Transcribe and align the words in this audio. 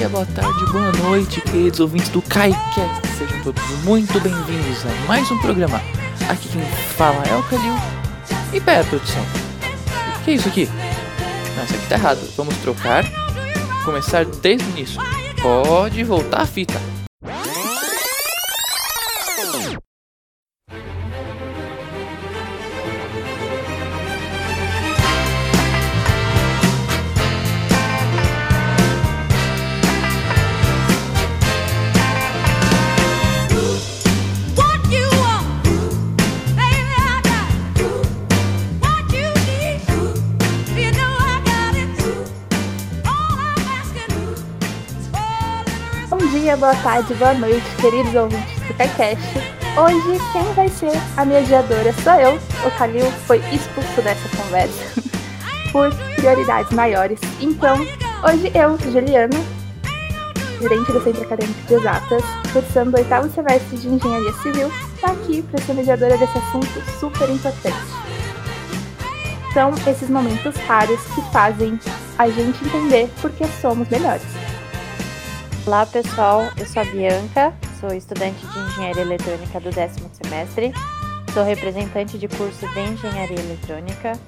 Dia, 0.00 0.08
boa 0.08 0.24
tarde, 0.24 0.64
boa 0.72 0.90
noite, 0.92 1.42
queridos 1.42 1.78
ouvintes 1.78 2.08
do 2.08 2.22
KaiCast. 2.22 3.06
Sejam 3.18 3.38
todos 3.42 3.62
muito 3.84 4.18
bem-vindos 4.18 4.78
a 4.86 5.06
mais 5.06 5.30
um 5.30 5.36
programa. 5.40 5.76
Aqui 6.26 6.48
quem 6.48 6.62
fala 6.96 7.22
é 7.24 7.36
o 7.36 7.42
Kalil. 7.42 7.74
E 8.50 8.58
pera, 8.58 8.82
produção. 8.82 9.22
O 10.16 10.24
que 10.24 10.30
é 10.30 10.34
isso 10.36 10.48
aqui? 10.48 10.66
Não, 11.54 11.64
isso 11.64 11.74
aqui 11.74 11.86
tá 11.86 11.96
errado. 11.96 12.34
Vamos 12.34 12.56
trocar. 12.62 13.04
Começar 13.84 14.24
desde 14.24 14.64
o 14.64 14.70
início. 14.70 14.98
Pode 15.42 16.02
voltar 16.02 16.40
a 16.40 16.46
fita. 16.46 16.80
Tarde, 46.82 47.12
boa 47.14 47.34
noite, 47.34 47.76
queridos 47.78 48.14
ouvintes 48.14 48.60
do 48.66 48.74
KaiCast. 48.74 49.22
Hoje, 49.76 50.18
quem 50.32 50.42
vai 50.54 50.68
ser 50.68 50.92
a 51.16 51.24
mediadora 51.24 51.92
sou 52.02 52.14
eu. 52.14 52.36
O 52.66 52.70
Kalil 52.78 53.04
foi 53.26 53.38
expulso 53.52 54.00
dessa 54.02 54.36
conversa 54.36 55.02
por 55.72 55.94
prioridades 56.16 56.72
maiores. 56.72 57.20
Então, 57.38 57.76
hoje 57.76 58.50
eu, 58.54 58.78
Juliana, 58.90 59.36
gerente 60.58 60.92
do 60.92 61.04
Centro 61.04 61.22
Acadêmico 61.22 61.60
de 61.66 61.74
Exatas, 61.74 62.24
cursando 62.50 62.96
o 62.96 62.98
oitavo 62.98 63.30
semestre 63.30 63.76
de 63.76 63.88
Engenharia 63.88 64.32
Civil, 64.34 64.72
está 64.94 65.12
aqui 65.12 65.42
para 65.42 65.60
ser 65.60 65.74
mediadora 65.74 66.16
desse 66.16 66.38
assunto 66.38 66.82
super 66.98 67.28
importante. 67.28 67.76
São 69.52 69.74
esses 69.86 70.08
momentos 70.08 70.56
raros 70.66 71.00
que 71.14 71.20
fazem 71.30 71.78
a 72.16 72.30
gente 72.30 72.64
entender 72.64 73.10
por 73.20 73.30
que 73.32 73.46
somos 73.60 73.88
melhores. 73.88 74.39
Olá 75.70 75.86
pessoal, 75.86 76.50
eu 76.56 76.66
sou 76.66 76.82
a 76.82 76.84
Bianca, 76.84 77.54
sou 77.78 77.94
estudante 77.94 78.44
de 78.44 78.58
Engenharia 78.58 79.02
Eletrônica 79.02 79.60
do 79.60 79.70
décimo 79.70 80.10
semestre, 80.20 80.72
sou 81.32 81.44
representante 81.44 82.18
de 82.18 82.26
curso 82.26 82.66
de 82.66 82.80
Engenharia 82.80 83.38
Eletrônica 83.38 84.18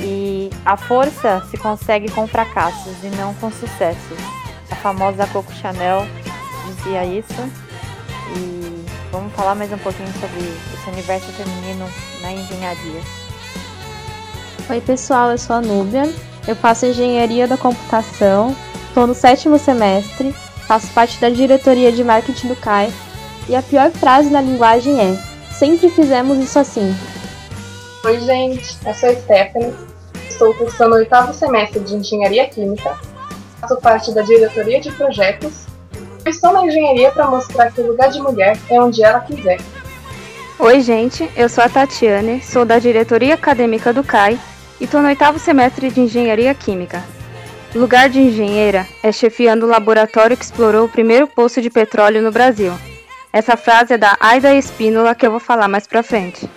e 0.00 0.48
a 0.64 0.78
força 0.78 1.46
se 1.50 1.58
consegue 1.58 2.10
com 2.10 2.26
fracassos 2.26 3.04
e 3.04 3.08
não 3.08 3.34
com 3.34 3.50
sucessos. 3.50 4.16
A 4.70 4.76
famosa 4.76 5.26
Coco 5.26 5.52
Chanel 5.52 6.06
dizia 6.68 7.04
isso 7.04 7.42
e 8.34 8.86
vamos 9.12 9.30
falar 9.34 9.54
mais 9.54 9.70
um 9.74 9.78
pouquinho 9.78 10.10
sobre 10.14 10.40
esse 10.40 10.88
universo 10.88 11.30
feminino 11.32 11.86
na 12.22 12.32
engenharia. 12.32 13.02
Oi, 14.70 14.80
pessoal, 14.80 15.32
eu 15.32 15.36
sou 15.36 15.56
a 15.56 15.60
Núbia. 15.60 16.10
Eu 16.48 16.56
faço 16.56 16.86
engenharia 16.86 17.46
da 17.46 17.58
computação, 17.58 18.56
estou 18.94 19.08
no 19.08 19.14
sétimo 19.14 19.58
semestre, 19.58 20.32
faço 20.68 20.86
parte 20.92 21.20
da 21.20 21.28
diretoria 21.28 21.90
de 21.90 22.04
marketing 22.04 22.46
do 22.46 22.54
CAI. 22.54 22.92
E 23.48 23.56
a 23.56 23.60
pior 23.60 23.90
frase 23.90 24.30
na 24.30 24.40
linguagem 24.40 25.00
é: 25.00 25.18
sempre 25.52 25.90
fizemos 25.90 26.38
isso 26.38 26.60
assim. 26.60 26.94
Oi, 28.04 28.20
gente, 28.20 28.78
eu 28.86 28.94
sou 28.94 29.08
a 29.08 29.14
Stephanie, 29.16 29.74
estou 30.30 30.54
cursando 30.54 30.94
o 30.94 30.98
oitavo 30.98 31.34
semestre 31.34 31.80
de 31.80 31.96
Engenharia 31.96 32.48
Química, 32.48 32.96
faço 33.60 33.76
parte 33.78 34.12
da 34.12 34.22
diretoria 34.22 34.80
de 34.80 34.92
projetos 34.92 35.64
e 36.24 36.30
estou 36.30 36.52
na 36.52 36.64
engenharia 36.64 37.10
para 37.10 37.26
mostrar 37.26 37.72
que 37.72 37.80
o 37.80 37.88
lugar 37.88 38.10
de 38.10 38.20
mulher 38.20 38.56
é 38.70 38.80
onde 38.80 39.02
ela 39.02 39.20
quiser. 39.20 39.58
Oi, 40.56 40.80
gente, 40.80 41.28
eu 41.36 41.48
sou 41.48 41.64
a 41.64 41.68
Tatiane, 41.68 42.40
sou 42.40 42.64
da 42.64 42.78
diretoria 42.78 43.34
acadêmica 43.34 43.92
do 43.92 44.04
CAI 44.04 44.38
e 44.80 44.84
estou 44.84 45.02
no 45.02 45.08
oitavo 45.08 45.40
semestre 45.40 45.90
de 45.90 46.00
Engenharia 46.00 46.54
Química. 46.54 47.02
Lugar 47.74 48.08
de 48.08 48.20
engenheira 48.20 48.86
é 49.02 49.10
chefiando 49.10 49.66
o 49.66 49.68
laboratório 49.68 50.36
que 50.36 50.44
explorou 50.44 50.86
o 50.86 50.88
primeiro 50.88 51.26
poço 51.26 51.60
de 51.60 51.68
petróleo 51.68 52.22
no 52.22 52.30
Brasil. 52.30 52.70
Essa 53.32 53.56
frase 53.56 53.94
é 53.94 53.98
da 53.98 54.16
Aida 54.20 54.54
Espínola 54.54 55.12
que 55.12 55.26
eu 55.26 55.30
vou 55.32 55.40
falar 55.40 55.66
mais 55.66 55.84
pra 55.84 56.04
frente. 56.04 56.48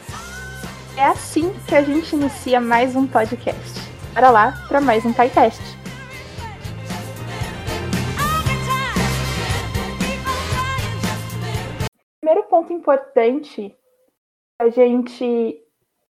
É 0.96 1.04
assim 1.06 1.52
que 1.68 1.74
a 1.74 1.82
gente 1.82 2.16
inicia 2.16 2.62
mais 2.62 2.96
um 2.96 3.08
podcast. 3.08 3.82
Bora 4.14 4.30
lá 4.30 4.54
para 4.68 4.80
mais 4.80 5.04
um 5.06 5.12
KaiCast. 5.12 5.60
Primeiro 12.22 12.48
ponto 12.48 12.72
importante 12.72 13.76
a 14.62 14.70
gente 14.70 15.60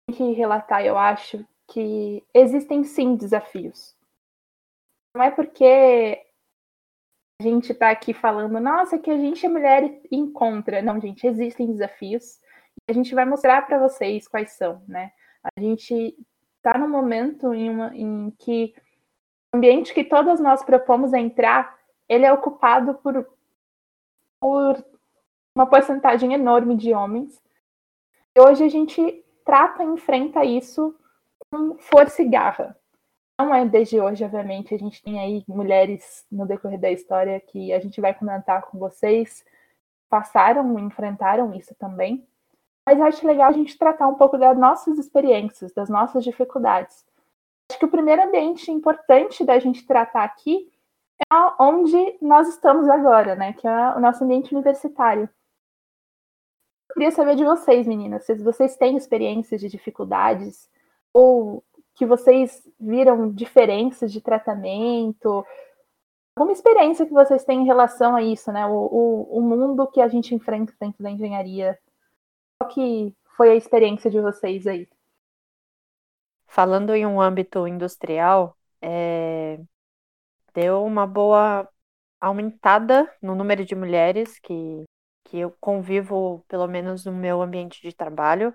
tem 0.07 0.15
que 0.15 0.31
relatar, 0.31 0.81
eu 0.85 0.97
acho, 0.97 1.45
que 1.67 2.23
existem 2.33 2.85
sim 2.85 3.17
desafios. 3.17 3.92
Não 5.15 5.23
é 5.23 5.29
porque 5.29 6.23
a 7.39 7.43
gente 7.43 7.73
tá 7.73 7.91
aqui 7.91 8.13
falando, 8.13 8.59
nossa, 8.59 8.97
que 8.97 9.11
a 9.11 9.17
gente 9.17 9.45
é 9.45 9.49
mulher 9.49 10.01
e 10.09 10.15
encontra. 10.15 10.81
Não, 10.81 10.99
gente, 10.99 11.27
existem 11.27 11.71
desafios. 11.71 12.39
E 12.87 12.91
a 12.91 12.93
gente 12.93 13.13
vai 13.13 13.25
mostrar 13.25 13.65
para 13.65 13.79
vocês 13.79 14.27
quais 14.27 14.51
são, 14.53 14.83
né? 14.87 15.11
A 15.55 15.59
gente 15.59 16.17
tá 16.61 16.77
num 16.77 16.87
momento 16.87 17.53
em, 17.53 17.69
uma, 17.69 17.95
em 17.95 18.31
que 18.39 18.73
o 19.53 19.57
ambiente 19.57 19.93
que 19.93 20.03
todas 20.03 20.39
nós 20.39 20.63
propomos 20.63 21.13
entrar, 21.13 21.77
ele 22.09 22.25
é 22.25 22.33
ocupado 22.33 22.95
por, 22.95 23.27
por 24.39 24.83
uma 25.55 25.67
porcentagem 25.67 26.33
enorme 26.33 26.75
de 26.75 26.93
homens. 26.93 27.39
E 28.35 28.41
hoje 28.41 28.63
a 28.63 28.69
gente 28.69 29.23
trata 29.45 29.83
e 29.83 29.87
enfrenta 29.87 30.43
isso 30.43 30.95
com 31.51 31.77
força 31.77 32.23
e 32.23 32.29
garra. 32.29 32.75
Não 33.43 33.53
é 33.53 33.65
desde 33.65 33.99
hoje, 33.99 34.23
obviamente, 34.23 34.73
a 34.73 34.77
gente 34.77 35.03
tem 35.03 35.19
aí 35.19 35.43
mulheres 35.49 36.25
no 36.31 36.45
decorrer 36.45 36.79
da 36.79 36.89
história 36.89 37.41
que 37.41 37.73
a 37.73 37.79
gente 37.79 37.99
vai 37.99 38.13
comentar 38.13 38.61
com 38.61 38.79
vocês, 38.79 39.43
passaram 40.09 40.79
enfrentaram 40.79 41.53
isso 41.53 41.75
também. 41.75 42.25
Mas 42.85 43.01
acho 43.01 43.27
legal 43.27 43.49
a 43.49 43.51
gente 43.53 43.77
tratar 43.77 44.07
um 44.07 44.15
pouco 44.15 44.37
das 44.37 44.57
nossas 44.57 44.97
experiências, 44.97 45.73
das 45.73 45.89
nossas 45.89 46.23
dificuldades. 46.23 47.05
Acho 47.69 47.79
que 47.79 47.85
o 47.85 47.91
primeiro 47.91 48.23
ambiente 48.23 48.71
importante 48.71 49.43
da 49.43 49.59
gente 49.59 49.85
tratar 49.85 50.23
aqui 50.23 50.71
é 51.29 51.35
onde 51.61 52.17
nós 52.21 52.47
estamos 52.47 52.87
agora, 52.87 53.35
né? 53.35 53.51
Que 53.51 53.67
é 53.67 53.89
o 53.89 53.99
nosso 53.99 54.23
ambiente 54.23 54.53
universitário. 54.53 55.29
Eu 56.89 56.93
queria 56.93 57.11
saber 57.11 57.35
de 57.35 57.43
vocês, 57.43 57.85
meninas, 57.85 58.25
se 58.25 58.35
vocês 58.35 58.77
têm 58.77 58.95
experiências 58.95 59.59
de 59.59 59.67
dificuldades 59.67 60.69
ou 61.13 61.61
que 61.95 62.05
vocês 62.05 62.61
viram 62.79 63.31
diferenças 63.31 64.11
de 64.11 64.21
tratamento, 64.21 65.45
alguma 66.35 66.51
experiência 66.51 67.05
que 67.05 67.13
vocês 67.13 67.43
têm 67.43 67.61
em 67.61 67.65
relação 67.65 68.15
a 68.15 68.21
isso, 68.21 68.51
né? 68.51 68.65
O, 68.65 68.71
o, 68.71 69.39
o 69.39 69.41
mundo 69.41 69.87
que 69.87 70.01
a 70.01 70.07
gente 70.07 70.33
enfrenta 70.33 70.73
dentro 70.79 71.03
da 71.03 71.09
engenharia. 71.09 71.77
Qual 72.59 72.69
que 72.71 73.15
foi 73.37 73.51
a 73.51 73.55
experiência 73.55 74.09
de 74.09 74.19
vocês 74.19 74.65
aí? 74.65 74.87
Falando 76.47 76.93
em 76.93 77.05
um 77.05 77.19
âmbito 77.19 77.67
industrial, 77.67 78.55
é, 78.81 79.59
deu 80.53 80.83
uma 80.83 81.07
boa 81.07 81.67
aumentada 82.21 83.11
no 83.21 83.35
número 83.35 83.65
de 83.65 83.75
mulheres 83.75 84.39
que, 84.39 84.83
que 85.25 85.39
eu 85.39 85.51
convivo, 85.59 86.43
pelo 86.47 86.67
menos 86.67 87.05
no 87.05 87.11
meu 87.11 87.41
ambiente 87.41 87.81
de 87.81 87.93
trabalho. 87.95 88.53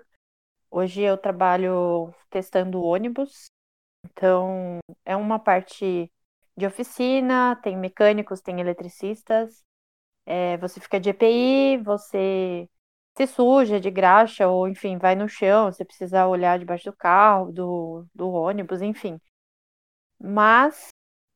Hoje 0.71 1.01
eu 1.01 1.17
trabalho 1.17 2.13
testando 2.29 2.81
ônibus, 2.83 3.51
então 4.05 4.79
é 5.05 5.15
uma 5.15 5.39
parte 5.39 6.11
de 6.57 6.65
oficina, 6.67 7.55
tem 7.63 7.77
mecânicos, 7.77 8.41
tem 8.41 8.59
eletricistas. 8.61 9.63
É, 10.25 10.57
você 10.57 10.79
fica 10.79 10.99
de 10.99 11.09
EPI, 11.11 11.77
você 11.83 12.69
se 13.17 13.27
suja 13.27 13.79
de 13.79 13.91
graxa, 13.91 14.47
ou 14.47 14.67
enfim, 14.67 14.97
vai 14.97 15.15
no 15.15 15.27
chão, 15.29 15.71
você 15.71 15.85
precisa 15.85 16.27
olhar 16.27 16.59
debaixo 16.59 16.85
do 16.91 16.97
carro, 16.97 17.51
do, 17.51 18.05
do 18.15 18.29
ônibus, 18.31 18.81
enfim. 18.81 19.19
Mas 20.19 20.89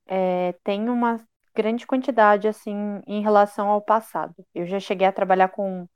é, 0.08 0.54
tem 0.64 0.90
uma 0.90 1.26
grande 1.56 1.88
quantidade, 1.88 2.48
assim, 2.48 3.02
em 3.08 3.22
relação 3.22 3.70
ao 3.70 3.82
passado. 3.82 4.36
Eu 4.56 4.66
já 4.68 4.80
cheguei 4.80 5.08
a 5.08 5.14
trabalhar 5.14 5.50
com 5.50 5.88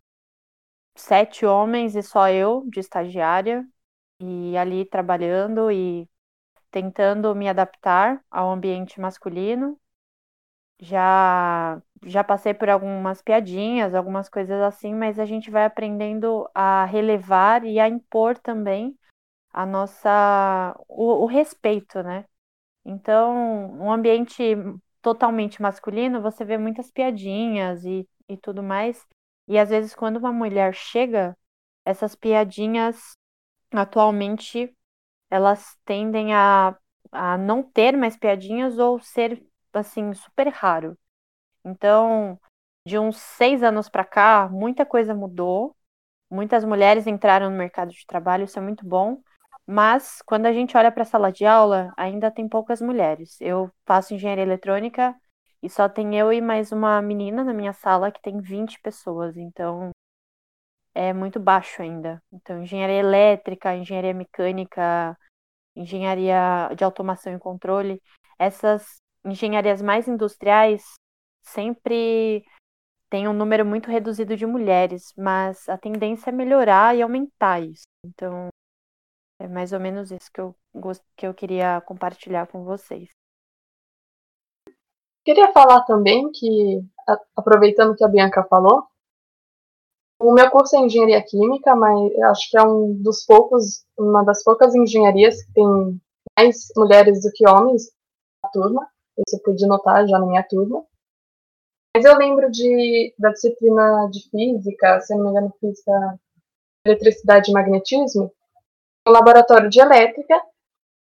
sete 0.97 1.45
homens 1.45 1.95
e 1.95 2.03
só 2.03 2.29
eu 2.29 2.63
de 2.69 2.79
estagiária, 2.79 3.65
e 4.19 4.57
ali 4.57 4.85
trabalhando 4.85 5.71
e 5.71 6.09
tentando 6.71 7.35
me 7.35 7.49
adaptar 7.49 8.23
ao 8.31 8.51
ambiente 8.51 8.99
masculino. 9.01 9.79
Já 10.79 11.81
já 12.05 12.23
passei 12.23 12.53
por 12.53 12.69
algumas 12.69 13.21
piadinhas, 13.21 13.95
algumas 13.95 14.29
coisas 14.29 14.61
assim, 14.61 14.93
mas 14.93 15.17
a 15.19 15.25
gente 15.25 15.49
vai 15.49 15.65
aprendendo 15.65 16.47
a 16.53 16.85
relevar 16.85 17.65
e 17.65 17.79
a 17.79 17.89
impor 17.89 18.37
também 18.37 18.95
a 19.51 19.65
nossa 19.65 20.75
o, 20.87 21.23
o 21.23 21.27
respeito, 21.27 22.03
né? 22.03 22.25
Então, 22.85 23.33
um 23.81 23.91
ambiente 23.91 24.43
totalmente 25.01 25.61
masculino, 25.61 26.21
você 26.21 26.45
vê 26.45 26.57
muitas 26.57 26.91
piadinhas 26.91 27.85
e, 27.85 28.07
e 28.29 28.37
tudo 28.37 28.63
mais. 28.63 29.05
E 29.47 29.57
às 29.57 29.69
vezes, 29.69 29.95
quando 29.95 30.17
uma 30.17 30.31
mulher 30.33 30.73
chega, 30.73 31.37
essas 31.85 32.15
piadinhas 32.15 33.17
atualmente 33.73 34.73
elas 35.29 35.77
tendem 35.85 36.33
a, 36.33 36.77
a 37.11 37.37
não 37.37 37.63
ter 37.63 37.97
mais 37.97 38.17
piadinhas 38.17 38.77
ou 38.79 38.99
ser 38.99 39.43
assim 39.73 40.13
super 40.13 40.49
raro. 40.49 40.97
Então, 41.65 42.39
de 42.85 42.97
uns 42.99 43.17
seis 43.17 43.63
anos 43.63 43.89
para 43.89 44.05
cá, 44.05 44.49
muita 44.49 44.85
coisa 44.85 45.13
mudou. 45.13 45.75
Muitas 46.29 46.63
mulheres 46.65 47.07
entraram 47.07 47.49
no 47.49 47.57
mercado 47.57 47.91
de 47.91 48.05
trabalho, 48.05 48.45
isso 48.45 48.59
é 48.59 48.61
muito 48.61 48.85
bom. 48.85 49.21
Mas 49.65 50.21
quando 50.25 50.45
a 50.47 50.53
gente 50.53 50.77
olha 50.77 50.91
para 50.91 51.03
a 51.03 51.05
sala 51.05 51.31
de 51.31 51.45
aula, 51.45 51.93
ainda 51.97 52.31
tem 52.31 52.47
poucas 52.49 52.81
mulheres. 52.81 53.39
Eu 53.41 53.71
faço 53.85 54.13
engenharia 54.13 54.43
eletrônica 54.43 55.15
e 55.61 55.69
só 55.69 55.89
tem 55.89 56.17
eu 56.17 56.31
e 56.31 56.41
mais 56.41 56.71
uma 56.71 57.01
menina 57.01 57.43
na 57.43 57.53
minha 57.53 57.73
sala 57.73 58.11
que 58.11 58.21
tem 58.21 58.39
20 58.39 58.79
pessoas, 58.81 59.37
então 59.37 59.91
é 60.93 61.13
muito 61.13 61.39
baixo 61.39 61.81
ainda. 61.81 62.21
Então, 62.31 62.63
engenharia 62.63 62.99
elétrica, 62.99 63.75
engenharia 63.75 64.13
mecânica, 64.13 65.17
engenharia 65.75 66.69
de 66.75 66.83
automação 66.83 67.33
e 67.35 67.39
controle, 67.39 68.01
essas 68.39 68.97
engenharias 69.23 69.81
mais 69.81 70.07
industriais 70.07 70.83
sempre 71.41 72.43
tem 73.09 73.27
um 73.27 73.33
número 73.33 73.65
muito 73.65 73.89
reduzido 73.89 74.35
de 74.35 74.45
mulheres, 74.45 75.13
mas 75.17 75.67
a 75.69 75.77
tendência 75.77 76.29
é 76.29 76.33
melhorar 76.33 76.95
e 76.95 77.01
aumentar 77.01 77.61
isso. 77.61 77.85
Então, 78.03 78.49
é 79.39 79.47
mais 79.47 79.71
ou 79.71 79.79
menos 79.79 80.11
isso 80.11 80.31
que 80.33 80.41
eu, 80.41 80.55
que 81.15 81.27
eu 81.27 81.33
queria 81.33 81.81
compartilhar 81.81 82.47
com 82.47 82.63
vocês. 82.63 83.09
Queria 85.27 85.51
falar 85.51 85.81
também 85.81 86.31
que, 86.31 86.81
aproveitando 87.35 87.97
que 87.97 88.03
a 88.05 88.07
Bianca 88.07 88.45
falou, 88.45 88.85
o 90.21 90.31
meu 90.31 90.49
curso 90.49 90.77
é 90.77 90.79
engenharia 90.79 91.21
química, 91.21 91.75
mas 91.75 92.17
acho 92.29 92.49
que 92.49 92.57
é 92.57 92.63
um 92.63 92.93
dos 93.03 93.25
poucos, 93.25 93.85
uma 93.99 94.23
das 94.23 94.41
poucas 94.41 94.73
engenharias 94.73 95.43
que 95.43 95.51
tem 95.51 96.01
mais 96.39 96.69
mulheres 96.77 97.23
do 97.23 97.31
que 97.33 97.45
homens 97.45 97.91
na 98.41 98.49
turma. 98.51 98.87
Isso 99.17 99.35
eu 99.35 99.43
pude 99.43 99.67
notar 99.67 100.07
já 100.07 100.17
na 100.17 100.25
minha 100.25 100.47
turma. 100.47 100.85
Mas 101.93 102.05
eu 102.05 102.17
lembro 102.17 102.49
de, 102.49 103.13
da 103.19 103.31
disciplina 103.31 104.09
de 104.09 104.29
física, 104.29 105.01
se 105.01 105.13
não 105.13 105.25
me 105.25 105.31
engano, 105.31 105.53
física, 105.59 105.91
eletricidade 106.85 107.51
e 107.51 107.53
magnetismo, 107.53 108.31
no 109.05 109.11
laboratório 109.11 109.69
de 109.69 109.81
elétrica, 109.81 110.41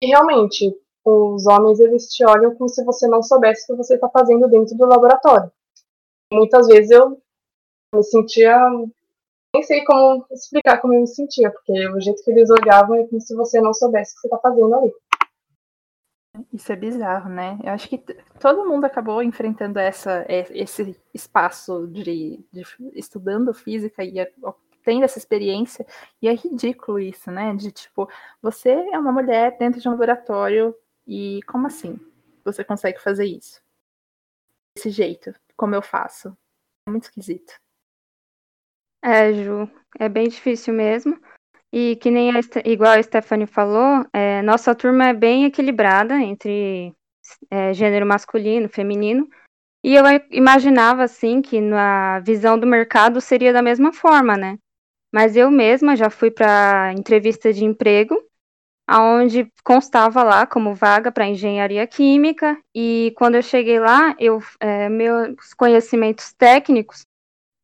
e 0.02 0.08
realmente 0.08 0.74
os 1.06 1.46
homens 1.46 1.80
eles 1.80 2.08
te 2.10 2.26
olham 2.26 2.56
como 2.56 2.68
se 2.68 2.84
você 2.84 3.08
não 3.08 3.22
soubesse 3.24 3.64
o 3.64 3.68
que 3.76 3.84
você 3.84 3.96
está 3.96 4.10
fazendo 4.10 4.48
dentro 4.50 4.76
do 4.76 4.86
laboratório. 4.86 5.52
Muitas 6.34 6.68
vezes 6.68 6.92
eu 6.92 7.22
me 7.94 8.04
sentia, 8.04 8.58
nem 9.54 9.64
sei 9.64 9.84
como 9.86 10.26
explicar 10.32 10.82
como 10.82 10.94
eu 10.94 11.02
me 11.02 11.08
sentia, 11.08 11.52
porque 11.52 11.88
o 11.90 12.02
jeito 12.02 12.24
que 12.24 12.32
eles 12.32 12.50
olhavam 12.50 12.96
é 12.96 13.08
como 13.08 13.22
se 13.22 13.36
você 13.36 13.62
não 13.62 13.74
soubesse 13.74 14.14
o 14.14 14.16
que 14.16 14.22
você 14.22 14.28
está 14.28 14.40
fazendo 14.40 14.76
ali. 14.76 14.94
Isso 16.52 16.72
é 16.72 16.76
bizarro, 16.76 17.30
né? 17.30 17.58
Eu 17.64 17.72
acho 17.72 17.88
que 17.88 17.98
todo 18.40 18.66
mundo 18.68 18.86
acabou 18.86 19.24
enfrentando 19.24 19.80
essa, 19.80 20.26
e- 20.30 20.62
esse 20.62 21.00
espaço 21.14 21.88
de, 21.88 22.44
de 22.52 22.64
estudando 22.94 23.54
física 23.54 24.04
e 24.04 24.20
a- 24.20 24.28
tendo 24.84 25.04
essa 25.06 25.18
experiência, 25.18 25.86
e 26.22 26.28
é 26.28 26.34
ridículo 26.36 27.00
isso, 27.00 27.32
né? 27.32 27.54
De 27.56 27.72
tipo, 27.72 28.08
você 28.42 28.70
é 28.72 29.00
uma 29.00 29.12
mulher 29.12 29.58
dentro 29.58 29.80
de 29.80 29.88
um 29.88 29.92
laboratório 29.92 30.76
e 31.08 31.42
como 31.44 31.68
assim 31.68 32.00
você 32.44 32.64
consegue 32.64 33.00
fazer 33.00 33.26
isso? 33.26 33.62
Desse 34.76 34.90
jeito, 34.90 35.34
como 35.56 35.74
eu 35.74 35.82
faço? 35.82 36.38
É 36.88 36.92
muito 36.92 37.04
esquisito. 37.06 37.54
É, 39.04 39.34
Ju, 39.34 39.70
é 40.00 40.10
bem 40.10 40.28
difícil 40.28 40.74
mesmo. 40.74 41.20
E 41.72 41.96
que 41.98 42.10
nem 42.10 42.32
a, 42.32 42.40
igual 42.66 42.94
a 42.94 43.04
Stephanie 43.04 43.48
falou, 43.48 44.06
é, 44.14 44.42
nossa 44.42 44.74
turma 44.74 45.10
é 45.10 45.14
bem 45.14 45.46
equilibrada 45.46 46.16
entre 46.16 46.94
é, 47.50 47.74
gênero 47.74 48.06
masculino, 48.06 48.70
feminino. 48.70 49.28
E 49.84 49.94
eu 49.94 50.04
imaginava 50.32 51.04
assim 51.04 51.42
que 51.42 51.62
na 51.62 52.20
visão 52.20 52.58
do 52.58 52.66
mercado 52.66 53.22
seria 53.22 53.54
da 53.54 53.62
mesma 53.62 53.94
forma, 53.94 54.36
né? 54.36 54.58
Mas 55.14 55.36
eu 55.36 55.52
mesma 55.52 55.96
já 55.96 56.10
fui 56.10 56.32
para 56.32 56.92
entrevista 56.94 57.54
de 57.54 57.64
emprego, 57.64 58.20
aonde 58.88 59.52
constava 59.64 60.24
lá 60.24 60.46
como 60.46 60.76
vaga 60.76 61.12
para 61.12 61.28
engenharia 61.28 61.86
química. 61.88 62.58
E 62.74 63.14
quando 63.18 63.36
eu 63.36 63.42
cheguei 63.42 63.80
lá, 63.80 64.16
eu 64.20 64.42
é, 64.60 64.88
meus 64.90 65.54
conhecimentos 65.56 66.34
técnicos 66.34 67.06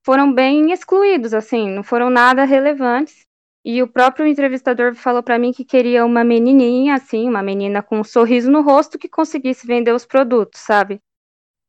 foram 0.04 0.34
bem 0.34 0.72
excluídos, 0.72 1.34
assim, 1.34 1.70
não 1.70 1.84
foram 1.84 2.10
nada 2.10 2.44
relevantes. 2.44 3.26
E 3.64 3.84
o 3.84 3.88
próprio 3.88 4.26
entrevistador 4.26 4.96
falou 4.96 5.22
para 5.22 5.38
mim 5.38 5.52
que 5.52 5.64
queria 5.64 6.04
uma 6.04 6.24
menininha, 6.24 6.96
assim, 6.96 7.30
uma 7.30 7.44
menina 7.44 7.84
com 7.84 8.00
um 8.00 8.04
sorriso 8.04 8.50
no 8.50 8.62
rosto 8.62 8.98
que 8.98 9.08
conseguisse 9.08 9.68
vender 9.68 9.94
os 9.94 10.04
produtos, 10.04 10.62
sabe? 10.62 11.00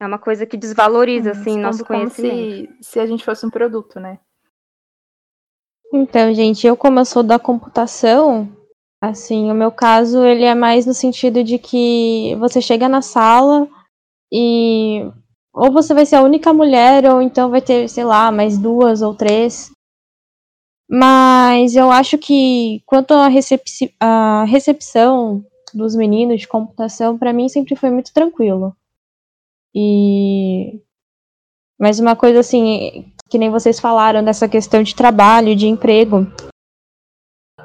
É 0.01 0.07
uma 0.07 0.19
coisa 0.19 0.47
que 0.47 0.57
desvaloriza, 0.57 1.33
assim, 1.33 1.59
nosso 1.59 1.83
Expondo 1.83 2.01
como 2.01 2.11
conhecimento. 2.11 2.75
se, 2.83 2.93
se 2.93 2.99
a 2.99 3.05
gente 3.05 3.23
fosse 3.23 3.45
um 3.45 3.51
produto, 3.51 4.01
né? 4.01 4.19
Então, 5.93 6.33
gente, 6.33 6.67
eu 6.67 6.75
como 6.75 6.99
eu 6.99 7.05
sou 7.05 7.23
da 7.23 7.39
computação, 7.39 8.51
assim, 9.03 9.51
o 9.51 9.55
meu 9.55 9.73
caso, 9.73 10.25
ele 10.25 10.45
é 10.45 10.55
mais 10.55 10.87
no 10.87 10.95
sentido 10.95 11.43
de 11.43 11.59
que 11.59 12.37
você 12.39 12.61
chega 12.61 12.89
na 12.89 13.03
sala 13.03 13.69
e 14.33 15.11
ou 15.53 15.71
você 15.73 15.93
vai 15.93 16.07
ser 16.07 16.17
a 16.17 16.23
única 16.23 16.53
mulher, 16.53 17.05
ou 17.13 17.21
então 17.21 17.51
vai 17.51 17.61
ter, 17.61 17.89
sei 17.89 18.05
lá, 18.05 18.31
mais 18.31 18.57
duas 18.57 19.03
ou 19.03 19.15
três. 19.15 19.71
Mas 20.89 21.75
eu 21.75 21.91
acho 21.91 22.17
que 22.17 22.81
quanto 22.87 23.13
à 23.13 23.27
recepci- 23.29 23.95
à 24.01 24.45
recepção 24.45 25.45
dos 25.75 25.97
meninos 25.97 26.41
de 26.41 26.49
computação, 26.49 27.19
pra 27.19 27.33
mim 27.33 27.49
sempre 27.49 27.75
foi 27.75 27.91
muito 27.91 28.13
tranquilo. 28.15 28.75
E 29.75 30.81
mas 31.79 31.99
uma 31.99 32.15
coisa 32.15 32.41
assim, 32.41 33.13
que 33.29 33.37
nem 33.39 33.51
vocês 33.51 33.81
falaram 33.81 34.23
dessa 34.23 34.49
questão 34.49 34.83
de 34.83 34.95
trabalho, 34.95 35.57
de 35.57 35.67
emprego. 35.67 36.27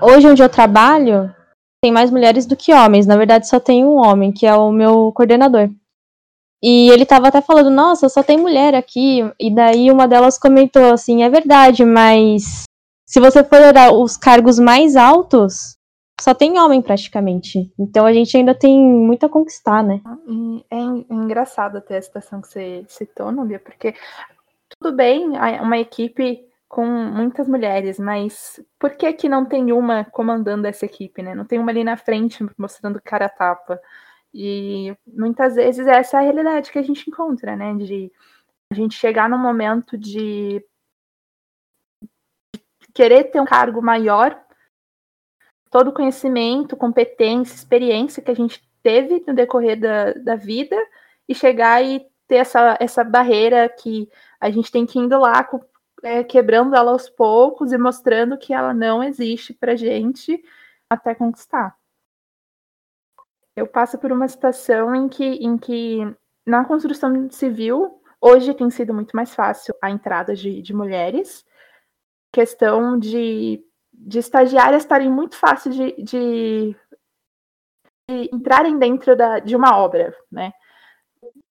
Hoje 0.01 0.27
onde 0.27 0.41
eu 0.41 0.49
trabalho, 0.49 1.33
tem 1.81 1.91
mais 1.91 2.11
mulheres 2.11 2.45
do 2.45 2.55
que 2.55 2.73
homens. 2.73 3.05
Na 3.05 3.17
verdade, 3.17 3.47
só 3.47 3.59
tem 3.59 3.85
um 3.85 3.97
homem, 3.97 4.31
que 4.31 4.45
é 4.45 4.55
o 4.55 4.71
meu 4.71 5.11
coordenador. 5.13 5.69
E 6.61 6.89
ele 6.89 7.05
tava 7.05 7.27
até 7.27 7.39
falando, 7.39 7.69
nossa, 7.69 8.09
só 8.09 8.23
tem 8.23 8.37
mulher 8.37 8.73
aqui. 8.73 9.21
E 9.39 9.53
daí 9.53 9.91
uma 9.91 10.07
delas 10.07 10.37
comentou 10.39 10.93
assim, 10.93 11.23
é 11.23 11.29
verdade, 11.29 11.85
mas 11.85 12.63
se 13.05 13.19
você 13.19 13.43
for 13.43 13.61
olhar 13.61 13.93
os 13.93 14.17
cargos 14.17 14.57
mais 14.57 14.95
altos, 14.95 15.77
só 16.19 16.33
tem 16.33 16.59
homem 16.59 16.81
praticamente. 16.81 17.71
Então 17.79 18.05
a 18.05 18.13
gente 18.13 18.35
ainda 18.35 18.55
tem 18.55 18.77
muito 18.79 19.25
a 19.25 19.29
conquistar, 19.29 19.83
né? 19.83 20.01
E 20.27 20.65
é 20.71 20.77
é 20.77 21.13
engraçado 21.13 21.77
até 21.77 21.97
a 21.97 22.01
situação 22.01 22.41
que 22.41 22.47
você 22.47 22.83
citou, 22.87 23.31
Núbia, 23.31 23.59
porque 23.59 23.93
tudo 24.79 24.95
bem 24.95 25.29
uma 25.61 25.77
equipe 25.77 26.46
com 26.67 26.85
muitas 26.85 27.47
mulheres, 27.47 27.97
mas 27.97 28.59
por 28.77 28.91
que 28.95 29.11
que 29.13 29.29
não 29.29 29.45
tem 29.45 29.71
uma 29.71 30.03
comandando 30.05 30.67
essa 30.67 30.85
equipe, 30.85 31.21
né? 31.23 31.33
Não 31.33 31.45
tem 31.45 31.59
uma 31.59 31.71
ali 31.71 31.83
na 31.83 31.97
frente 31.97 32.45
mostrando 32.57 33.01
cara 33.01 33.25
a 33.25 33.29
tapa. 33.29 33.79
E 34.33 34.95
muitas 35.05 35.55
vezes 35.55 35.87
essa 35.87 36.17
é 36.17 36.19
a 36.19 36.23
realidade 36.23 36.71
que 36.71 36.79
a 36.79 36.83
gente 36.83 37.09
encontra, 37.09 37.55
né? 37.55 37.73
De 37.75 38.11
a 38.71 38.75
gente 38.75 38.95
chegar 38.95 39.29
num 39.29 39.37
momento 39.37 39.97
de 39.97 40.63
querer 42.93 43.25
ter 43.25 43.39
um 43.39 43.45
cargo 43.45 43.81
maior, 43.81 44.37
todo 45.71 45.89
o 45.89 45.93
conhecimento, 45.93 46.75
competência, 46.75 47.55
experiência 47.55 48.21
que 48.21 48.31
a 48.31 48.35
gente 48.35 48.61
teve 48.83 49.23
no 49.25 49.33
decorrer 49.33 49.79
da, 49.79 50.13
da 50.13 50.35
vida 50.35 50.75
e 51.27 51.35
chegar 51.35 51.83
e 51.83 52.05
ter 52.27 52.35
essa, 52.37 52.77
essa 52.79 53.03
barreira 53.03 53.69
que 53.69 54.09
a 54.39 54.49
gente 54.49 54.71
tem 54.71 54.85
que 54.85 54.99
ir 54.99 55.07
lá 55.07 55.43
co- 55.43 55.63
é, 56.07 56.23
quebrando 56.23 56.73
ela 56.73 56.91
aos 56.91 57.09
poucos 57.09 57.73
e 57.73 57.77
mostrando 57.77 58.37
que 58.37 58.53
ela 58.53 58.73
não 58.73 59.03
existe 59.03 59.53
pra 59.53 59.75
gente 59.75 60.41
até 60.89 61.13
conquistar. 61.13 61.75
Eu 63.53 63.67
passo 63.67 63.97
por 63.97 64.11
uma 64.11 64.27
situação 64.27 64.95
em 64.95 65.09
que, 65.09 65.25
em 65.25 65.57
que 65.57 65.99
na 66.45 66.63
construção 66.63 67.29
civil, 67.29 68.01
hoje 68.21 68.53
tem 68.53 68.69
sido 68.69 68.93
muito 68.93 69.15
mais 69.15 69.35
fácil 69.35 69.75
a 69.81 69.91
entrada 69.91 70.33
de, 70.33 70.61
de 70.61 70.73
mulheres, 70.73 71.45
questão 72.31 72.97
de, 72.97 73.61
de 73.91 74.19
estagiárias 74.19 74.83
estarem 74.83 75.11
muito 75.11 75.35
fácil 75.35 75.71
de, 75.71 75.91
de, 76.01 76.75
de 78.09 78.29
entrarem 78.31 78.79
dentro 78.79 79.13
da, 79.13 79.39
de 79.39 79.57
uma 79.57 79.77
obra, 79.77 80.15
né? 80.31 80.53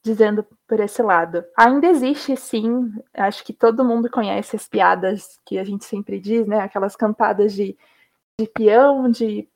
Dizendo 0.06 0.46
por 0.68 0.78
esse 0.78 1.02
lado. 1.02 1.44
Ainda 1.58 1.88
existe, 1.88 2.36
sim, 2.36 2.94
acho 3.12 3.44
que 3.44 3.52
todo 3.52 3.84
mundo 3.84 4.08
conhece 4.08 4.54
as 4.54 4.68
piadas 4.68 5.40
que 5.44 5.58
a 5.58 5.64
gente 5.64 5.84
sempre 5.84 6.20
diz, 6.20 6.46
né? 6.46 6.60
Aquelas 6.60 6.94
cantadas 6.94 7.52
de, 7.52 7.76
de 8.38 8.46
peão, 8.46 9.10
de 9.10 9.48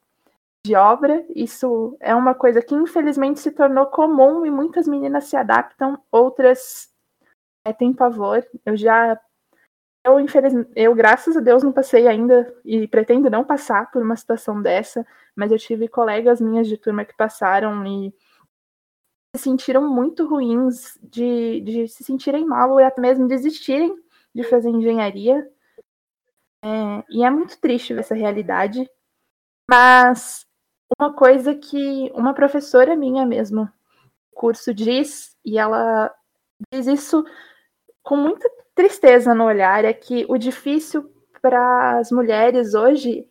de 0.64 0.74
obra. 0.74 1.24
Isso 1.34 1.96
é 2.00 2.14
uma 2.14 2.34
coisa 2.34 2.60
que 2.60 2.74
infelizmente 2.74 3.40
se 3.40 3.50
tornou 3.50 3.86
comum 3.86 4.44
e 4.44 4.50
muitas 4.50 4.86
meninas 4.86 5.24
se 5.24 5.36
adaptam, 5.36 6.02
outras 6.10 6.90
é, 7.64 7.72
têm 7.72 7.92
pavor. 7.92 8.44
Eu 8.66 8.76
já 8.76 9.18
eu, 10.04 10.18
infelizmente, 10.18 10.70
eu, 10.74 10.94
graças 10.94 11.36
a 11.36 11.40
Deus, 11.40 11.62
não 11.62 11.72
passei 11.72 12.08
ainda 12.08 12.54
e 12.64 12.88
pretendo 12.88 13.28
não 13.28 13.44
passar 13.44 13.90
por 13.90 14.02
uma 14.02 14.16
situação 14.16 14.62
dessa, 14.62 15.06
mas 15.36 15.52
eu 15.52 15.58
tive 15.58 15.88
colegas 15.88 16.40
minhas 16.40 16.66
de 16.66 16.78
turma 16.78 17.04
que 17.04 17.14
passaram 17.16 17.86
e 17.86 18.14
se 19.34 19.42
sentiram 19.42 19.88
muito 19.88 20.26
ruins, 20.26 20.98
de, 21.02 21.60
de 21.60 21.88
se 21.88 22.02
sentirem 22.02 22.44
mal 22.44 22.80
e 22.80 22.84
até 22.84 23.00
mesmo 23.00 23.28
desistirem 23.28 23.94
de 24.34 24.42
fazer 24.44 24.70
engenharia. 24.70 25.48
É, 26.62 27.04
e 27.10 27.24
é 27.24 27.30
muito 27.30 27.58
triste 27.60 27.94
ver 27.94 28.00
essa 28.00 28.14
realidade. 28.14 28.88
Mas 29.68 30.46
uma 30.98 31.12
coisa 31.12 31.54
que 31.54 32.10
uma 32.14 32.34
professora 32.34 32.96
minha 32.96 33.24
mesmo, 33.24 33.68
curso 34.32 34.74
diz, 34.74 35.36
e 35.44 35.58
ela 35.58 36.12
diz 36.72 36.86
isso 36.86 37.24
com 38.02 38.16
muita 38.16 38.50
tristeza 38.74 39.34
no 39.34 39.44
olhar, 39.44 39.84
é 39.84 39.92
que 39.92 40.26
o 40.28 40.36
difícil 40.36 41.08
para 41.40 41.98
as 41.98 42.10
mulheres 42.10 42.74
hoje 42.74 43.28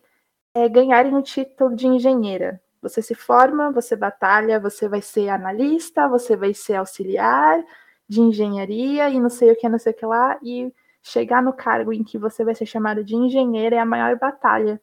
é 0.54 0.68
ganharem 0.68 1.14
o 1.14 1.22
título 1.22 1.76
de 1.76 1.86
engenheira. 1.86 2.60
Você 2.82 3.02
se 3.02 3.14
forma, 3.14 3.70
você 3.70 3.94
batalha, 3.94 4.58
você 4.58 4.88
vai 4.88 5.02
ser 5.02 5.28
analista, 5.28 6.08
você 6.08 6.36
vai 6.36 6.54
ser 6.54 6.76
auxiliar 6.76 7.62
de 8.08 8.20
engenharia 8.20 9.08
e 9.10 9.20
não 9.20 9.28
sei 9.28 9.52
o 9.52 9.56
que, 9.56 9.68
não 9.68 9.78
sei 9.78 9.92
o 9.92 9.96
que 9.96 10.06
lá, 10.06 10.38
e 10.42 10.72
chegar 11.02 11.42
no 11.42 11.52
cargo 11.52 11.92
em 11.92 12.02
que 12.02 12.18
você 12.18 12.44
vai 12.44 12.54
ser 12.54 12.66
chamada 12.66 13.04
de 13.04 13.14
engenheira 13.14 13.76
é 13.76 13.78
a 13.78 13.84
maior 13.84 14.18
batalha 14.18 14.80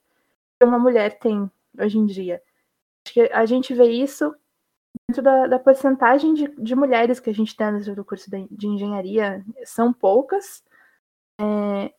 que 0.59 0.65
uma 0.65 0.79
mulher 0.79 1.19
tem 1.19 1.49
hoje 1.77 1.97
em 1.97 2.05
dia. 2.05 2.41
Acho 3.05 3.13
que 3.13 3.21
a 3.21 3.45
gente 3.45 3.73
vê 3.73 3.89
isso 3.89 4.35
dentro 5.07 5.23
da, 5.23 5.47
da 5.47 5.59
porcentagem 5.59 6.33
de, 6.33 6.47
de, 6.57 6.75
mulheres 6.75 7.19
que 7.19 7.29
a 7.29 7.33
gente 7.33 7.55
tem 7.55 7.71
dentro 7.71 7.95
do 7.95 8.03
curso 8.03 8.29
de, 8.29 8.47
de 8.49 8.67
engenharia, 8.67 9.45
são 9.63 9.93
poucas. 9.93 10.63
É, 11.39 11.93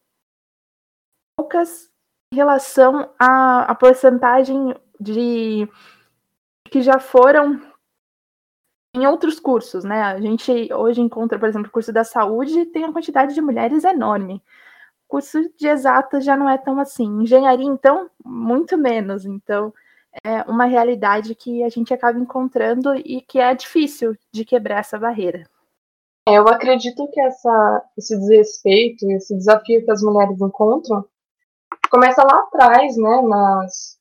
poucas 1.36 1.90
em 2.32 2.36
relação 2.36 3.10
à, 3.18 3.62
à 3.62 3.74
porcentagem 3.74 4.74
de 5.00 5.68
que 6.70 6.82
já 6.82 6.98
foram 6.98 7.60
em 8.94 9.06
outros 9.06 9.38
cursos, 9.38 9.84
né? 9.84 10.02
A 10.02 10.20
gente 10.20 10.72
hoje 10.72 11.00
encontra, 11.00 11.38
por 11.38 11.48
exemplo, 11.48 11.68
o 11.68 11.72
curso 11.72 11.92
da 11.92 12.04
saúde 12.04 12.66
tem 12.66 12.84
a 12.84 12.92
quantidade 12.92 13.34
de 13.34 13.40
mulheres 13.40 13.84
enorme. 13.84 14.42
O 15.06 15.08
curso 15.08 15.38
de 15.56 15.68
exatas 15.68 16.24
já 16.24 16.36
não 16.36 16.48
é 16.48 16.58
tão 16.58 16.78
assim. 16.80 17.22
Engenharia, 17.22 17.66
então, 17.66 18.10
muito 18.24 18.76
menos. 18.76 19.24
Então, 19.24 19.72
é 20.24 20.42
uma 20.42 20.64
realidade 20.64 21.34
que 21.34 21.62
a 21.62 21.68
gente 21.68 21.92
acaba 21.94 22.18
encontrando 22.18 22.94
e 22.94 23.20
que 23.20 23.38
é 23.38 23.54
difícil 23.54 24.16
de 24.32 24.44
quebrar 24.44 24.80
essa 24.80 24.98
barreira. 24.98 25.44
É, 26.26 26.36
eu 26.36 26.46
acredito 26.48 27.08
que 27.10 27.20
essa, 27.20 27.84
esse 27.96 28.16
desrespeito, 28.18 29.10
esse 29.12 29.34
desafio 29.34 29.84
que 29.84 29.90
as 29.90 30.02
mulheres 30.02 30.40
encontram, 30.40 31.04
começa 31.90 32.22
lá 32.22 32.40
atrás, 32.40 32.96
né, 32.96 33.22
nas, 33.22 33.97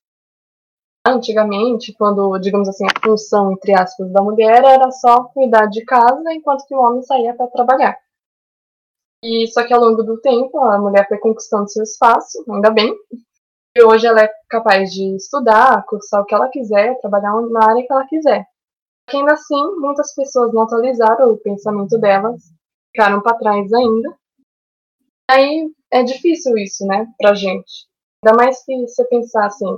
antigamente, 1.09 1.93
quando, 1.93 2.37
digamos 2.39 2.67
assim, 2.69 2.85
a 2.85 3.01
função, 3.03 3.51
entre 3.51 3.73
aspas, 3.73 4.11
da 4.11 4.21
mulher 4.21 4.63
era 4.63 4.91
só 4.91 5.23
cuidar 5.25 5.67
de 5.67 5.83
casa, 5.85 6.33
enquanto 6.33 6.65
que 6.65 6.75
o 6.75 6.79
homem 6.79 7.01
saía 7.01 7.33
para 7.35 7.47
trabalhar. 7.47 7.97
E 9.23 9.47
só 9.47 9.65
que 9.65 9.73
ao 9.73 9.81
longo 9.81 10.03
do 10.03 10.19
tempo, 10.21 10.59
a 10.59 10.79
mulher 10.79 11.07
foi 11.07 11.17
conquistando 11.17 11.69
seu 11.69 11.83
espaço, 11.83 12.43
ainda 12.49 12.69
bem. 12.69 12.95
E 13.75 13.83
hoje 13.83 14.07
ela 14.07 14.21
é 14.21 14.31
capaz 14.49 14.91
de 14.91 15.15
estudar, 15.15 15.85
cursar 15.85 16.21
o 16.21 16.25
que 16.25 16.33
ela 16.33 16.49
quiser, 16.49 16.97
trabalhar 16.99 17.33
na 17.41 17.69
área 17.69 17.85
que 17.85 17.91
ela 17.91 18.07
quiser. 18.07 18.45
Ainda 19.13 19.33
assim, 19.33 19.75
muitas 19.77 20.13
pessoas 20.13 20.53
não 20.53 20.63
atualizaram 20.63 21.31
o 21.31 21.37
pensamento 21.37 21.97
delas, 21.97 22.41
ficaram 22.91 23.21
para 23.21 23.37
trás 23.37 23.71
ainda. 23.71 24.17
Aí 25.29 25.71
é 25.91 26.03
difícil 26.03 26.57
isso, 26.57 26.85
né, 26.85 27.07
pra 27.17 27.33
gente. 27.33 27.87
Ainda 28.23 28.35
mais 28.35 28.63
que 28.63 28.75
você 28.87 29.05
pensar 29.05 29.45
assim, 29.45 29.77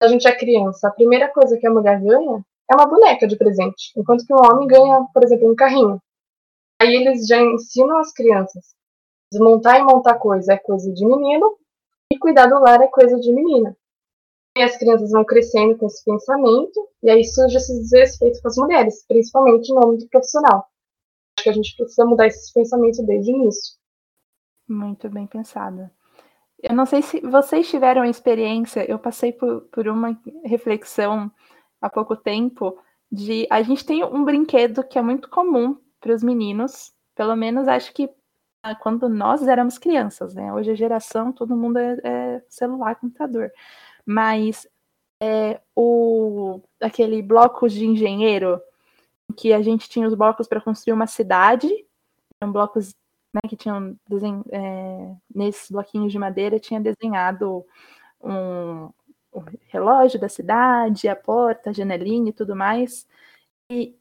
a 0.00 0.08
gente 0.08 0.26
é 0.26 0.36
criança, 0.36 0.88
a 0.88 0.92
primeira 0.92 1.28
coisa 1.28 1.58
que 1.58 1.66
a 1.66 1.70
mulher 1.70 2.00
ganha 2.00 2.44
é 2.70 2.74
uma 2.74 2.86
boneca 2.86 3.26
de 3.26 3.36
presente, 3.36 3.92
enquanto 3.96 4.24
que 4.24 4.32
o 4.32 4.38
homem 4.38 4.66
ganha, 4.66 5.04
por 5.12 5.22
exemplo, 5.22 5.50
um 5.50 5.54
carrinho. 5.54 6.00
Aí 6.80 6.94
eles 6.94 7.26
já 7.26 7.38
ensinam 7.40 7.98
as 7.98 8.12
crianças. 8.12 8.74
Desmontar 9.30 9.78
e 9.78 9.82
montar 9.82 10.18
coisa 10.18 10.54
é 10.54 10.58
coisa 10.58 10.90
de 10.92 11.06
menino 11.06 11.56
e 12.12 12.18
cuidar 12.18 12.46
do 12.46 12.58
lar 12.58 12.80
é 12.80 12.88
coisa 12.88 13.18
de 13.20 13.32
menina. 13.32 13.76
E 14.56 14.62
as 14.62 14.76
crianças 14.76 15.10
vão 15.10 15.24
crescendo 15.24 15.76
com 15.76 15.86
esse 15.86 16.04
pensamento 16.04 16.88
e 17.02 17.10
aí 17.10 17.24
surge 17.24 17.56
esse 17.56 17.78
desrespeito 17.80 18.40
com 18.40 18.48
as 18.48 18.56
mulheres, 18.56 19.04
principalmente 19.06 19.72
no 19.72 19.86
âmbito 19.86 20.08
profissional. 20.08 20.66
Acho 21.36 21.44
que 21.44 21.50
a 21.50 21.52
gente 21.52 21.76
precisa 21.76 22.04
mudar 22.04 22.26
esses 22.26 22.50
pensamentos 22.52 23.04
desde 23.04 23.32
o 23.32 23.36
início. 23.36 23.76
Muito 24.68 25.08
bem 25.08 25.26
pensada. 25.26 25.92
Eu 26.62 26.74
não 26.74 26.84
sei 26.84 27.02
se 27.02 27.20
vocês 27.20 27.68
tiveram 27.68 28.04
experiência, 28.04 28.88
eu 28.90 28.98
passei 28.98 29.32
por, 29.32 29.62
por 29.72 29.88
uma 29.88 30.18
reflexão 30.44 31.30
há 31.80 31.88
pouco 31.88 32.14
tempo 32.14 32.78
de 33.10 33.46
a 33.50 33.62
gente 33.62 33.84
tem 33.84 34.04
um 34.04 34.24
brinquedo 34.24 34.84
que 34.84 34.98
é 34.98 35.02
muito 35.02 35.28
comum 35.28 35.76
para 36.00 36.14
os 36.14 36.22
meninos, 36.22 36.92
pelo 37.14 37.34
menos 37.34 37.66
acho 37.66 37.92
que 37.92 38.08
ah, 38.62 38.74
quando 38.74 39.08
nós 39.08 39.46
éramos 39.46 39.78
crianças, 39.78 40.34
né? 40.34 40.52
Hoje 40.52 40.70
a 40.70 40.74
geração, 40.74 41.32
todo 41.32 41.56
mundo 41.56 41.78
é, 41.78 41.98
é 42.04 42.42
celular, 42.48 42.94
computador. 42.96 43.50
Mas 44.04 44.68
é, 45.22 45.60
o 45.74 46.60
aquele 46.80 47.22
blocos 47.22 47.72
de 47.72 47.86
engenheiro, 47.86 48.60
que 49.36 49.52
a 49.52 49.62
gente 49.62 49.88
tinha 49.88 50.06
os 50.06 50.14
blocos 50.14 50.46
para 50.46 50.60
construir 50.60 50.92
uma 50.92 51.06
cidade, 51.06 51.68
eram 52.40 52.52
blocos 52.52 52.94
né, 53.32 53.40
que 53.48 53.56
tinham 53.56 53.96
desenho, 54.08 54.44
é, 54.50 55.14
nesses 55.34 55.70
bloquinhos 55.70 56.12
de 56.12 56.18
madeira, 56.18 56.58
tinha 56.58 56.80
desenhado 56.80 57.64
um, 58.20 58.90
o 59.32 59.44
relógio 59.68 60.20
da 60.20 60.28
cidade, 60.28 61.08
a 61.08 61.16
porta, 61.16 61.70
a 61.70 61.72
janelinha 61.72 62.30
e 62.30 62.32
tudo 62.32 62.56
mais. 62.56 63.06
E 63.70 63.96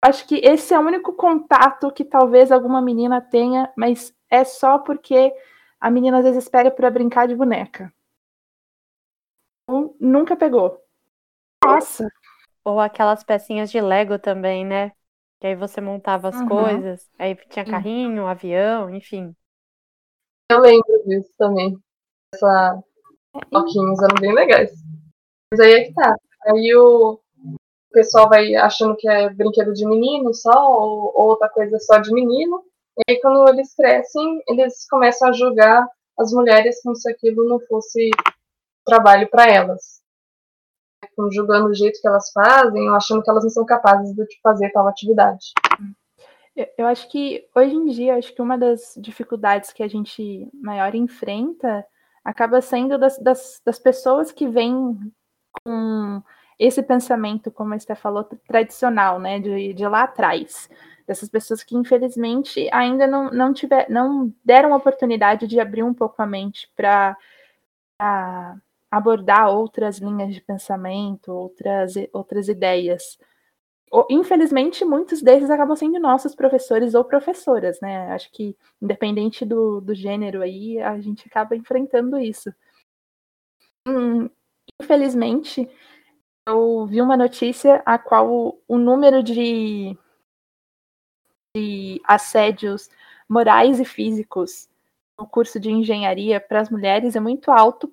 acho 0.00 0.26
que 0.26 0.36
esse 0.36 0.72
é 0.72 0.78
o 0.78 0.82
único 0.82 1.12
contato 1.14 1.90
que 1.92 2.04
talvez 2.04 2.52
alguma 2.52 2.80
menina 2.80 3.20
tenha, 3.20 3.72
mas 3.76 4.14
é 4.30 4.44
só 4.44 4.78
porque 4.78 5.32
a 5.80 5.90
menina 5.90 6.18
às 6.18 6.24
vezes 6.24 6.48
pega 6.48 6.70
para 6.70 6.90
brincar 6.90 7.26
de 7.26 7.34
boneca. 7.34 7.92
Um, 9.68 9.94
nunca 10.00 10.36
pegou. 10.36 10.80
Nossa! 11.64 12.08
Ou 12.64 12.78
aquelas 12.78 13.24
pecinhas 13.24 13.70
de 13.70 13.80
Lego 13.80 14.18
também, 14.18 14.64
né? 14.64 14.92
Que 15.42 15.48
aí 15.48 15.56
você 15.56 15.80
montava 15.80 16.28
as 16.28 16.40
Uhum. 16.40 16.46
coisas, 16.46 17.10
aí 17.18 17.34
tinha 17.34 17.64
carrinho, 17.64 18.28
avião, 18.28 18.88
enfim. 18.94 19.34
Eu 20.48 20.60
lembro 20.60 21.02
disso 21.04 21.32
também. 21.36 21.76
Essa 22.32 22.80
bloquinhos 23.50 24.00
eram 24.00 24.14
bem 24.20 24.32
legais. 24.32 24.70
Mas 25.50 25.58
aí 25.58 25.72
é 25.72 25.84
que 25.86 25.94
tá. 25.94 26.14
Aí 26.46 26.72
o 26.76 27.18
pessoal 27.90 28.28
vai 28.28 28.54
achando 28.54 28.94
que 28.96 29.08
é 29.08 29.30
brinquedo 29.30 29.72
de 29.72 29.84
menino 29.84 30.32
só, 30.32 30.52
ou, 30.80 31.12
ou 31.12 31.30
outra 31.30 31.48
coisa 31.48 31.76
só 31.80 31.98
de 31.98 32.12
menino. 32.12 32.62
E 32.98 33.10
aí 33.10 33.20
quando 33.20 33.48
eles 33.48 33.74
crescem, 33.74 34.40
eles 34.46 34.86
começam 34.88 35.28
a 35.28 35.32
julgar 35.32 35.84
as 36.20 36.30
mulheres 36.30 36.80
como 36.84 36.94
se 36.94 37.10
aquilo 37.10 37.48
não 37.48 37.58
fosse 37.66 38.10
trabalho 38.86 39.28
para 39.28 39.50
elas. 39.50 40.01
Ficam 41.04 41.30
julgando 41.30 41.68
o 41.68 41.74
jeito 41.74 42.00
que 42.00 42.06
elas 42.08 42.30
fazem, 42.32 42.88
ou 42.88 42.94
achando 42.94 43.22
que 43.22 43.30
elas 43.30 43.44
não 43.44 43.50
são 43.50 43.64
capazes 43.64 44.14
de 44.14 44.24
fazer 44.42 44.70
tal 44.70 44.86
atividade. 44.86 45.52
Eu- 46.76 46.86
acho 46.86 47.08
que 47.08 47.46
hoje 47.54 47.74
em 47.74 47.86
dia, 47.86 48.16
acho 48.16 48.34
que 48.34 48.42
uma 48.42 48.58
das 48.58 48.94
dificuldades 48.98 49.72
que 49.72 49.82
a 49.82 49.88
gente 49.88 50.48
maior 50.52 50.94
enfrenta 50.94 51.84
acaba 52.24 52.60
sendo 52.60 52.98
das, 52.98 53.18
das, 53.18 53.60
das 53.64 53.78
pessoas 53.78 54.30
que 54.30 54.46
vêm 54.46 54.98
com 55.64 56.22
esse 56.58 56.82
pensamento, 56.82 57.50
como 57.50 57.72
a 57.72 57.76
Esté 57.76 57.94
falou, 57.94 58.24
tradicional, 58.46 59.18
né, 59.18 59.40
de, 59.40 59.72
de 59.72 59.86
lá 59.88 60.02
atrás. 60.04 60.68
Dessas 61.06 61.28
pessoas 61.28 61.64
que, 61.64 61.76
infelizmente, 61.76 62.68
ainda 62.72 63.06
não, 63.06 63.30
não, 63.30 63.52
tiver, 63.52 63.88
não 63.90 64.32
deram 64.44 64.72
oportunidade 64.72 65.46
de 65.48 65.58
abrir 65.58 65.82
um 65.82 65.92
pouco 65.92 66.22
a 66.22 66.26
mente 66.26 66.70
para 66.76 67.16
abordar 68.92 69.48
outras 69.48 69.98
linhas 69.98 70.34
de 70.34 70.40
pensamento, 70.42 71.32
outras, 71.32 71.94
outras 72.12 72.46
ideias 72.46 73.18
infelizmente, 74.08 74.84
muitos 74.84 75.20
deles 75.20 75.50
acabam 75.50 75.76
sendo 75.76 75.98
nossos 76.00 76.34
professores 76.34 76.94
ou 76.94 77.04
professoras, 77.04 77.78
né? 77.80 78.10
Acho 78.12 78.30
que, 78.32 78.56
independente 78.80 79.44
do, 79.44 79.80
do 79.80 79.94
gênero 79.94 80.40
aí, 80.40 80.80
a 80.80 80.98
gente 81.00 81.26
acaba 81.28 81.54
enfrentando 81.54 82.18
isso. 82.18 82.52
Hum, 83.86 84.30
infelizmente, 84.80 85.68
eu 86.46 86.86
vi 86.86 87.02
uma 87.02 87.16
notícia 87.16 87.82
a 87.84 87.98
qual 87.98 88.30
o, 88.32 88.62
o 88.66 88.78
número 88.78 89.22
de, 89.22 89.96
de 91.54 92.00
assédios 92.04 92.88
morais 93.28 93.78
e 93.78 93.84
físicos 93.84 94.68
no 95.18 95.26
curso 95.26 95.60
de 95.60 95.70
engenharia 95.70 96.40
para 96.40 96.60
as 96.60 96.70
mulheres 96.70 97.14
é 97.14 97.20
muito 97.20 97.50
alto 97.50 97.92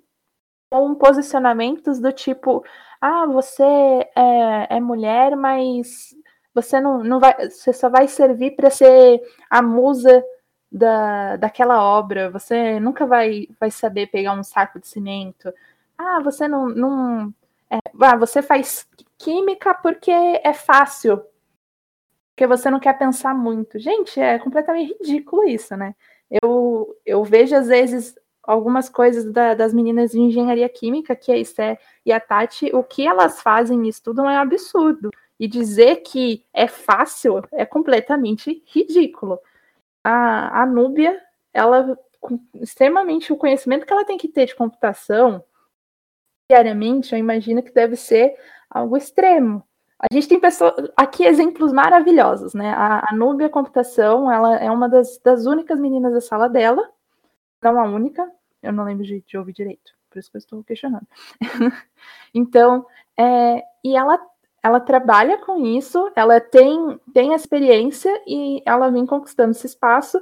com 0.69 0.93
posicionamentos 0.95 1.99
do 1.99 2.11
tipo, 2.11 2.63
ah, 3.01 3.25
você 3.25 3.63
é, 3.63 4.77
é 4.77 4.79
mulher, 4.79 5.35
mas 5.35 6.15
você 6.53 6.79
não, 6.79 7.03
não 7.03 7.19
vai, 7.19 7.49
você 7.49 7.73
só 7.73 7.89
vai 7.89 8.07
servir 8.07 8.55
para 8.55 8.69
ser 8.69 9.21
a 9.49 9.61
musa 9.61 10.23
da, 10.71 11.38
daquela 11.38 11.83
obra, 11.83 12.29
você 12.29 12.79
nunca 12.79 13.05
vai, 13.05 13.47
vai 13.59 13.71
saber 13.71 14.07
pegar 14.07 14.33
um 14.33 14.43
saco 14.43 14.79
de 14.79 14.88
cimento. 14.88 15.51
Ah, 15.97 16.19
você 16.21 16.47
não, 16.47 16.67
não 16.69 17.33
é, 17.69 17.79
ah, 18.01 18.15
você 18.15 18.41
faz 18.41 18.88
química 19.17 19.73
porque 19.73 20.11
é 20.11 20.53
fácil, 20.53 21.23
porque 22.31 22.47
você 22.47 22.69
não 22.69 22.79
quer 22.79 22.97
pensar 22.97 23.33
muito. 23.33 23.79
Gente, 23.79 24.19
é 24.19 24.39
completamente 24.39 24.95
ridículo 24.99 25.43
isso, 25.47 25.75
né? 25.75 25.95
Eu, 26.29 26.95
eu 27.05 27.23
vejo 27.23 27.55
às 27.55 27.67
vezes 27.67 28.15
algumas 28.43 28.89
coisas 28.89 29.31
da, 29.31 29.53
das 29.53 29.74
meninas 29.74 30.12
de 30.12 30.19
engenharia 30.19 30.67
química, 30.69 31.15
que 31.15 31.31
é 31.31 31.36
a 31.36 31.38
Esté 31.38 31.79
e 32.05 32.12
a 32.12 32.19
Tati, 32.19 32.72
o 32.74 32.84
que 32.84 33.08
elas 33.08 33.41
fazem 33.41 33.86
e 33.86 33.89
estudam 33.89 34.29
é 34.29 34.38
absurdo. 34.38 35.12
E 35.39 35.48
dizer 35.48 35.98
que 35.98 36.46
é 36.53 36.67
fácil 36.67 37.41
é 37.53 37.65
completamente 37.65 38.62
ridículo. 38.67 39.39
A, 40.03 40.63
a 40.63 40.65
Núbia, 40.65 41.17
ela, 41.53 41.98
com 42.19 42.39
extremamente 42.55 43.31
o 43.31 43.38
conhecimento 43.38 43.86
que 43.86 43.93
ela 43.93 44.03
tem 44.03 44.17
que 44.17 44.27
ter 44.27 44.48
de 44.48 44.55
computação, 44.55 45.41
diariamente, 46.50 47.13
eu 47.13 47.19
imagino 47.19 47.63
que 47.63 47.72
deve 47.72 47.96
ser 47.96 48.36
algo 48.69 48.98
extremo. 48.98 49.63
A 50.00 50.13
gente 50.13 50.27
tem 50.27 50.39
pessoas, 50.39 50.74
aqui 50.96 51.25
exemplos 51.25 51.72
maravilhosos, 51.74 52.53
né? 52.53 52.72
A, 52.72 53.05
a 53.10 53.15
Núbia 53.15 53.50
Computação, 53.50 54.31
ela 54.31 54.55
é 54.55 54.72
uma 54.72 54.88
das, 54.88 55.19
das 55.19 55.46
únicas 55.46 55.79
meninas 55.79 56.13
da 56.13 56.22
sala 56.22 56.48
dela, 56.48 56.89
não 57.62 57.80
a 57.80 57.84
única, 57.84 58.30
eu 58.62 58.74
não 58.74 58.84
lembro 58.84 59.06
de, 59.06 59.22
de 59.22 59.38
ouvir 59.38 59.54
direito, 59.54 59.94
por 60.10 60.20
isso 60.20 60.30
que 60.30 60.38
eu 60.38 60.39
estou 60.39 60.63
questionando. 60.63 61.08
então, 62.34 62.86
é, 63.18 63.63
e 63.84 63.96
ela, 63.96 64.20
ela 64.63 64.80
trabalha 64.80 65.38
com 65.38 65.66
isso, 65.66 66.12
ela 66.16 66.39
tem, 66.39 67.00
tem 67.13 67.34
experiência 67.34 68.22
e 68.28 68.62
ela 68.66 68.89
vem 68.89 69.06
conquistando 69.06 69.51
esse 69.51 69.68
espaço. 69.68 70.22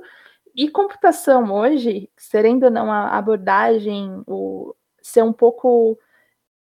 E 0.55 0.69
computação 0.69 1.51
hoje, 1.53 2.09
serendo 2.17 2.65
ou 2.65 2.71
não 2.71 2.91
a 2.91 3.15
abordagem, 3.17 4.23
o 4.25 4.75
ser 5.01 5.23
um 5.23 5.33
pouco 5.33 5.97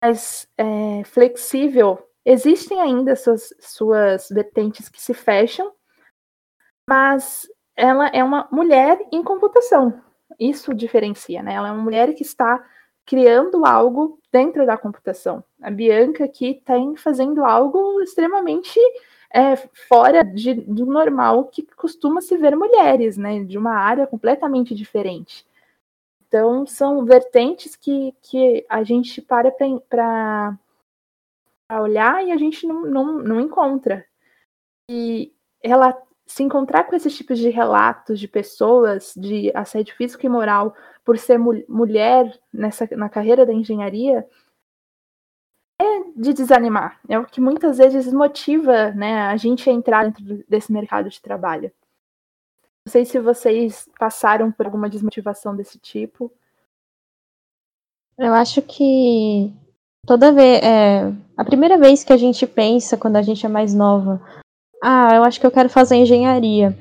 mais 0.02 0.48
é, 0.56 1.04
flexível, 1.04 1.98
existem 2.24 2.80
ainda 2.80 3.14
suas, 3.14 3.54
suas 3.60 4.28
vertentes 4.30 4.88
que 4.88 5.00
se 5.00 5.12
fecham, 5.14 5.72
mas 6.88 7.48
ela 7.76 8.08
é 8.08 8.22
uma 8.22 8.48
mulher 8.50 8.98
em 9.12 9.22
computação. 9.22 10.02
Isso 10.38 10.74
diferencia, 10.74 11.42
né? 11.42 11.54
Ela 11.54 11.68
é 11.68 11.72
uma 11.72 11.82
mulher 11.82 12.14
que 12.14 12.22
está 12.22 12.64
criando 13.06 13.66
algo 13.66 14.18
dentro 14.32 14.66
da 14.66 14.78
computação. 14.78 15.44
A 15.62 15.70
Bianca 15.70 16.24
aqui 16.24 16.52
está 16.58 16.74
fazendo 16.96 17.44
algo 17.44 18.00
extremamente 18.00 18.78
é, 19.30 19.56
fora 19.88 20.22
de, 20.24 20.54
do 20.54 20.86
normal 20.86 21.46
que 21.46 21.62
costuma 21.76 22.20
se 22.20 22.36
ver 22.36 22.56
mulheres, 22.56 23.16
né? 23.16 23.44
De 23.44 23.58
uma 23.58 23.74
área 23.74 24.06
completamente 24.06 24.74
diferente. 24.74 25.46
Então, 26.26 26.66
são 26.66 27.04
vertentes 27.04 27.76
que, 27.76 28.14
que 28.22 28.64
a 28.68 28.82
gente 28.82 29.22
para 29.22 29.52
para 29.88 31.82
olhar 31.82 32.24
e 32.24 32.32
a 32.32 32.36
gente 32.36 32.66
não, 32.66 32.82
não, 32.82 33.18
não 33.18 33.40
encontra. 33.40 34.04
E 34.90 35.32
ela, 35.62 35.96
se 36.26 36.42
encontrar 36.42 36.84
com 36.84 36.96
esses 36.96 37.16
tipos 37.16 37.38
de 37.38 37.50
relatos 37.50 38.18
de 38.18 38.26
pessoas 38.26 39.12
de 39.16 39.50
assédio 39.54 39.94
físico 39.94 40.24
e 40.24 40.28
moral 40.28 40.74
por 41.04 41.18
ser 41.18 41.38
mu 41.38 41.62
mulher 41.68 42.38
nessa, 42.52 42.88
na 42.92 43.08
carreira 43.08 43.44
da 43.44 43.52
engenharia 43.52 44.26
é 45.80 46.00
de 46.16 46.32
desanimar. 46.32 47.00
É 47.08 47.18
o 47.18 47.26
que 47.26 47.40
muitas 47.40 47.78
vezes 47.78 48.12
motiva 48.12 48.90
né, 48.92 49.22
a 49.22 49.36
gente 49.36 49.68
a 49.68 49.72
entrar 49.72 50.04
dentro 50.04 50.44
desse 50.48 50.72
mercado 50.72 51.10
de 51.10 51.20
trabalho. 51.20 51.70
Não 52.86 52.92
sei 52.92 53.04
se 53.04 53.18
vocês 53.18 53.88
passaram 53.98 54.52
por 54.52 54.66
alguma 54.66 54.88
desmotivação 54.88 55.56
desse 55.56 55.78
tipo. 55.78 56.30
Eu 58.16 58.32
acho 58.34 58.62
que 58.62 59.52
toda 60.06 60.32
vez. 60.32 60.62
É, 60.62 61.12
a 61.36 61.44
primeira 61.44 61.76
vez 61.78 62.04
que 62.04 62.12
a 62.12 62.16
gente 62.16 62.46
pensa, 62.46 62.96
quando 62.96 63.16
a 63.16 63.22
gente 63.22 63.44
é 63.44 63.48
mais 63.48 63.74
nova, 63.74 64.22
ah, 64.86 65.14
eu 65.14 65.24
acho 65.24 65.40
que 65.40 65.46
eu 65.46 65.50
quero 65.50 65.70
fazer 65.70 65.96
engenharia. 65.96 66.76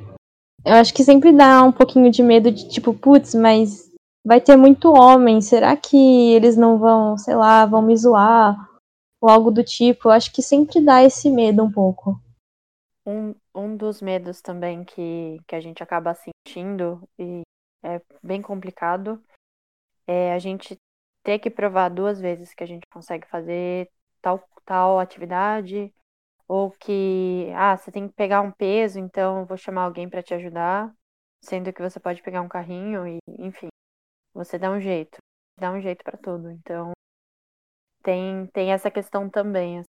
Eu 0.66 0.74
acho 0.74 0.94
que 0.94 1.06
sempre 1.06 1.32
dá 1.32 1.64
um 1.64 1.72
pouquinho 1.72 2.12
de 2.12 2.22
medo 2.22 2.52
de 2.52 2.68
tipo, 2.68 2.94
putz, 2.94 3.34
mas 3.34 3.90
vai 4.26 4.42
ter 4.42 4.58
muito 4.58 4.92
homem, 4.92 5.40
será 5.40 5.78
que 5.78 6.34
eles 6.34 6.58
não 6.58 6.78
vão, 6.78 7.18
sei 7.18 7.34
lá, 7.34 7.66
vão 7.66 7.82
me 7.82 7.96
zoar? 7.96 8.70
Ou 9.22 9.30
algo 9.30 9.50
do 9.50 9.64
tipo. 9.64 10.10
Eu 10.10 10.12
acho 10.12 10.34
que 10.34 10.42
sempre 10.42 10.82
dá 10.84 11.02
esse 11.02 11.30
medo 11.30 11.64
um 11.64 11.72
pouco. 11.72 12.20
Um, 13.06 13.34
um 13.56 13.78
dos 13.78 14.02
medos 14.02 14.42
também 14.42 14.84
que, 14.84 15.40
que 15.48 15.56
a 15.56 15.62
gente 15.62 15.82
acaba 15.82 16.14
sentindo, 16.14 17.02
e 17.18 17.42
é 17.82 18.02
bem 18.22 18.42
complicado, 18.42 19.22
é 20.06 20.34
a 20.34 20.40
gente 20.40 20.76
ter 21.24 21.40
que 21.40 21.50
provar 21.50 21.88
duas 21.88 22.20
vezes 22.20 22.54
que 22.54 22.64
a 22.64 22.68
gente 22.68 22.86
consegue 22.88 23.26
fazer 23.28 23.90
tal, 24.22 24.44
tal 24.66 25.00
atividade, 25.00 25.94
ou 26.54 26.70
que, 26.70 27.52
ah, 27.56 27.76
você 27.76 27.92
tem 27.92 28.08
que 28.08 28.14
pegar 28.14 28.42
um 28.42 28.52
peso, 28.52 29.00
então 29.00 29.44
vou 29.44 29.58
chamar 29.58 29.86
alguém 29.86 30.08
para 30.08 30.22
te 30.22 30.36
ajudar, 30.36 30.94
sendo 31.42 31.74
que 31.74 31.82
você 31.82 32.00
pode 32.00 32.22
pegar 32.22 32.44
um 32.44 32.48
carrinho 32.48 33.08
e, 33.08 33.18
enfim, 33.40 33.70
você 34.36 34.60
dá 34.60 34.70
um 34.70 34.80
jeito, 34.80 35.18
dá 35.60 35.72
um 35.72 35.82
jeito 35.82 36.04
para 36.04 36.16
tudo. 36.16 36.52
Então, 36.52 36.92
tem, 38.04 38.46
tem 38.54 38.72
essa 38.72 38.92
questão 38.92 39.28
também, 39.28 39.80
assim, 39.80 39.88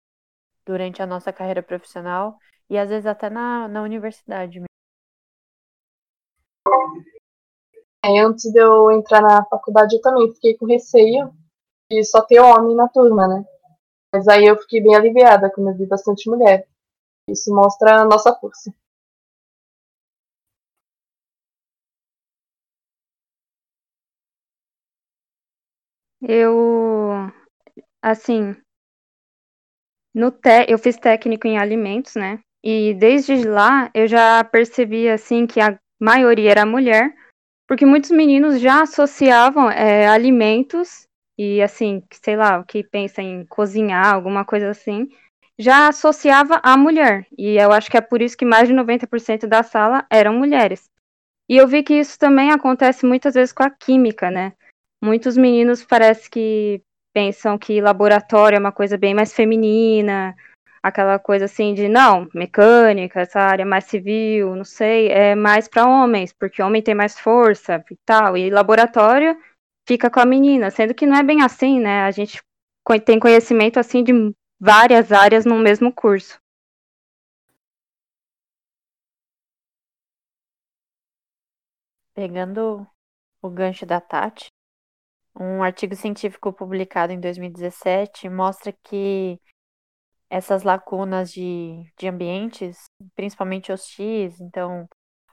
durante 0.65 1.03
a 1.03 1.07
nossa 1.07 1.33
carreira 1.33 1.65
profissional 1.65 2.39
e 2.71 2.79
às 2.79 2.89
vezes 2.91 3.07
até 3.07 3.29
na, 3.29 3.67
na 3.67 3.83
universidade 3.83 4.61
mesmo. 4.61 4.67
É, 8.05 8.21
antes 8.21 8.53
de 8.53 8.61
eu 8.61 8.93
entrar 8.93 9.21
na 9.21 9.45
faculdade, 9.47 9.97
eu 9.97 10.01
também 10.01 10.33
fiquei 10.35 10.57
com 10.57 10.67
receio 10.67 11.35
de 11.91 12.05
só 12.05 12.23
ter 12.23 12.39
homem 12.39 12.77
na 12.77 12.89
turma, 12.89 13.27
né? 13.27 13.45
Mas 14.13 14.29
aí 14.29 14.45
eu 14.47 14.57
fiquei 14.59 14.81
bem 14.83 14.95
aliviada 14.95 15.51
quando 15.51 15.71
eu 15.71 15.77
vi 15.77 15.87
bastante 15.87 16.29
mulher. 16.31 16.67
Isso 17.29 17.55
mostra 17.55 18.03
a 18.03 18.05
nossa 18.05 18.35
força. 18.35 18.73
Eu, 26.29 27.31
assim, 28.03 28.57
no 30.15 30.31
te, 30.31 30.67
eu 30.69 30.79
fiz 30.79 30.97
técnico 30.97 31.47
em 31.47 31.59
alimentos, 31.59 32.15
né? 32.15 32.41
E 32.65 32.95
desde 32.95 33.45
lá 33.47 33.91
eu 33.95 34.07
já 34.07 34.45
percebi 34.45 35.09
assim 35.09 35.47
que 35.47 35.61
a 35.61 35.79
maioria 36.01 36.51
era 36.51 36.67
mulher, 36.67 37.15
porque 37.69 37.87
muitos 37.87 38.11
meninos 38.11 38.61
já 38.61 38.83
associavam 38.83 39.71
é, 39.71 40.07
alimentos 40.09 41.09
e 41.39 41.63
assim, 41.63 42.03
sei 42.13 42.37
lá, 42.37 42.59
o 42.59 42.65
que 42.65 42.83
pensa 42.85 43.23
em 43.23 43.45
cozinhar, 43.47 44.15
alguma 44.15 44.45
coisa 44.45 44.71
assim, 44.71 45.09
já 45.59 45.89
associava 45.89 46.61
a 46.63 46.77
mulher. 46.77 47.27
E 47.37 47.57
eu 47.57 47.73
acho 47.73 47.91
que 47.91 47.97
é 47.97 48.01
por 48.01 48.21
isso 48.21 48.37
que 48.37 48.45
mais 48.45 48.69
de 48.69 48.75
90% 48.75 49.47
da 49.47 49.63
sala 49.63 50.07
eram 50.11 50.35
mulheres. 50.35 50.91
E 51.49 51.57
eu 51.57 51.67
vi 51.67 51.83
que 51.83 51.95
isso 51.95 52.19
também 52.19 52.51
acontece 52.51 53.05
muitas 53.05 53.35
vezes 53.35 53.53
com 53.53 53.63
a 53.63 53.71
química, 53.71 54.31
né? 54.31 54.53
Muitos 55.03 55.37
meninos 55.37 55.85
parece 55.85 56.31
que 56.31 56.83
pensam 57.13 57.59
que 57.59 57.81
laboratório 57.81 58.57
é 58.57 58.61
uma 58.61 58.73
coisa 58.73 58.97
bem 58.97 59.15
mais 59.15 59.33
feminina, 59.33 60.35
aquela 60.83 61.19
coisa 61.19 61.45
assim 61.45 61.75
de 61.75 61.89
não, 61.89 62.29
mecânica, 62.35 63.21
essa 63.21 63.41
área 63.41 63.65
mais 63.67 63.85
civil, 63.85 64.57
não 64.57 64.65
sei, 64.65 65.09
é 65.09 65.35
mais 65.35 65.69
para 65.69 65.87
homens, 65.87 66.33
porque 66.33 66.63
homem 66.63 66.83
tem 66.83 66.95
mais 66.95 67.19
força 67.19 67.85
e 67.91 67.97
tal, 68.05 68.37
e 68.37 68.51
laboratório 68.51 69.37
fica 69.87 70.11
com 70.11 70.21
a 70.21 70.27
menina, 70.27 70.71
sendo 70.71 70.95
que 70.95 71.07
não 71.07 71.17
é 71.17 71.23
bem 71.23 71.43
assim, 71.43 71.81
né? 71.81 72.03
A 72.03 72.11
gente 72.11 72.43
tem 73.05 73.19
conhecimento 73.19 73.79
assim 73.79 74.03
de 74.03 74.13
várias 74.61 75.13
áreas 75.13 75.45
no 75.45 75.59
mesmo 75.59 75.93
curso. 75.93 76.39
Pegando 82.15 82.87
o 83.41 83.51
gancho 83.51 83.87
da 83.87 84.01
Tati, 84.01 84.49
um 85.35 85.63
artigo 85.63 85.97
científico 85.97 86.53
publicado 86.53 87.13
em 87.13 87.21
2017 87.21 88.29
mostra 88.29 88.73
que 88.85 89.41
essas 90.29 90.63
lacunas 90.63 91.33
de, 91.33 91.85
de 91.99 92.09
ambientes, 92.09 92.85
principalmente 93.15 93.73
hostis, 93.73 94.41
então 94.41 94.87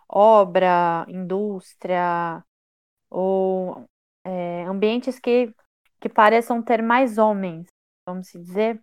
obra, 0.09 1.05
indústria, 1.07 2.43
ou 3.09 3.85
é, 4.29 4.63
ambientes 4.65 5.19
que, 5.19 5.53
que 5.99 6.09
pareçam 6.09 6.61
ter 6.61 6.81
mais 6.81 7.17
homens, 7.17 7.67
vamos 8.07 8.27
dizer, 8.31 8.81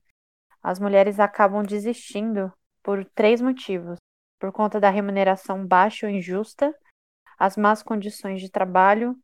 as 0.62 0.78
mulheres 0.80 1.20
acabam 1.20 1.62
desistindo 1.64 2.52
por 2.82 3.04
três 3.14 3.40
motivos. 3.40 3.98
Por 4.40 4.52
conta 4.52 4.80
da 4.80 4.90
remuneração 4.90 5.66
baixa 5.66 6.06
ou 6.06 6.12
injusta, 6.12 6.74
as 7.38 7.56
más 7.56 7.82
condições 7.82 8.40
de 8.42 8.50
trabalho 8.50 9.16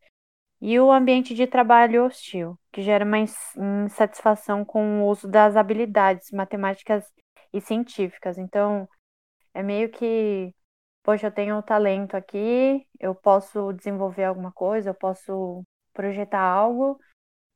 E 0.61 0.79
o 0.81 0.93
ambiente 0.93 1.35
de 1.35 1.47
trabalho 1.47 2.05
hostil, 2.07 2.59
que 2.73 2.83
gera 2.83 3.05
uma 3.05 3.19
ins- 3.19 3.57
insatisfação 3.87 4.65
com 4.65 5.03
o 5.03 5.09
uso 5.09 5.29
das 5.29 5.57
habilidades 5.57 6.31
matemáticas 6.33 7.05
e 7.53 7.61
científicas. 7.61 8.39
Então, 8.39 8.89
é 9.55 9.63
meio 9.63 9.91
que, 9.91 10.55
poxa, 11.03 11.29
eu 11.29 11.33
tenho 11.33 11.57
o 11.59 11.63
talento 11.63 12.17
aqui, 12.17 12.87
eu 13.01 13.15
posso 13.15 13.73
desenvolver 13.75 14.25
alguma 14.25 14.53
coisa, 14.53 14.91
eu 14.91 14.95
posso 14.95 15.65
projetar 15.93 16.41
algo, 16.41 16.99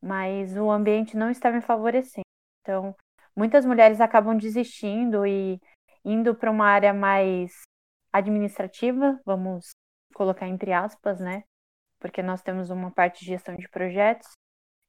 mas 0.00 0.56
o 0.56 0.70
ambiente 0.70 1.16
não 1.16 1.30
está 1.30 1.50
me 1.50 1.60
favorecendo. 1.60 2.26
Então, 2.62 2.94
muitas 3.34 3.64
mulheres 3.64 4.00
acabam 4.00 4.36
desistindo 4.36 5.26
e 5.26 5.60
indo 6.04 6.34
para 6.34 6.50
uma 6.50 6.66
área 6.66 6.94
mais 6.94 7.52
administrativa, 8.12 9.20
vamos 9.24 9.70
colocar 10.14 10.48
entre 10.48 10.72
aspas, 10.72 11.20
né? 11.20 11.44
Porque 11.98 12.22
nós 12.22 12.42
temos 12.42 12.70
uma 12.70 12.90
parte 12.90 13.20
de 13.20 13.26
gestão 13.26 13.56
de 13.56 13.68
projetos. 13.68 14.28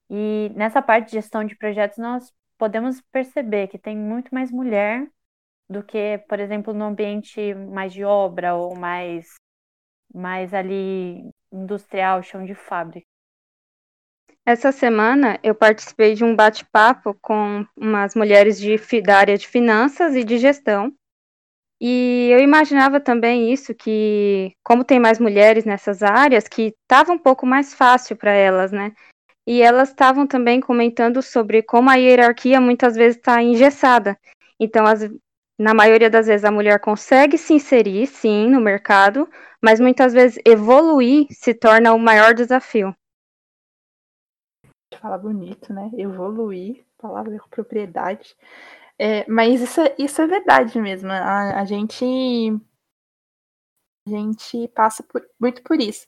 E 0.10 0.52
nessa 0.56 0.82
parte 0.82 1.08
de 1.08 1.14
gestão 1.14 1.44
de 1.44 1.56
projetos, 1.58 1.98
nós 1.98 2.34
podemos 2.58 3.02
perceber 3.12 3.68
que 3.68 3.78
tem 3.78 3.98
muito 3.98 4.34
mais 4.34 4.52
mulher 4.52 5.08
do 5.70 5.84
que, 5.84 6.18
por 6.30 6.40
exemplo, 6.40 6.74
no 6.74 6.86
ambiente 6.86 7.54
mais 7.54 7.92
de 7.94 8.04
obra 8.04 8.56
ou 8.56 8.76
mais, 8.76 9.28
mais 10.14 10.54
ali 10.54 11.30
industrial, 11.52 12.24
chão 12.24 12.46
de 12.46 12.56
fábrica. 12.56 13.08
Essa 14.48 14.72
semana 14.72 15.38
eu 15.44 15.54
participei 15.54 16.14
de 16.14 16.24
um 16.24 16.34
bate-papo 16.34 17.14
com 17.22 17.66
umas 17.76 18.16
mulheres 18.16 18.58
de, 18.58 18.78
da 19.02 19.18
área 19.18 19.38
de 19.38 19.46
finanças 19.46 20.16
e 20.16 20.24
de 20.24 20.38
gestão. 20.38 20.94
E 21.82 22.30
eu 22.32 22.40
imaginava 22.40 23.02
também 23.02 23.52
isso, 23.52 23.76
que 23.76 24.54
como 24.64 24.86
tem 24.86 25.02
mais 25.02 25.20
mulheres 25.20 25.66
nessas 25.66 26.02
áreas, 26.02 26.48
que 26.48 26.74
estava 26.82 27.12
um 27.12 27.18
pouco 27.18 27.46
mais 27.46 27.74
fácil 27.74 28.16
para 28.16 28.32
elas, 28.32 28.72
né? 28.72 28.94
E 29.46 29.62
elas 29.62 29.90
estavam 29.90 30.26
também 30.26 30.62
comentando 30.62 31.22
sobre 31.22 31.62
como 31.62 31.90
a 31.90 31.96
hierarquia 31.96 32.62
muitas 32.62 32.96
vezes 32.96 33.18
está 33.18 33.44
engessada. 33.44 34.18
Então, 34.58 34.86
as- 34.86 35.10
na 35.60 35.74
maioria 35.74 36.10
das 36.10 36.28
vezes, 36.28 36.46
a 36.46 36.52
mulher 36.52 36.80
consegue 36.80 37.38
se 37.38 37.54
inserir, 37.54 38.08
sim, 38.08 38.48
no 38.50 38.62
mercado, 38.62 39.28
mas 39.62 39.82
muitas 39.82 40.14
vezes 40.14 40.40
evoluir 40.46 41.28
se 41.32 41.54
torna 41.54 41.92
o 41.94 42.00
maior 42.00 42.34
desafio. 42.34 42.96
Fala 45.08 45.18
bonito, 45.18 45.72
né? 45.74 45.90
Evoluir, 45.98 46.84
palavra 46.98 47.40
com 47.40 47.48
propriedade. 47.48 48.36
É, 49.00 49.26
mas 49.30 49.62
isso, 49.62 49.80
é- 49.82 49.96
isso 49.98 50.22
é 50.22 50.28
verdade 50.28 50.82
mesmo. 50.82 51.10
A, 51.12 51.62
a 51.62 51.66
gente 51.66 52.04
a 54.06 54.10
gente 54.10 54.68
passa 54.70 55.04
por- 55.04 55.26
muito 55.40 55.62
por 55.64 55.80
isso. 55.80 56.06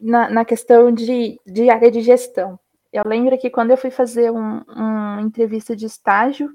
Na, 0.00 0.30
na 0.30 0.44
questão 0.44 0.92
de, 0.92 1.40
de 1.46 1.70
área 1.70 1.90
de 1.90 2.00
gestão. 2.00 2.58
Eu 2.92 3.02
lembro 3.06 3.38
que 3.38 3.50
quando 3.50 3.70
eu 3.70 3.76
fui 3.76 3.90
fazer 3.90 4.30
um, 4.30 4.60
uma 4.68 5.20
entrevista 5.22 5.74
de 5.76 5.86
estágio, 5.86 6.50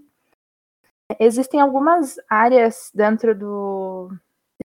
existem 1.20 1.60
algumas 1.62 2.16
áreas 2.30 2.92
dentro 2.94 3.36
do 3.38 4.10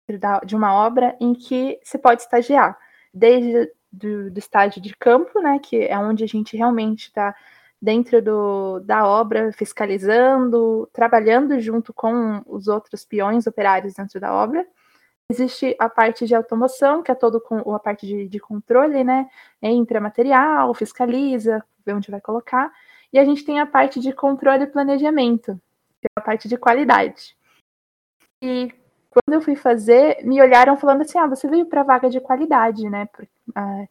dentro 0.08 0.20
da- 0.20 0.40
de 0.40 0.56
uma 0.56 0.74
obra 0.74 1.16
em 1.20 1.34
que 1.34 1.80
se 1.84 1.98
pode 1.98 2.22
estagiar, 2.22 2.78
desde 3.14 3.72
do, 3.90 4.30
do 4.30 4.38
estágio 4.38 4.80
de 4.80 4.94
campo, 4.96 5.40
né, 5.40 5.58
que 5.58 5.76
é 5.76 5.98
onde 5.98 6.24
a 6.24 6.26
gente 6.26 6.56
realmente 6.56 7.06
está 7.06 7.34
dentro 7.80 8.20
do, 8.20 8.80
da 8.80 9.06
obra, 9.06 9.52
fiscalizando, 9.52 10.88
trabalhando 10.92 11.60
junto 11.60 11.92
com 11.92 12.42
os 12.46 12.66
outros 12.66 13.04
peões 13.04 13.46
operários 13.46 13.94
dentro 13.94 14.20
da 14.20 14.32
obra. 14.32 14.66
Existe 15.30 15.76
a 15.78 15.88
parte 15.88 16.26
de 16.26 16.34
automoção, 16.34 17.02
que 17.02 17.12
é 17.12 17.14
todo 17.14 17.40
com 17.40 17.74
a 17.74 17.78
parte 17.78 18.06
de, 18.06 18.26
de 18.28 18.40
controle, 18.40 19.04
né? 19.04 19.28
Entra 19.60 20.00
material, 20.00 20.72
fiscaliza, 20.74 21.62
vê 21.84 21.92
onde 21.92 22.10
vai 22.10 22.20
colocar. 22.20 22.72
E 23.12 23.18
a 23.18 23.24
gente 23.24 23.44
tem 23.44 23.60
a 23.60 23.66
parte 23.66 24.00
de 24.00 24.12
controle 24.12 24.64
e 24.64 24.66
planejamento, 24.66 25.60
que 26.00 26.06
é 26.06 26.10
a 26.16 26.20
parte 26.20 26.48
de 26.48 26.56
qualidade. 26.56 27.36
E 28.42 28.72
quando 29.24 29.34
eu 29.34 29.40
fui 29.40 29.56
fazer, 29.56 30.24
me 30.24 30.40
olharam 30.40 30.76
falando 30.76 31.02
assim: 31.02 31.18
ah, 31.18 31.26
você 31.26 31.48
veio 31.48 31.66
para 31.66 31.82
vaga 31.82 32.10
de 32.10 32.20
qualidade, 32.20 32.88
né? 32.88 33.06
Por, 33.06 33.26
ah, 33.54 33.84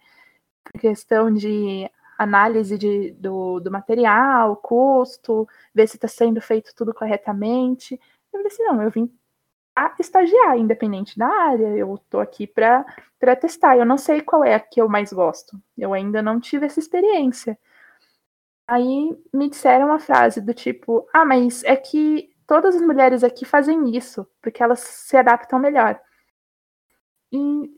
por 0.64 0.80
questão 0.80 1.34
de 1.34 1.90
análise 2.18 2.78
de, 2.78 3.12
do, 3.12 3.60
do 3.60 3.72
material, 3.72 4.56
custo, 4.58 5.48
ver 5.74 5.88
se 5.88 5.98
está 5.98 6.08
sendo 6.08 6.42
feito 6.42 6.74
tudo 6.76 6.94
corretamente. 6.94 7.96
Eu 7.96 8.00
falei 8.40 8.48
assim: 8.48 8.64
não, 8.64 8.82
eu 8.82 8.92
vim 8.92 9.12
a 9.76 9.94
estagiar, 10.00 10.58
independente 10.58 11.18
da 11.18 11.28
área, 11.28 11.68
eu 11.78 12.00
tô 12.10 12.20
aqui 12.20 12.48
para 12.48 12.86
testar. 13.40 13.78
Eu 13.78 13.86
não 13.86 13.98
sei 13.98 14.22
qual 14.22 14.44
é 14.44 14.56
a 14.56 14.60
que 14.60 14.82
eu 14.82 14.90
mais 14.90 15.14
gosto. 15.14 15.60
Eu 15.78 15.94
ainda 15.94 16.22
não 16.22 16.40
tive 16.40 16.66
essa 16.66 16.80
experiência. 16.80 17.58
Aí 18.68 19.16
me 19.34 19.50
disseram 19.50 19.88
uma 19.88 20.00
frase 20.00 20.42
do 20.42 20.54
tipo: 20.54 21.08
Ah, 21.14 21.26
mas 21.26 21.64
é 21.64 21.76
que 21.76 22.30
todas 22.48 22.76
as 22.76 22.82
mulheres 22.82 23.24
aqui 23.24 23.46
fazem 23.46 23.96
isso, 23.96 24.28
porque 24.42 24.64
elas 24.64 24.80
se 24.80 25.18
adaptam 25.18 25.60
melhor. 25.60 26.00
E 27.32 27.70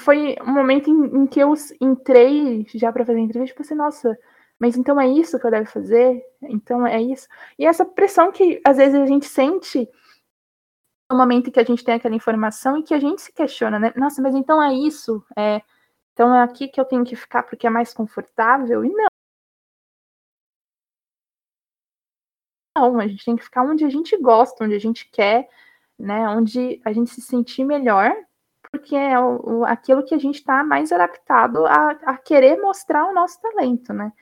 foi 0.00 0.36
um 0.42 0.52
momento 0.52 0.90
em, 0.90 1.22
em 1.22 1.26
que 1.26 1.40
eu 1.40 1.54
entrei 1.80 2.66
já 2.74 2.92
para 2.92 3.04
fazer 3.04 3.18
a 3.18 3.22
entrevista 3.22 3.54
e 3.54 3.58
pensei, 3.58 3.76
nossa, 3.76 4.18
mas 4.58 4.76
então 4.76 5.00
é 5.00 5.06
isso 5.06 5.38
que 5.38 5.46
eu 5.46 5.50
devo 5.50 5.66
fazer? 5.66 6.22
Então 6.42 6.86
é 6.86 7.00
isso? 7.00 7.28
E 7.58 7.66
essa 7.66 7.84
pressão 7.84 8.32
que 8.32 8.60
às 8.64 8.78
vezes 8.78 8.94
a 9.00 9.06
gente 9.06 9.26
sente 9.26 9.88
no 11.10 11.16
momento 11.16 11.48
em 11.48 11.50
que 11.52 11.60
a 11.60 11.64
gente 11.64 11.84
tem 11.84 11.94
aquela 11.94 12.14
informação 12.14 12.76
e 12.78 12.82
que 12.82 12.94
a 12.94 12.98
gente 12.98 13.22
se 13.22 13.32
questiona, 13.32 13.78
né? 13.78 13.92
Nossa, 13.96 14.20
mas 14.22 14.34
então 14.34 14.62
é 14.62 14.74
isso? 14.74 15.24
É, 15.36 15.62
então 16.12 16.34
é 16.34 16.42
aqui 16.42 16.68
que 16.68 16.80
eu 16.80 16.84
tenho 16.84 17.04
que 17.04 17.14
ficar 17.14 17.42
porque 17.44 17.66
é 17.66 17.70
mais 17.70 17.92
confortável? 17.94 18.84
E 18.84 18.88
não. 18.88 19.15
Não, 22.76 23.00
a 23.00 23.08
gente 23.08 23.24
tem 23.24 23.36
que 23.36 23.44
ficar 23.44 23.62
onde 23.62 23.86
a 23.86 23.88
gente 23.88 24.14
gosta, 24.18 24.62
onde 24.62 24.74
a 24.74 24.78
gente 24.78 25.08
quer, 25.10 25.48
né? 25.98 26.28
Onde 26.28 26.78
a 26.84 26.92
gente 26.92 27.10
se 27.10 27.22
sentir 27.22 27.64
melhor, 27.64 28.14
porque 28.70 28.94
é 28.94 29.18
o, 29.18 29.64
aquilo 29.64 30.04
que 30.04 30.14
a 30.14 30.18
gente 30.18 30.36
está 30.36 30.62
mais 30.62 30.92
adaptado 30.92 31.64
a, 31.64 31.90
a 32.04 32.18
querer 32.18 32.60
mostrar 32.60 33.06
o 33.06 33.14
nosso 33.14 33.40
talento, 33.40 33.94
né? 33.94 34.12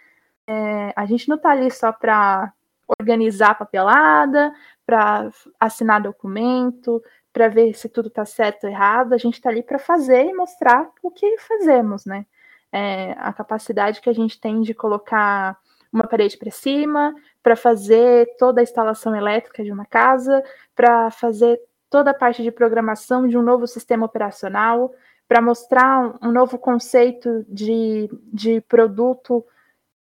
É, 0.47 0.93
a 0.95 1.05
gente 1.05 1.29
não 1.29 1.37
está 1.37 1.51
ali 1.51 1.69
só 1.71 1.91
para 1.91 2.53
organizar 3.01 3.59
papelada, 3.59 4.55
para 4.87 5.31
assinar 5.59 6.01
documento, 6.03 7.03
para 7.33 7.49
ver 7.49 7.75
se 7.75 7.89
tudo 7.89 8.07
está 8.07 8.25
certo 8.25 8.65
ou 8.65 8.71
errado. 8.71 9.15
A 9.15 9.19
gente 9.19 9.35
está 9.35 9.51
ali 9.51 9.65
para 9.65 9.81
fazer 9.81 10.27
e 10.27 10.35
mostrar 10.35 10.89
o 11.03 11.11
que 11.11 11.39
fazemos, 11.39 12.07
né? 12.07 12.25
É, 12.71 13.13
a 13.19 13.33
capacidade 13.33 14.01
que 14.01 14.11
a 14.11 14.13
gente 14.13 14.41
tem 14.41 14.61
de 14.61 14.75
colocar 14.75 15.59
uma 15.95 16.09
parede 16.09 16.37
para 16.37 16.51
cima, 16.51 17.15
para 17.41 17.55
fazer 17.55 18.29
toda 18.37 18.61
a 18.61 18.65
instalação 18.65 19.15
elétrica 19.15 19.63
de 19.63 19.71
uma 19.71 19.87
casa, 19.87 20.43
para 20.75 21.09
fazer 21.13 21.61
toda 21.89 22.11
a 22.11 22.15
parte 22.15 22.43
de 22.43 22.51
programação 22.51 23.29
de 23.29 23.39
um 23.39 23.43
novo 23.43 23.65
sistema 23.69 24.05
operacional, 24.05 24.93
para 25.29 25.41
mostrar 25.41 26.19
um, 26.21 26.33
novo 26.33 26.59
conceito 26.59 27.47
de, 27.49 28.11
de 28.33 28.61
produto 28.63 29.47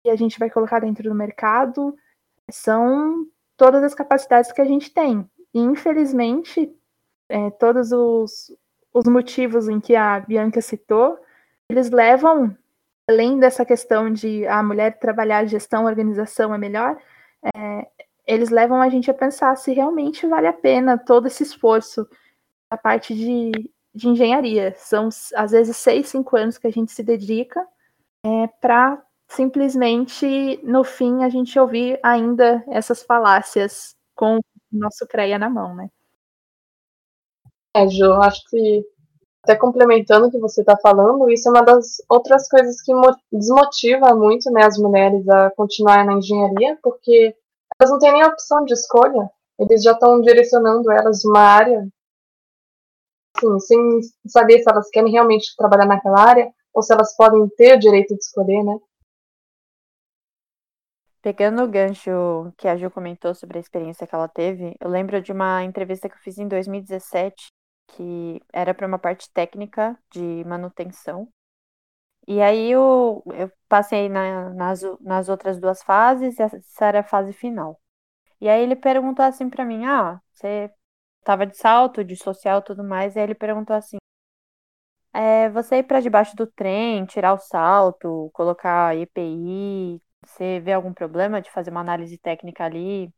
que 0.03 0.09
a 0.09 0.15
gente 0.17 0.37
vai 0.37 0.49
colocar 0.49 0.81
dentro 0.81 1.07
do 1.07 1.15
mercado. 1.15 1.97
São 2.51 3.25
todas 3.55 3.81
as 3.81 3.95
capacidades 3.95 4.51
que 4.51 4.61
a 4.61 4.65
gente 4.65 4.93
tem. 4.93 5.27
E, 5.53 5.59
infelizmente, 5.59 6.69
é, 7.29 7.49
todos 7.51 7.93
os, 7.93 8.51
os 8.93 9.05
motivos 9.05 9.69
em 9.69 9.79
que 9.79 9.95
a 9.95 10.19
Bianca 10.19 10.61
citou, 10.61 11.17
eles 11.69 11.89
levam, 11.89 12.55
além 13.09 13.39
dessa 13.39 13.65
questão 13.65 14.11
de 14.11 14.45
a 14.47 14.61
mulher 14.61 14.99
trabalhar 14.99 15.45
gestão, 15.45 15.85
organização 15.85 16.53
é 16.53 16.57
melhor, 16.57 16.97
é, 17.55 17.87
eles 18.25 18.49
levam 18.49 18.81
a 18.81 18.89
gente 18.89 19.09
a 19.09 19.13
pensar 19.13 19.55
se 19.55 19.71
realmente 19.73 20.27
vale 20.27 20.47
a 20.47 20.53
pena 20.53 20.97
todo 20.97 21.27
esse 21.27 21.43
esforço 21.43 22.07
a 22.69 22.77
parte 22.77 23.15
de, 23.15 23.51
de 23.95 24.09
engenharia. 24.09 24.73
São, 24.75 25.07
às 25.35 25.51
vezes, 25.51 25.77
seis, 25.77 26.09
cinco 26.09 26.35
anos 26.35 26.57
que 26.57 26.67
a 26.67 26.71
gente 26.71 26.91
se 26.91 27.01
dedica 27.01 27.65
é, 28.25 28.47
para 28.59 29.01
simplesmente, 29.29 30.59
no 30.63 30.83
fim, 30.83 31.23
a 31.23 31.29
gente 31.29 31.57
ouvir 31.57 31.99
ainda 32.03 32.63
essas 32.67 33.03
falácias 33.03 33.95
com 34.13 34.37
o 34.37 34.41
nosso 34.71 35.07
CREA 35.07 35.39
na 35.39 35.49
mão, 35.49 35.73
né? 35.75 35.89
É, 37.73 37.87
Ju, 37.87 38.11
acho 38.13 38.41
que 38.49 38.85
até 39.47 39.55
complementando 39.55 40.27
o 40.27 40.31
que 40.31 40.37
você 40.37 40.59
está 40.59 40.75
falando, 40.77 41.29
isso 41.29 41.47
é 41.47 41.51
uma 41.51 41.63
das 41.63 42.01
outras 42.09 42.49
coisas 42.49 42.81
que 42.81 42.93
mo- 42.93 43.15
desmotiva 43.31 44.13
muito 44.13 44.51
né, 44.51 44.65
as 44.65 44.77
mulheres 44.77 45.27
a 45.29 45.49
continuar 45.51 46.05
na 46.05 46.13
engenharia, 46.13 46.77
porque 46.83 47.33
elas 47.79 47.91
não 47.91 47.97
têm 47.97 48.11
nem 48.11 48.25
opção 48.25 48.65
de 48.65 48.73
escolha, 48.73 49.29
eles 49.57 49.81
já 49.81 49.93
estão 49.93 50.19
direcionando 50.21 50.91
elas 50.91 51.23
uma 51.23 51.39
área, 51.39 51.87
assim, 53.37 53.59
sem 53.59 53.99
saber 54.27 54.59
se 54.59 54.69
elas 54.69 54.89
querem 54.89 55.11
realmente 55.11 55.55
trabalhar 55.55 55.85
naquela 55.85 56.19
área 56.19 56.51
ou 56.73 56.83
se 56.83 56.93
elas 56.93 57.15
podem 57.15 57.47
ter 57.55 57.75
o 57.75 57.79
direito 57.79 58.13
de 58.13 58.19
escolher, 58.19 58.63
né? 58.63 58.77
Pegando 61.21 61.63
o 61.63 61.67
gancho 61.67 62.53
que 62.57 62.67
a 62.67 62.75
Ju 62.77 62.89
comentou 62.89 63.35
sobre 63.35 63.57
a 63.57 63.61
experiência 63.61 64.07
que 64.07 64.15
ela 64.15 64.27
teve, 64.27 64.75
eu 64.79 64.89
lembro 64.89 65.21
de 65.21 65.31
uma 65.31 65.63
entrevista 65.63 66.07
que 66.07 66.15
eu 66.15 66.19
fiz 66.21 66.37
em 66.37 66.47
2017, 66.47 67.51
que 67.87 68.41
era 68.53 68.73
para 68.73 68.87
uma 68.87 68.99
parte 68.99 69.31
técnica 69.33 69.97
de 70.11 70.43
manutenção. 70.45 71.31
E 72.27 72.41
aí 72.41 72.71
eu, 72.71 73.23
eu 73.33 73.51
passei 73.69 74.09
na- 74.09 74.49
nas, 74.53 74.81
nas 75.01 75.29
outras 75.29 75.59
duas 75.59 75.81
fases, 75.83 76.37
e 76.39 76.41
essa 76.43 76.85
era 76.85 76.99
a 77.01 77.03
fase 77.03 77.33
final. 77.33 77.79
E 78.41 78.49
aí 78.49 78.61
ele 78.63 78.75
perguntou 78.75 79.25
assim 79.25 79.49
pra 79.49 79.65
mim, 79.65 79.85
ah, 79.85 80.21
você 80.33 80.71
tava 81.23 81.45
de 81.47 81.57
salto, 81.57 82.03
de 82.03 82.15
social 82.17 82.61
tudo 82.63 82.83
mais, 82.83 83.15
e 83.15 83.19
aí 83.19 83.25
ele 83.25 83.35
perguntou 83.35 83.75
assim, 83.75 83.97
é, 85.13 85.49
você 85.49 85.77
ir 85.77 85.83
pra 85.83 85.99
debaixo 85.99 86.35
do 86.35 86.45
trem, 86.47 87.05
tirar 87.05 87.33
o 87.33 87.37
salto, 87.39 88.29
colocar 88.33 88.95
EPI, 88.95 90.01
você 90.25 90.59
vê 90.59 90.73
algum 90.73 90.93
problema 90.93 91.41
de 91.41 91.51
fazer 91.51 91.71
uma 91.71 91.81
análise 91.81 92.17
técnica 92.17 92.65
ali 92.65 93.11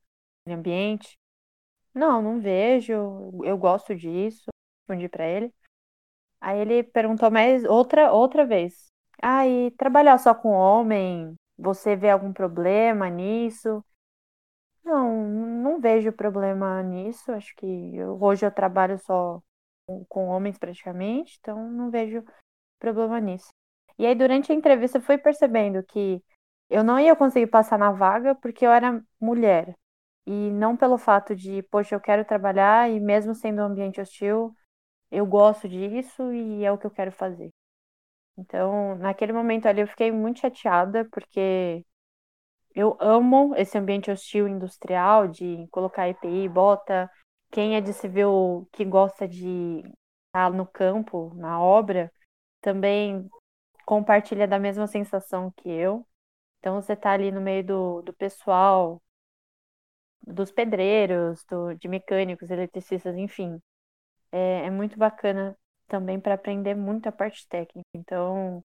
no 0.45 0.55
ambiente? 0.55 1.17
Não, 1.95 2.21
não 2.21 2.41
vejo, 2.41 2.93
eu 3.45 3.57
gosto 3.57 3.95
disso, 3.95 4.45
respondi 4.89 5.09
pra 5.09 5.27
ele. 5.27 5.53
Aí 6.41 6.59
ele 6.59 6.83
perguntou 6.83 7.31
mais 7.31 7.63
outra 7.65 8.11
outra 8.13 8.45
vez. 8.45 8.87
Ah, 9.23 9.43
trabalhar 9.77 10.17
só 10.19 10.33
com 10.35 10.49
homem, 10.51 11.35
você 11.57 11.95
vê 11.95 12.09
algum 12.11 12.33
problema 12.33 13.09
nisso? 13.09 13.83
Não, 14.83 15.27
não 15.27 15.79
vejo 15.79 16.11
problema 16.11 16.81
nisso. 16.83 17.31
Acho 17.31 17.53
que 17.55 17.65
eu- 17.95 18.17
hoje 18.21 18.45
eu 18.45 18.51
trabalho 18.51 18.97
só 18.99 19.41
com, 19.85 20.05
com 20.05 20.27
homens 20.27 20.57
praticamente, 20.57 21.37
então 21.39 21.69
não 21.71 21.89
vejo 21.91 22.23
problema 22.79 23.19
nisso. 23.19 23.49
E 23.99 24.05
aí 24.05 24.15
durante 24.15 24.51
a 24.51 24.55
entrevista 24.55 24.97
eu 24.99 25.01
fui 25.03 25.17
percebendo 25.17 25.83
que 25.83 26.23
eu 26.69 26.83
não 26.83 26.99
ia 26.99 27.15
conseguir 27.15 27.47
passar 27.47 27.77
na 27.79 27.91
vaga 27.91 28.35
porque 28.35 28.65
eu 28.65 28.71
era 28.71 29.03
mulher. 29.21 29.75
E 30.25 30.51
não 30.51 30.77
pelo 30.77 30.97
fato 30.97 31.35
de, 31.35 31.63
poxa, 31.63 31.95
eu 31.95 31.99
quero 32.01 32.25
trabalhar 32.25 32.89
e 32.91 32.99
mesmo 32.99 33.35
sendo 33.35 33.61
um 33.61 33.65
ambiente 33.65 34.01
hostil, 34.01 34.55
eu 35.11 35.25
gosto 35.25 35.67
disso 35.69 36.31
e 36.33 36.63
é 36.63 36.71
o 36.71 36.77
que 36.77 36.85
eu 36.87 36.91
quero 36.91 37.11
fazer. 37.11 37.51
Então, 38.37 38.95
naquele 38.97 39.33
momento 39.33 39.67
ali 39.67 39.81
eu 39.81 39.87
fiquei 39.87 40.11
muito 40.11 40.39
chateada 40.41 41.07
porque 41.11 41.85
eu 42.75 42.97
amo 42.99 43.55
esse 43.55 43.77
ambiente 43.77 44.11
hostil 44.11 44.47
industrial 44.47 45.27
de 45.27 45.67
colocar 45.71 46.09
EPI, 46.09 46.49
bota. 46.49 47.09
Quem 47.51 47.75
é 47.75 47.81
de 47.81 47.93
civil 47.93 48.67
que 48.71 48.85
gosta 48.85 49.27
de 49.27 49.83
estar 50.27 50.51
no 50.53 50.65
campo, 50.67 51.33
na 51.35 51.59
obra, 51.61 52.11
também 52.61 53.29
compartilha 53.85 54.47
da 54.47 54.59
mesma 54.59 54.87
sensação 54.87 55.51
que 55.57 55.69
eu. 55.69 56.05
Então 56.59 56.75
você 56.81 56.95
tá 56.95 57.11
ali 57.11 57.31
no 57.31 57.41
meio 57.41 57.63
do, 57.65 58.01
do 58.03 58.13
pessoal, 58.13 59.01
dos 60.25 60.51
pedreiros, 60.51 61.43
do, 61.45 61.73
de 61.75 61.87
mecânicos, 61.89 62.49
eletricistas, 62.49 63.17
enfim. 63.17 63.59
É, 64.31 64.65
é 64.65 64.69
muito 64.71 64.97
bacana 64.97 65.57
também 65.87 66.19
para 66.19 66.35
aprender 66.35 66.75
muito 66.75 67.07
a 67.07 67.11
parte 67.11 67.47
técnica. 67.47 67.87
Então, 67.93 68.63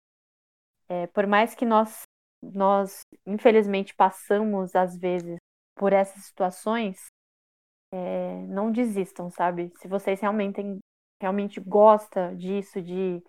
é, 0.89 1.07
por 1.07 1.27
mais 1.27 1.55
que 1.55 1.65
nós, 1.65 2.03
nós, 2.41 3.01
infelizmente, 3.25 3.95
passamos, 3.95 4.75
às 4.75 4.97
vezes, 4.97 5.37
por 5.75 5.93
essas 5.93 6.23
situações, 6.25 6.97
é, 8.09 8.45
não 8.47 8.71
desistam, 8.71 9.29
sabe? 9.29 9.71
Se 9.79 9.87
vocês 9.87 10.19
realmente, 10.21 10.61
realmente 11.21 11.59
gostam 11.59 12.35
disso, 12.35 12.81
de 12.81 13.21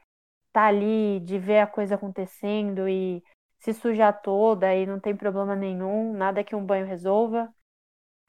estar 0.49 0.67
ali, 0.69 1.21
de 1.21 1.39
ver 1.39 1.61
a 1.61 1.67
coisa 1.67 1.97
acontecendo 1.97 2.89
e 2.89 3.23
se 3.61 3.73
sujar 3.75 4.21
toda 4.23 4.75
e 4.75 4.87
não 4.87 5.01
tem 5.01 5.17
problema 5.17 5.57
nenhum, 5.57 6.15
nada 6.15 6.45
que 6.45 6.55
um 6.57 6.65
banho 6.65 6.87
resolva, 6.87 7.53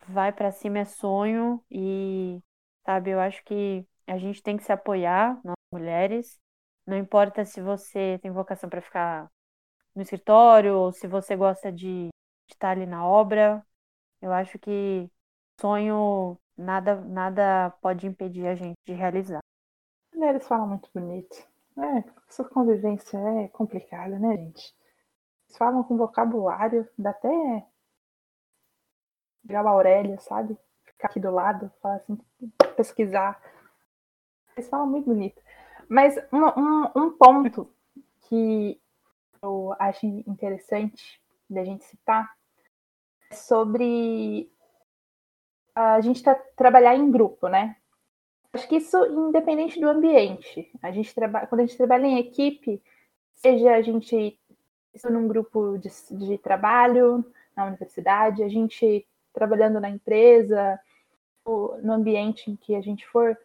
vai 0.08 0.32
para 0.34 0.52
cima 0.52 0.80
é 0.80 0.86
sonho 0.86 1.64
e, 1.72 2.40
sabe, 2.86 3.12
eu 3.12 3.20
acho 3.20 3.44
que 3.46 3.86
a 4.10 4.18
gente 4.18 4.42
tem 4.42 4.58
que 4.58 4.64
se 4.64 4.72
apoiar, 4.72 5.40
nós 5.44 5.56
mulheres, 5.72 6.40
não 6.86 6.98
importa 6.98 7.46
se 7.46 7.62
você 7.62 8.18
tem 8.22 8.32
vocação 8.32 8.70
para 8.70 8.82
ficar 8.82 9.30
no 9.96 10.02
escritório 10.02 10.76
ou 10.76 10.92
se 10.92 11.08
você 11.08 11.36
gosta 11.36 11.72
de, 11.72 12.08
de 12.08 12.54
estar 12.54 12.72
ali 12.72 12.86
na 12.88 13.06
obra, 13.06 13.64
eu 14.22 14.32
acho 14.34 14.58
que 14.58 15.10
sonho 15.62 16.38
nada 16.58 16.96
nada 17.02 17.70
pode 17.82 18.08
impedir 18.08 18.48
a 18.48 18.56
gente 18.56 18.78
de 18.86 18.94
realizar. 18.94 19.40
Eles 20.14 20.48
falam 20.48 20.68
muito 20.68 20.90
bonito. 20.94 21.48
É, 21.78 22.04
essa 22.28 22.44
convivência 22.44 23.18
é 23.18 23.48
complicada, 23.50 24.18
né, 24.20 24.36
gente? 24.36 24.76
Eles 25.48 25.58
falam 25.58 25.84
com 25.84 25.96
vocabulário, 25.96 26.88
dá 26.98 27.12
até 27.12 27.66
virar 29.44 29.62
a 29.62 29.70
Aurélia, 29.70 30.20
sabe? 30.20 30.58
Ficar 30.86 31.08
aqui 31.08 31.20
do 31.20 31.32
lado, 31.32 31.72
falar 31.82 31.98
assim, 31.98 32.18
pesquisar. 32.76 33.40
Eles 34.60 34.70
falam 34.70 34.88
muito 34.88 35.06
bonito. 35.06 35.42
Mas 35.88 36.18
um, 36.34 36.46
um, 36.46 36.92
um 36.96 37.12
ponto 37.12 37.74
que 38.28 38.80
eu 39.42 39.74
acho 39.80 40.06
interessante 40.06 41.22
da 41.50 41.64
gente 41.64 41.86
citar 41.86 42.30
é 43.32 43.36
sobre 43.36 44.52
a 45.74 46.02
gente 46.02 46.22
tá, 46.22 46.36
trabalhar 46.58 46.96
em 46.96 47.10
grupo, 47.10 47.48
né? 47.48 47.78
Acho 48.52 48.68
que 48.68 48.76
isso 48.76 48.98
independente 49.06 49.80
do 49.80 49.88
ambiente. 49.88 50.70
A 50.82 50.92
gente 50.92 51.16
trabalha, 51.16 51.48
quando 51.48 51.62
a 51.62 51.66
gente 51.66 51.78
trabalha 51.78 52.06
em 52.06 52.20
equipe, 52.20 52.84
seja 53.32 53.76
a 53.76 53.82
gente 53.82 54.38
isso 54.94 55.10
num 55.10 55.28
grupo 55.28 55.78
de, 55.78 55.90
de 56.18 56.38
trabalho 56.38 57.24
na 57.56 57.66
universidade, 57.66 58.44
a 58.44 58.50
gente 58.50 59.08
trabalhando 59.32 59.80
na 59.80 59.90
empresa, 59.90 60.78
no 61.46 61.94
ambiente 61.94 62.52
em 62.52 62.56
que 62.58 62.76
a 62.76 62.82
gente 62.82 63.08
for 63.08 63.38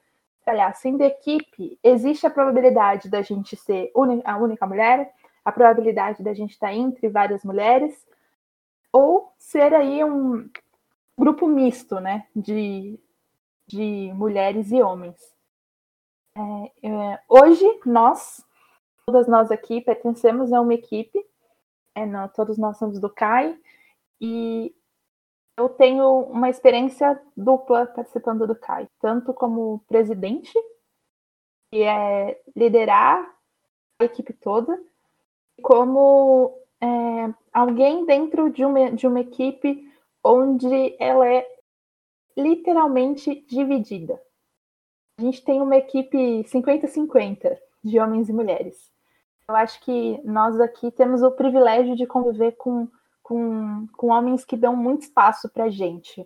trabalhar, 0.45 0.75
sendo 0.75 1.03
equipe, 1.03 1.79
existe 1.83 2.27
a 2.27 2.31
probabilidade 2.31 3.09
da 3.09 3.23
gente 3.23 3.57
ser 3.57 3.91
a 4.25 4.37
única 4.37 4.67
mulher, 4.67 5.13
a 5.45 5.51
probabilidade 5.51 6.23
da 6.23 6.35
gente 6.35 6.53
estar 6.53 6.73
entre 6.73 7.09
várias 7.09 7.43
mulheres, 7.43 8.07
ou 8.93 9.33
ser 9.39 9.75
aí 9.75 10.05
um 10.05 10.49
grupo 11.19 11.47
misto, 11.47 11.99
né, 11.99 12.27
de, 12.35 12.99
de 13.67 14.13
mulheres 14.15 14.71
e 14.71 14.81
homens. 14.83 15.35
É, 16.37 16.89
é, 16.89 17.21
hoje, 17.29 17.65
nós, 17.87 18.45
todas 19.07 19.27
nós 19.27 19.51
aqui, 19.51 19.81
pertencemos 19.81 20.53
a 20.53 20.61
uma 20.61 20.75
equipe, 20.75 21.25
é, 21.95 22.05
não, 22.05 22.29
todos 22.29 22.59
nós 22.59 22.77
somos 22.77 23.01
do 23.01 23.09
CAI, 23.09 23.59
e 24.21 24.75
eu 25.57 25.69
tenho 25.69 26.21
uma 26.21 26.51
experiência 26.51 27.21
dupla 27.37 27.87
participando 27.87 28.47
do 28.47 28.57
CAI, 28.57 28.89
tanto 29.01 29.33
como 29.33 29.81
presidente, 29.87 30.53
que 31.71 31.83
é 31.83 32.41
liderar 32.57 33.35
a 34.01 34.05
equipe 34.05 34.33
toda, 34.33 34.79
como 35.63 36.59
é, 36.81 36.87
alguém 37.53 38.05
dentro 38.05 38.51
de 38.51 38.65
uma, 38.65 38.91
de 38.91 39.07
uma 39.07 39.21
equipe 39.21 39.91
onde 40.23 40.97
ela 40.99 41.27
é 41.29 41.47
literalmente 42.37 43.45
dividida. 43.47 44.21
A 45.19 45.23
gente 45.23 45.45
tem 45.45 45.61
uma 45.61 45.77
equipe 45.77 46.43
50-50 46.45 47.57
de 47.85 48.01
homens 48.01 48.29
e 48.29 48.33
mulheres. 48.33 48.93
Eu 49.49 49.55
acho 49.55 49.81
que 49.83 50.21
nós 50.25 50.59
aqui 50.59 50.91
temos 50.91 51.23
o 51.23 51.31
privilégio 51.31 51.95
de 51.95 52.07
conviver 52.07 52.53
com, 52.53 52.89
com, 53.25 53.89
com 53.97 54.09
homens 54.09 54.45
que 54.45 54.55
dão 54.57 54.77
muito 54.77 55.03
espaço 55.03 55.49
para 55.49 55.65
a 55.65 55.71
gente. 55.71 56.23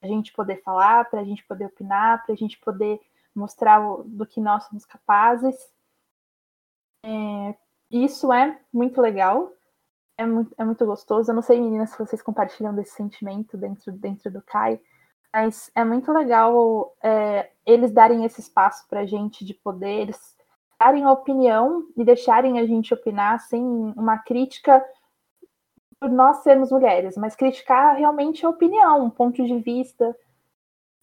Para 0.00 0.08
a 0.08 0.12
gente 0.12 0.32
poder 0.32 0.62
falar, 0.62 1.08
para 1.08 1.20
a 1.20 1.24
gente 1.24 1.44
poder 1.44 1.66
opinar, 1.66 2.24
para 2.24 2.32
a 2.32 2.36
gente 2.36 2.58
poder 2.58 2.98
mostrar 3.34 3.78
o, 3.86 4.02
do 4.02 4.26
que 4.26 4.40
nós 4.40 4.64
somos 4.64 4.86
capazes. 4.86 5.54
É, 7.04 7.54
isso 7.90 8.32
é 8.32 8.58
muito 8.72 9.00
legal, 9.02 9.52
é 10.16 10.24
muito, 10.24 10.54
é 10.56 10.64
muito 10.64 10.86
gostoso. 10.86 11.30
Eu 11.30 11.34
não 11.34 11.42
sei, 11.42 11.60
meninas, 11.60 11.90
se 11.90 11.98
vocês 11.98 12.22
compartilham 12.22 12.74
desse 12.74 12.92
sentimento 12.92 13.58
dentro, 13.58 13.92
dentro 13.92 14.30
do 14.30 14.40
CAI, 14.40 14.80
mas 15.30 15.70
é 15.74 15.84
muito 15.84 16.10
legal 16.10 16.96
é, 17.02 17.50
eles 17.66 17.92
darem 17.92 18.24
esse 18.24 18.40
espaço 18.40 18.88
para 18.88 19.00
a 19.00 19.06
gente 19.06 19.44
de 19.44 19.52
poder, 19.52 20.00
eles 20.00 20.36
darem 20.78 21.04
a 21.04 21.12
opinião 21.12 21.86
e 21.94 22.02
deixarem 22.02 22.58
a 22.58 22.66
gente 22.66 22.94
opinar 22.94 23.38
sem 23.40 23.62
uma 23.62 24.16
crítica 24.16 24.82
nós 26.08 26.38
sermos 26.38 26.70
mulheres, 26.70 27.16
mas 27.16 27.36
criticar 27.36 27.96
realmente 27.96 28.44
a 28.44 28.48
opinião, 28.48 29.04
um 29.04 29.10
ponto 29.10 29.44
de 29.44 29.58
vista, 29.58 30.16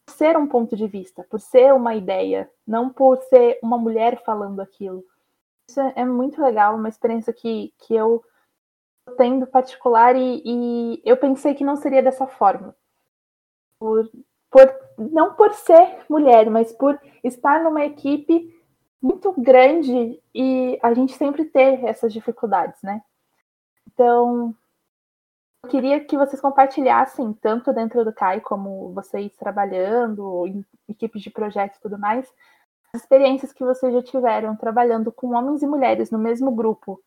por 0.06 0.14
ser 0.14 0.38
um 0.38 0.48
ponto 0.48 0.76
de 0.76 0.88
vista, 0.88 1.26
por 1.30 1.40
ser 1.40 1.74
uma 1.74 1.96
ideia, 1.96 2.50
não 2.66 2.90
por 2.90 3.18
ser 3.24 3.60
uma 3.62 3.78
mulher 3.78 4.24
falando 4.24 4.60
aquilo. 4.60 5.04
Isso 5.70 5.80
é, 5.80 5.94
é 5.98 6.06
muito 6.06 6.42
legal, 6.42 6.76
uma 6.76 6.90
experiência 6.90 7.32
que, 7.32 7.74
que 7.80 7.94
eu 7.94 8.24
tendo 9.18 9.46
particular 9.46 10.16
e, 10.16 10.42
e 10.44 11.02
eu 11.06 11.16
pensei 11.18 11.54
que 11.54 11.64
não 11.64 11.76
seria 11.76 12.02
dessa 12.02 12.26
forma. 12.26 12.76
Por, 13.80 14.10
por, 14.50 14.76
não 14.98 15.36
por 15.36 15.54
ser 15.54 16.00
mulher, 16.10 16.50
mas 16.50 16.74
por 16.74 17.00
estar 17.24 17.64
numa 17.64 17.86
equipe 17.86 18.54
muito 19.02 19.32
grande 19.40 20.20
e 20.34 20.80
a 20.82 20.94
gente 20.94 21.14
sempre 21.14 21.46
ter 21.46 21.86
essas 21.86 22.12
dificuldades, 22.12 22.82
né? 22.82 23.02
Então, 23.88 24.56
eu 25.64 25.70
queria 25.70 26.04
que 26.04 26.18
vocês 26.18 26.40
compartilhassem, 26.40 27.34
tanto 27.34 27.74
dentro 27.74 28.06
do 28.06 28.14
CAI 28.14 28.42
como 28.42 28.94
vocês 28.94 29.36
trabalhando, 29.36 30.48
em 30.48 30.66
equipes 30.88 31.22
de 31.22 31.30
projeto 31.30 31.76
e 31.76 31.82
tudo 31.82 31.98
mais, 31.98 32.32
as 32.94 33.02
experiências 33.02 33.52
que 33.52 33.64
vocês 33.64 33.94
já 33.94 34.02
tiveram 34.02 34.56
trabalhando 34.56 35.12
com 35.12 35.36
homens 35.36 35.62
e 35.62 35.68
mulheres 35.68 36.10
no 36.10 36.20
mesmo 36.20 36.52
grupo, 36.52 37.02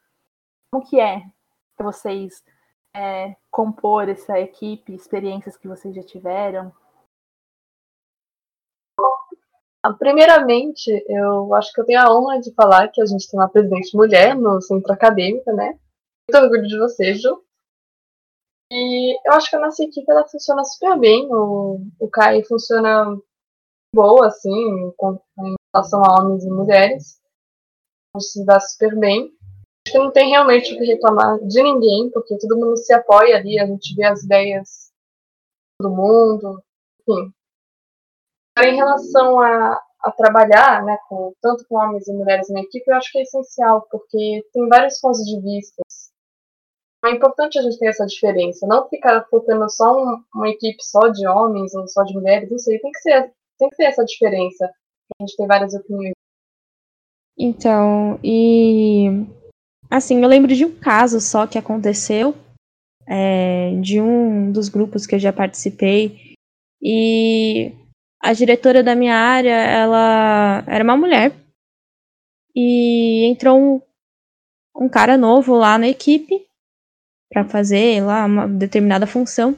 Como 0.71 0.85
que 0.85 1.01
é 1.01 1.23
para 1.77 1.87
vocês 1.87 2.45
é, 2.95 3.37
compor 3.51 4.09
essa 4.09 4.39
equipe, 4.39 4.95
experiências 4.95 5.57
que 5.57 5.67
vocês 5.67 5.95
já 5.95 6.03
tiveram? 6.03 6.73
Ah, 9.83 9.95
Primeiramente, 9.95 10.91
eu 11.09 11.55
acho 11.55 11.73
que 11.73 11.81
eu 11.81 11.87
tenho 11.87 12.01
a 12.01 12.15
honra 12.15 12.41
de 12.41 12.53
falar 12.55 12.89
que 12.89 13.01
a 13.01 13.07
gente 13.07 13.29
tem 13.31 13.41
uma 13.41 13.49
presidente 13.49 13.97
mulher 13.97 14.37
no 14.37 14.61
centro 14.61 14.93
acadêmico, 14.93 15.51
né? 15.53 15.79
Muito 16.29 16.45
orgulho 16.45 16.67
de 16.69 16.79
você, 16.79 17.15
Ju. 17.15 17.43
E 18.72 19.18
eu 19.26 19.33
acho 19.33 19.50
que 19.50 19.56
a 19.56 19.61
nossa 19.61 19.83
equipe 19.83 20.11
ela 20.11 20.28
funciona 20.28 20.64
super 20.64 20.98
bem. 20.98 21.26
O, 21.33 21.80
o 21.98 22.09
CAI 22.09 22.44
funciona 22.44 23.18
boa, 23.94 24.28
assim, 24.28 24.50
em 24.50 25.54
relação 25.74 26.02
a 26.04 26.20
homens 26.20 26.44
e 26.44 26.50
mulheres. 26.50 27.20
Se 28.18 28.44
dá 28.44 28.61
super 28.61 28.96
bem. 28.98 29.33
Acho 29.87 29.92
que 29.92 29.98
não 29.98 30.12
tem 30.12 30.30
realmente 30.30 30.72
o 30.72 30.78
que 30.78 30.85
reclamar 30.85 31.38
de 31.40 31.62
ninguém, 31.62 32.11
porque 32.11 32.38
todo 32.38 32.56
mundo 32.56 32.76
se 32.76 32.92
apoia 32.92 33.37
ali, 33.37 33.59
a 33.59 33.66
gente 33.66 33.94
vê 33.94 34.04
as 34.04 34.22
ideias 34.22 34.92
do 35.80 35.90
mundo, 35.90 36.62
enfim. 37.00 37.33
Em 38.62 38.76
relação 38.76 39.40
a, 39.40 39.83
a 40.02 40.12
trabalhar, 40.12 40.85
né, 40.85 40.98
com, 41.09 41.33
tanto 41.40 41.66
com 41.66 41.76
homens 41.76 42.06
e 42.06 42.12
mulheres 42.12 42.48
na 42.50 42.61
equipe, 42.61 42.85
eu 42.87 42.96
acho 42.96 43.11
que 43.11 43.18
é 43.18 43.22
essencial, 43.22 43.87
porque 43.90 44.44
tem 44.52 44.68
vários 44.68 45.00
pontos 45.00 45.24
de 45.24 45.40
vista. 45.40 45.83
É 47.03 47.11
importante 47.11 47.59
a 47.59 47.63
gente 47.63 47.79
ter 47.79 47.87
essa 47.87 48.05
diferença, 48.05 48.67
não 48.67 48.87
ficar 48.89 49.27
focando 49.31 49.69
só 49.71 49.97
um, 49.97 50.23
uma 50.35 50.49
equipe 50.51 50.83
só 50.83 51.09
de 51.09 51.27
homens 51.27 51.75
ou 51.75 51.89
só 51.89 52.03
de 52.03 52.13
mulheres, 52.13 52.51
não 52.51 52.59
sei, 52.59 52.79
tem 52.79 52.93
que 52.93 53.01
ser, 53.01 53.33
tem 53.59 53.71
que 53.71 53.77
ter 53.77 53.85
essa 53.85 54.05
diferença. 54.05 54.71
A 55.19 55.25
gente 55.25 55.37
tem 55.37 55.47
várias 55.47 55.73
opiniões. 55.75 56.13
Então, 57.39 58.21
e 58.23 59.07
assim, 59.91 60.23
eu 60.23 60.29
lembro 60.29 60.55
de 60.55 60.67
um 60.67 60.79
caso 60.79 61.21
só 61.23 61.47
que 61.47 61.57
aconteceu, 61.57 62.35
é, 63.07 63.75
de 63.81 63.99
um 63.99 64.53
dos 64.53 64.69
grupos 64.69 65.07
que 65.07 65.15
eu 65.15 65.19
já 65.19 65.33
participei, 65.33 66.35
e 66.83 67.73
a 68.23 68.35
diretora 68.35 68.83
da 68.83 68.95
minha 68.95 69.17
área, 69.17 69.55
ela 69.55 70.63
era 70.67 70.85
uma 70.85 70.99
mulher, 70.99 71.33
e 72.55 73.25
entrou 73.25 73.59
um, 73.59 73.83
um 74.77 74.89
cara 74.89 75.17
novo 75.17 75.55
lá 75.55 75.79
na 75.79 75.89
equipe 75.89 76.50
para 77.31 77.45
fazer 77.45 78.03
lá 78.03 78.25
uma 78.25 78.49
determinada 78.49 79.07
função. 79.07 79.57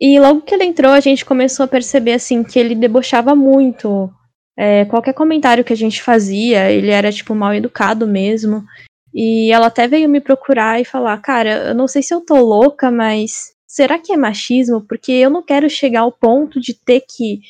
E 0.00 0.20
logo 0.20 0.42
que 0.42 0.54
ele 0.54 0.64
entrou, 0.64 0.92
a 0.92 1.00
gente 1.00 1.24
começou 1.24 1.64
a 1.64 1.68
perceber 1.68 2.12
assim 2.12 2.44
que 2.44 2.58
ele 2.58 2.74
debochava 2.74 3.34
muito. 3.34 4.10
É, 4.56 4.84
qualquer 4.84 5.14
comentário 5.14 5.64
que 5.64 5.72
a 5.72 5.76
gente 5.76 6.02
fazia, 6.02 6.70
ele 6.70 6.90
era 6.90 7.10
tipo 7.10 7.34
mal 7.34 7.52
educado 7.54 8.06
mesmo. 8.06 8.64
E 9.12 9.50
ela 9.50 9.68
até 9.68 9.88
veio 9.88 10.08
me 10.08 10.20
procurar 10.20 10.80
e 10.80 10.84
falar: 10.84 11.16
Cara, 11.22 11.68
eu 11.68 11.74
não 11.74 11.88
sei 11.88 12.02
se 12.02 12.14
eu 12.14 12.20
tô 12.20 12.36
louca, 12.36 12.90
mas 12.90 13.52
será 13.66 13.98
que 13.98 14.12
é 14.12 14.16
machismo? 14.16 14.82
Porque 14.86 15.12
eu 15.12 15.30
não 15.30 15.42
quero 15.42 15.68
chegar 15.70 16.00
ao 16.00 16.12
ponto 16.12 16.60
de 16.60 16.74
ter 16.74 17.00
que 17.00 17.40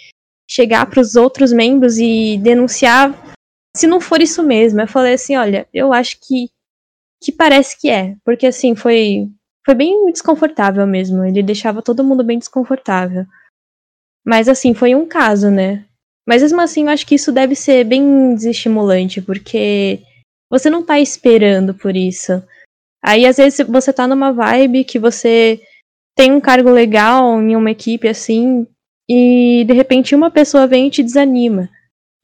chegar 0.49 0.87
para 0.87 1.01
os 1.01 1.17
outros 1.17 1.53
membros 1.53 1.99
e 1.99 2.39
denunciar 2.39 3.13
se 3.77 3.87
não 3.89 4.01
for 4.01 4.23
isso 4.23 4.45
mesmo. 4.45 4.81
Eu 4.81 4.87
falei 4.87 5.15
assim: 5.15 5.37
Olha, 5.37 5.67
eu 5.75 5.93
acho 5.93 6.19
que, 6.21 6.49
que 7.23 7.33
parece 7.33 7.81
que 7.81 7.91
é. 7.91 8.17
Porque 8.25 8.47
assim, 8.47 8.75
foi, 8.75 9.29
foi 9.65 9.75
bem 9.75 10.11
desconfortável 10.11 10.87
mesmo. 10.87 11.25
Ele 11.25 11.43
deixava 11.43 11.83
todo 11.83 12.05
mundo 12.05 12.25
bem 12.25 12.39
desconfortável. 12.39 13.25
Mas 14.25 14.49
assim, 14.49 14.75
foi 14.75 14.95
um 14.95 15.07
caso, 15.07 15.51
né? 15.51 15.85
Mas 16.27 16.43
mesmo 16.43 16.61
assim, 16.61 16.85
eu 16.85 16.89
acho 16.89 17.07
que 17.07 17.15
isso 17.15 17.31
deve 17.31 17.55
ser 17.55 17.85
bem 17.85 18.35
desestimulante, 18.35 19.23
porque 19.23 20.01
você 20.51 20.69
não 20.69 20.85
tá 20.85 20.99
esperando 20.99 21.73
por 21.73 21.95
isso. 21.95 22.43
Aí, 23.03 23.25
às 23.25 23.37
vezes, 23.37 23.65
você 23.69 23.93
tá 23.93 24.09
numa 24.09 24.33
vibe 24.33 24.83
que 24.83 24.99
você 24.99 25.61
tem 26.17 26.33
um 26.33 26.41
cargo 26.41 26.71
legal 26.71 27.41
em 27.41 27.55
uma 27.55 27.71
equipe 27.71 28.09
assim, 28.09 28.67
e 29.09 29.65
de 29.65 29.73
repente 29.73 30.15
uma 30.15 30.31
pessoa 30.31 30.67
vem 30.67 30.89
e 30.89 30.91
te 30.91 31.03
desanima. 31.03 31.69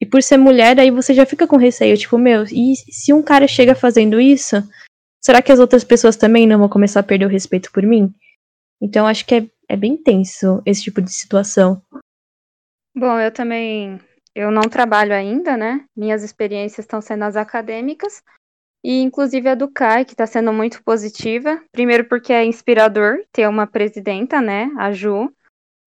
E 0.03 0.05
por 0.05 0.21
ser 0.21 0.37
mulher, 0.37 0.81
aí 0.81 0.91
você 0.91 1.15
já 1.15 1.25
fica 1.25 1.47
com 1.47 1.57
receio, 1.57 1.97
tipo, 1.97 2.19
meu, 2.19 2.43
e 2.51 2.75
se 2.75 3.13
um 3.13 3.23
cara 3.23 3.47
chega 3.47 3.73
fazendo 3.73 4.21
isso, 4.21 4.57
será 5.25 5.41
que 5.41 5.53
as 5.53 5.61
outras 5.61 5.85
pessoas 5.85 6.17
também 6.17 6.45
não 6.45 6.59
vão 6.59 6.69
começar 6.69 6.99
a 6.99 7.05
perder 7.05 7.27
o 7.27 7.29
respeito 7.29 7.71
por 7.71 7.85
mim? 7.85 8.13
Então, 8.81 9.07
acho 9.07 9.25
que 9.25 9.37
é, 9.37 9.47
é 9.69 9.77
bem 9.77 9.97
tenso 9.97 10.61
esse 10.67 10.83
tipo 10.83 11.01
de 11.01 11.13
situação. 11.13 11.81
Bom, 12.93 13.17
eu 13.21 13.31
também, 13.31 14.01
eu 14.35 14.51
não 14.51 14.63
trabalho 14.63 15.15
ainda, 15.15 15.57
né? 15.57 15.85
Minhas 15.97 16.25
experiências 16.25 16.85
estão 16.85 17.01
sendo 17.01 17.23
as 17.23 17.37
acadêmicas 17.37 18.25
e 18.83 19.03
inclusive 19.03 19.51
a 19.51 19.55
do 19.55 19.71
CAI, 19.71 20.05
que 20.05 20.15
está 20.15 20.27
sendo 20.27 20.53
muito 20.53 20.83
positiva. 20.83 21.63
Primeiro 21.71 22.09
porque 22.09 22.33
é 22.33 22.45
inspirador 22.45 23.19
ter 23.31 23.49
uma 23.49 23.69
presidenta, 23.69 24.41
né? 24.41 24.69
A 24.77 24.91
Ju. 24.91 25.33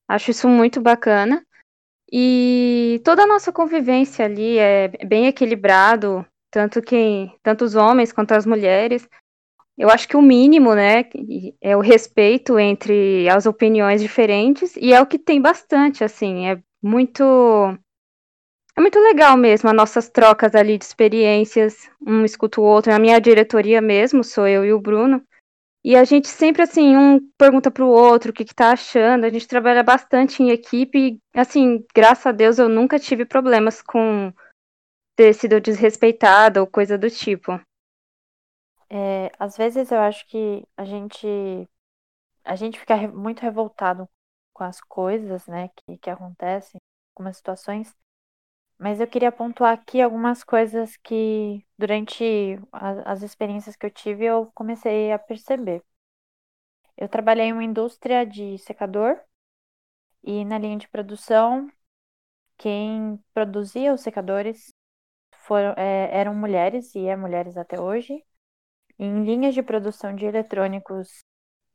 Acho 0.08 0.32
isso 0.32 0.48
muito 0.48 0.80
bacana. 0.80 1.46
E 2.12 3.02
toda 3.04 3.24
a 3.24 3.28
nossa 3.28 3.52
convivência 3.52 4.26
ali 4.26 4.58
é 4.58 4.90
bem 5.06 5.28
equilibrado, 5.28 6.26
tanto 6.52 6.82
que 6.82 7.32
tanto 7.44 7.66
os 7.66 7.76
homens 7.76 8.12
quanto 8.12 8.34
as 8.34 8.46
mulheres. 8.46 9.08
Eu 9.78 9.90
acho 9.90 10.08
que 10.08 10.16
o 10.16 10.22
mínimo, 10.22 10.74
né, 10.74 11.04
é 11.62 11.76
o 11.76 11.82
respeito 11.82 12.58
entre 12.58 13.28
as 13.30 13.46
opiniões 13.46 14.02
diferentes 14.02 14.76
e 14.78 14.94
é 14.94 15.02
o 15.02 15.06
que 15.06 15.20
tem 15.20 15.42
bastante, 15.42 16.04
assim, 16.04 16.48
é 16.48 16.58
muito 16.82 17.24
é 18.78 18.82
muito 18.82 19.00
legal 19.00 19.38
mesmo 19.38 19.70
as 19.70 19.76
nossas 19.76 20.10
trocas 20.10 20.54
ali 20.54 20.78
de 20.78 20.84
experiências, 20.84 21.90
um 22.06 22.26
escuta 22.26 22.60
o 22.60 22.64
outro. 22.64 22.94
A 22.94 23.00
minha 23.00 23.20
diretoria 23.20 23.82
mesmo, 23.82 24.22
sou 24.24 24.48
eu 24.48 24.66
e 24.66 24.74
o 24.74 24.80
Bruno. 24.82 25.22
E 25.88 25.96
a 25.96 26.04
gente 26.04 26.28
sempre, 26.28 26.64
assim, 26.64 26.98
um 26.98 27.20
pergunta 27.38 27.70
pro 27.70 27.88
outro 27.88 28.32
o 28.32 28.34
que, 28.34 28.44
que 28.44 28.56
tá 28.56 28.72
achando. 28.72 29.24
A 29.24 29.30
gente 29.30 29.48
trabalha 29.48 29.84
bastante 29.84 30.42
em 30.42 30.50
equipe. 30.50 30.98
E, 30.98 31.40
assim, 31.40 31.86
graças 31.94 32.26
a 32.26 32.32
Deus 32.32 32.58
eu 32.58 32.68
nunca 32.68 32.98
tive 32.98 33.24
problemas 33.24 33.84
com 33.84 34.34
ter 35.16 35.32
sido 35.36 35.62
desrespeitada 35.62 36.60
ou 36.60 36.66
coisa 36.66 36.98
do 36.98 37.08
tipo. 37.08 37.62
É, 38.90 39.32
às 39.38 39.58
vezes 39.58 39.92
eu 39.92 40.00
acho 40.00 40.28
que 40.28 40.68
a 40.76 40.84
gente 40.86 41.28
a 42.44 42.56
gente 42.56 42.80
fica 42.80 42.96
muito 43.08 43.42
revoltado 43.42 44.10
com 44.54 44.64
as 44.64 44.80
coisas, 44.82 45.46
né, 45.48 45.70
que, 45.70 45.98
que 46.00 46.10
acontecem, 46.10 46.80
algumas 47.16 47.38
situações. 47.38 47.96
Mas 48.80 49.00
eu 49.00 49.08
queria 49.08 49.32
pontuar 49.32 49.74
aqui 49.74 50.02
algumas 50.02 50.44
coisas 50.44 50.98
que 50.98 51.65
durante 51.78 52.58
a- 52.72 53.12
as 53.14 53.24
experiências 53.24 53.76
que 53.76 53.86
eu 53.86 53.92
tive 53.92 54.26
eu 54.26 54.52
comecei 54.54 55.12
a 55.12 55.20
perceber. 55.20 55.84
Eu 56.98 57.08
trabalhei 57.08 57.46
em 57.46 57.54
uma 57.54 57.64
indústria 57.64 58.26
de 58.26 58.58
secador 58.58 59.18
e 60.24 60.44
na 60.46 60.58
linha 60.58 60.78
de 60.78 60.88
produção 60.90 61.70
quem 62.58 63.20
produzia 63.34 63.94
os 63.94 64.02
secadores 64.02 64.70
foram, 65.46 65.74
é, 65.78 66.10
eram 66.18 66.36
mulheres 66.36 66.96
e 66.96 67.08
é 67.08 67.16
mulheres 67.18 67.58
até 67.58 67.82
hoje. 67.82 68.24
Em 69.00 69.26
linhas 69.26 69.56
de 69.56 69.64
produção 69.64 70.16
de 70.16 70.26
eletrônicos, 70.26 71.10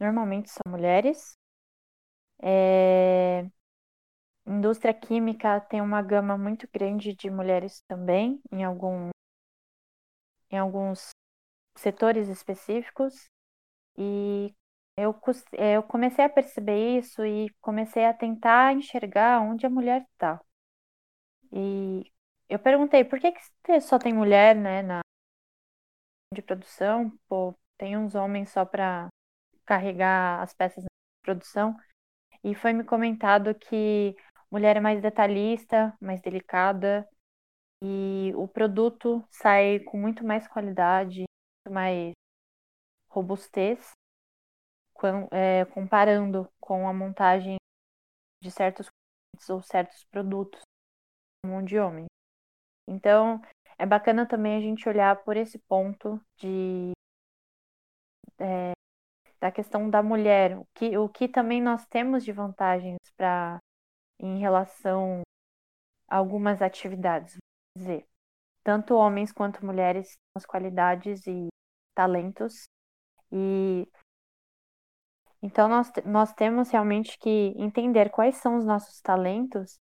normalmente 0.01 0.51
são 0.51 0.63
mulheres. 0.71 1.37
É, 2.43 3.51
Indústria 4.47 4.93
química 4.93 5.59
tem 5.63 5.81
uma 5.81 6.03
gama 6.03 6.37
muito 6.37 6.69
grande 6.73 7.15
de 7.15 7.31
mulheres 7.31 7.83
também, 7.89 8.39
em, 8.53 8.63
algum, 8.65 9.09
em 10.51 10.59
alguns 10.59 11.11
setores 11.77 12.29
específicos. 12.29 13.29
E 13.97 14.55
eu, 14.97 15.19
eu 15.53 15.83
comecei 15.83 16.25
a 16.25 16.29
perceber 16.29 16.99
isso 16.99 17.25
e 17.25 17.51
comecei 17.61 18.05
a 18.07 18.15
tentar 18.15 18.73
enxergar 18.75 19.41
onde 19.43 19.67
a 19.67 19.71
mulher 19.71 20.07
está. 20.13 20.41
E 21.53 22.11
eu 22.49 22.59
perguntei, 22.59 23.05
por 23.05 23.19
que, 23.21 23.33
que 23.33 23.81
só 23.81 23.99
tem 23.99 24.13
mulher, 24.13 24.55
né, 24.57 24.83
na 24.83 25.01
de 26.33 26.43
produção? 26.43 27.13
Pô, 27.29 27.55
tem 27.79 27.97
uns 27.97 28.15
homens 28.15 28.51
só 28.51 28.65
para 28.65 29.09
carregar 29.67 30.43
as 30.43 30.53
peças 30.55 30.85
na 30.85 30.91
produção. 31.23 31.77
E 32.45 32.55
foi 32.55 32.73
me 32.73 32.85
comentado 32.85 33.55
que 33.55 34.17
mulher 34.51 34.77
é 34.77 34.81
mais 34.81 35.01
detalhista, 35.03 35.97
mais 36.01 36.21
delicada, 36.21 37.09
e 37.83 38.33
o 38.37 38.47
produto 38.49 39.25
sai 39.31 39.81
com 39.81 39.99
muito 39.99 40.25
mais 40.25 40.47
qualidade, 40.49 41.21
muito 41.21 41.75
mais 41.75 42.13
robustez, 43.11 43.93
quan- 44.95 45.29
é, 45.33 45.65
comparando 45.67 46.49
com 46.61 46.89
a 46.89 46.93
montagem 46.93 47.57
de 48.43 48.51
certos 48.51 48.89
ou 49.51 49.63
certos 49.63 50.05
produtos 50.07 50.63
mão 51.47 51.65
de 51.65 51.79
homem. 51.79 52.07
Então, 52.89 53.41
é 53.79 53.87
bacana 53.87 54.27
também 54.27 54.57
a 54.57 54.61
gente 54.61 54.89
olhar 54.89 55.17
por 55.25 55.37
esse 55.37 55.59
ponto 55.61 56.21
de 56.39 56.93
é, 58.39 58.73
da 59.41 59.51
questão 59.53 59.89
da 59.91 60.03
mulher, 60.03 60.59
o 60.59 60.67
que, 60.75 60.97
o 60.99 61.09
que 61.09 61.29
também 61.29 61.63
nós 61.63 61.87
temos 61.87 62.25
de 62.25 62.33
vantagens 62.33 62.99
para 63.17 63.59
em 64.21 64.39
relação 64.41 65.23
a 66.09 66.17
algumas 66.19 66.63
atividades, 66.63 67.37
dizer. 67.77 68.07
Tanto 68.63 68.95
homens 68.95 69.33
quanto 69.33 69.65
mulheres 69.65 70.09
têm 70.09 70.19
as 70.37 70.47
qualidades 70.47 71.27
e 71.27 71.49
talentos 71.95 72.65
E 73.33 73.87
então 75.43 75.69
nós, 75.69 75.91
nós 76.05 76.33
temos 76.35 76.71
realmente 76.71 77.19
que 77.19 77.55
entender 77.57 78.11
quais 78.11 78.37
são 78.37 78.57
os 78.59 78.65
nossos 78.65 79.01
talentos 79.01 79.79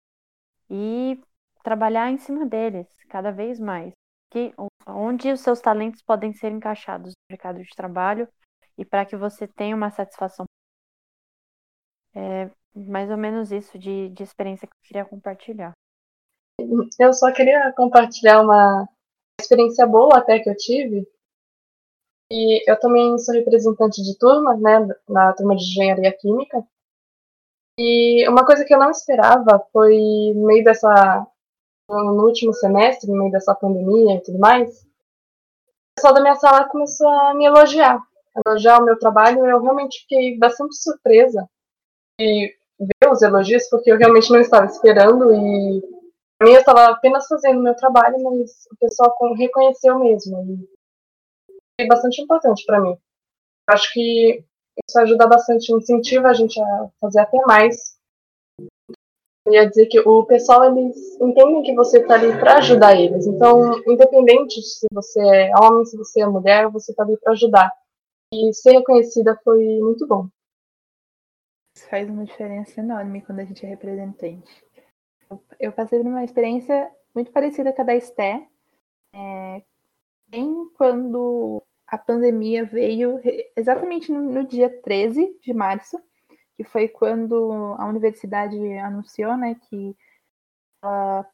e 0.71 1.21
trabalhar 1.63 2.11
em 2.11 2.19
cima 2.19 2.47
deles 2.47 2.87
cada 3.09 3.33
vez 3.33 3.59
mais. 3.59 3.93
Que, 4.31 4.53
onde 4.87 5.33
os 5.33 5.41
seus 5.41 5.61
talentos 5.61 6.03
podem 6.03 6.33
ser 6.35 6.53
encaixados 6.53 7.13
no 7.13 7.33
mercado 7.35 7.63
de 7.63 7.71
trabalho 7.75 8.29
e 8.77 8.85
para 8.85 9.07
que 9.07 9.17
você 9.17 9.49
tenha 9.49 9.75
uma 9.75 9.91
satisfação. 9.91 10.45
É 12.15 12.51
mais 12.75 13.11
ou 13.11 13.17
menos 13.17 13.51
isso 13.53 13.79
de, 13.79 14.11
de 14.11 14.23
experiência 14.23 14.69
que 14.69 14.75
eu 14.75 14.87
queria 14.87 15.05
compartilhar. 15.05 15.73
Eu 16.99 17.13
só 17.13 17.33
queria 17.33 17.73
compartilhar 17.73 18.43
uma 18.43 18.89
experiência 19.41 19.87
boa 19.87 20.19
até 20.19 20.39
que 20.39 20.49
eu 20.51 20.57
tive. 20.57 21.07
E 22.31 22.71
eu 22.71 22.79
também 22.81 23.17
sou 23.19 23.35
representante 23.35 24.03
de 24.03 24.19
turma, 24.19 24.57
né, 24.57 24.89
na 25.09 25.33
turma 25.33 25.55
de 25.55 25.63
engenharia 25.63 26.13
química. 26.13 26.67
E 27.79 28.29
uma 28.29 28.45
coisa 28.45 28.65
que 28.65 28.75
eu 28.75 28.79
não 28.79 28.91
esperava 28.91 29.65
foi, 29.73 30.33
no 30.35 30.47
meio 30.47 30.65
dessa. 30.65 31.27
no 31.89 32.25
último 32.27 32.53
semestre, 32.53 33.11
no 33.11 33.19
meio 33.19 33.31
dessa 33.31 33.55
pandemia 33.55 34.17
e 34.17 34.23
tudo 34.23 34.39
mais, 34.39 34.83
o 34.83 35.97
pessoal 35.97 36.15
da 36.15 36.21
minha 36.21 36.35
sala 36.37 36.69
começou 36.69 37.09
a 37.09 37.35
me 37.35 37.45
elogiar. 37.45 38.03
Elogiar 38.47 38.81
o 38.81 38.85
meu 38.85 38.99
trabalho, 38.99 39.47
eu 39.47 39.61
realmente 39.61 40.01
fiquei 40.01 40.37
bastante 40.39 40.77
surpresa 40.77 41.49
de 42.19 42.57
ver 42.81 43.11
os 43.11 43.23
elogios, 43.23 43.69
porque 43.69 43.91
eu 43.91 43.99
realmente 43.99 44.31
não 44.31 44.41
estava 44.41 44.67
esperando 44.67 45.33
e 45.33 45.96
Pra 46.39 46.49
mim, 46.49 46.55
eu 46.55 46.61
estava 46.61 46.91
apenas 46.91 47.27
fazendo 47.27 47.63
meu 47.63 47.75
trabalho, 47.75 48.23
mas 48.23 48.67
o 48.71 48.77
pessoal 48.77 49.17
reconheceu 49.35 49.99
mesmo. 49.99 50.69
E 51.51 51.59
foi 51.81 51.89
bastante 51.89 52.21
importante 52.21 52.65
para 52.67 52.81
mim. 52.81 52.97
Acho 53.69 53.93
que 53.93 54.45
isso 54.87 54.99
ajuda 54.99 55.27
bastante, 55.27 55.73
incentiva 55.73 56.29
a 56.29 56.35
gente 56.35 56.61
a 56.61 56.91
fazer 57.01 57.21
até 57.21 57.39
mais. 57.47 57.97
Eu 59.47 59.53
ia 59.53 59.69
dizer 59.69 59.87
que 59.87 60.01
o 60.01 60.27
pessoal, 60.27 60.65
eles 60.65 61.19
entendem 61.21 61.63
que 61.63 61.75
você 61.75 62.01
está 62.01 62.15
ali 62.15 62.39
para 62.39 62.59
ajudar 62.59 62.97
eles. 62.97 63.27
Então, 63.27 63.79
independente 63.87 64.61
se 64.61 64.87
você 64.93 65.21
é 65.21 65.53
homem, 65.63 65.85
se 65.87 65.97
você 65.97 66.21
é 66.21 66.27
mulher, 66.27 66.69
você 66.69 66.91
está 66.91 67.05
ali 67.05 67.17
para 67.19 67.33
ajudar. 67.33 67.73
E 68.35 68.53
ser 68.53 68.73
reconhecida 68.73 69.39
foi 69.45 69.79
muito 69.81 70.07
bom. 70.07 70.29
Isso 71.77 71.89
faz 71.89 72.09
uma 72.11 72.25
diferença 72.25 72.81
enorme 72.81 73.23
quando 73.23 73.39
a 73.39 73.45
gente 73.45 73.65
é 73.65 73.69
representante. 73.69 74.66
Eu, 75.59 75.73
passei 75.73 75.99
por 75.99 76.09
uma 76.09 76.25
experiência 76.25 76.91
muito 77.15 77.31
parecida 77.33 77.73
com 77.73 77.83
a 77.83 77.85
da 77.85 77.95
Esté. 77.97 78.47
É, 79.13 79.63
bem 80.29 80.71
quando 80.77 81.63
a 81.87 81.97
pandemia 81.97 82.65
veio, 82.65 83.21
exatamente 83.57 84.11
no, 84.13 84.21
no 84.21 84.45
dia 84.45 84.71
13 84.83 85.39
de 85.41 85.55
março, 85.55 85.99
que 86.57 86.65
foi 86.65 86.89
quando 86.89 87.75
a 87.79 87.87
universidade 87.87 88.57
anunciou 88.79 89.37
né, 89.37 89.57
que 89.69 89.97
a 90.83 91.25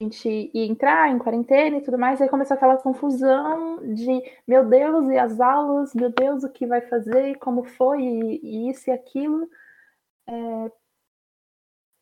gente 0.00 0.50
ia 0.54 0.66
entrar 0.66 1.10
em 1.10 1.18
quarentena 1.18 1.76
e 1.76 1.82
tudo 1.82 1.98
mais, 1.98 2.20
aí 2.20 2.28
começou 2.28 2.54
aquela 2.54 2.76
confusão 2.78 3.94
de 3.94 4.22
meu 4.46 4.64
Deus, 4.64 5.08
e 5.10 5.18
as 5.18 5.40
aulas, 5.40 5.94
meu 5.94 6.10
Deus, 6.10 6.42
o 6.42 6.50
que 6.50 6.66
vai 6.66 6.80
fazer, 6.80 7.38
como 7.38 7.64
foi, 7.64 8.02
e, 8.02 8.40
e 8.42 8.70
isso 8.70 8.88
e 8.88 8.92
aquilo 8.92 9.48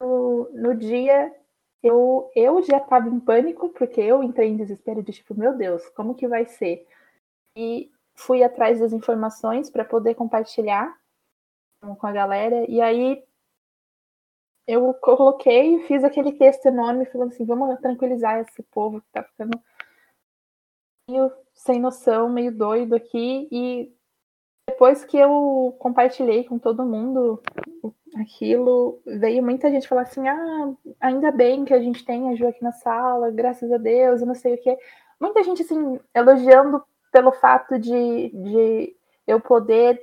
no, 0.00 0.50
no 0.52 0.74
dia 0.74 1.34
eu, 1.82 2.30
eu 2.34 2.62
já 2.62 2.78
estava 2.78 3.08
em 3.08 3.20
pânico, 3.20 3.68
porque 3.70 4.00
eu 4.00 4.22
entrei 4.22 4.48
em 4.48 4.56
desespero 4.56 5.02
de 5.02 5.12
tipo, 5.12 5.34
meu 5.34 5.56
Deus, 5.56 5.88
como 5.90 6.14
que 6.14 6.26
vai 6.26 6.44
ser? 6.44 6.86
E 7.56 7.90
fui 8.14 8.42
atrás 8.42 8.80
das 8.80 8.92
informações 8.92 9.70
para 9.70 9.84
poder 9.84 10.14
compartilhar 10.14 10.96
com 11.80 12.06
a 12.06 12.12
galera. 12.12 12.68
E 12.68 12.80
aí 12.80 13.24
eu 14.66 14.92
coloquei, 14.94 15.80
fiz 15.86 16.02
aquele 16.04 16.32
texto 16.32 16.66
enorme, 16.66 17.06
falando 17.06 17.32
assim, 17.32 17.44
vamos 17.44 17.78
tranquilizar 17.80 18.40
esse 18.40 18.62
povo 18.64 19.00
que 19.00 19.08
tá 19.12 19.22
ficando 19.22 19.58
meio 21.08 21.32
sem 21.54 21.80
noção, 21.80 22.28
meio 22.28 22.54
doido 22.56 22.94
aqui. 22.94 23.48
E 23.52 23.96
depois 24.68 25.02
que 25.02 25.16
eu 25.16 25.74
compartilhei 25.78 26.44
com 26.44 26.58
todo 26.58 26.84
mundo 26.84 27.42
aquilo, 28.20 29.00
veio 29.06 29.42
muita 29.42 29.70
gente 29.70 29.88
falar 29.88 30.02
assim, 30.02 30.28
ah, 30.28 30.72
ainda 31.00 31.30
bem 31.32 31.64
que 31.64 31.72
a 31.72 31.80
gente 31.80 32.04
tem 32.04 32.28
a 32.28 32.34
Ju 32.34 32.46
aqui 32.46 32.62
na 32.62 32.72
sala, 32.72 33.30
graças 33.30 33.72
a 33.72 33.78
Deus, 33.78 34.20
e 34.20 34.26
não 34.26 34.34
sei 34.34 34.54
o 34.54 34.58
quê. 34.58 34.76
Muita 35.18 35.42
gente, 35.42 35.62
assim, 35.62 35.98
elogiando 36.14 36.82
pelo 37.10 37.32
fato 37.32 37.78
de, 37.78 38.28
de 38.28 38.96
eu 39.26 39.40
poder 39.40 40.00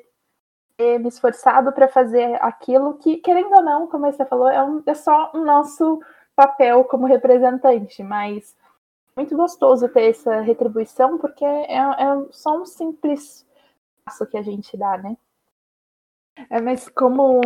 ter 0.75 0.99
me 0.99 1.09
esforçado 1.09 1.71
para 1.71 1.87
fazer 1.87 2.35
aquilo 2.41 2.95
que, 2.95 3.17
querendo 3.17 3.53
ou 3.53 3.61
não, 3.63 3.87
como 3.87 4.11
você 4.11 4.25
falou, 4.25 4.49
é, 4.49 4.63
um- 4.63 4.81
é 4.85 4.93
só 4.95 5.31
o 5.33 5.37
nosso 5.45 6.01
papel 6.35 6.83
como 6.85 7.05
representante, 7.05 8.01
mas 8.03 8.55
muito 9.15 9.35
gostoso 9.37 9.87
ter 9.89 10.09
essa 10.09 10.41
retribuição, 10.41 11.17
porque 11.19 11.45
é, 11.45 11.77
é 11.77 12.25
só 12.31 12.59
um 12.59 12.65
simples 12.65 13.45
passo 14.05 14.27
que 14.27 14.37
a 14.37 14.43
gente 14.43 14.77
dá, 14.77 14.97
né? 14.97 15.17
É, 16.49 16.61
mas 16.61 16.87
como 16.89 17.41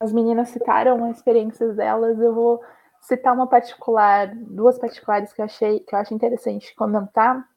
as 0.00 0.12
meninas 0.12 0.50
citaram 0.50 1.04
as 1.04 1.16
experiências 1.16 1.76
delas, 1.76 2.18
eu 2.20 2.34
vou 2.34 2.62
citar 3.00 3.34
uma 3.34 3.48
particular, 3.48 4.34
duas 4.34 4.78
particulares 4.78 5.32
que 5.32 5.40
eu 5.40 5.44
achei 5.44 5.80
que 5.80 5.94
eu 5.94 5.98
acho 5.98 6.14
interessante 6.14 6.74
comentar, 6.74 7.48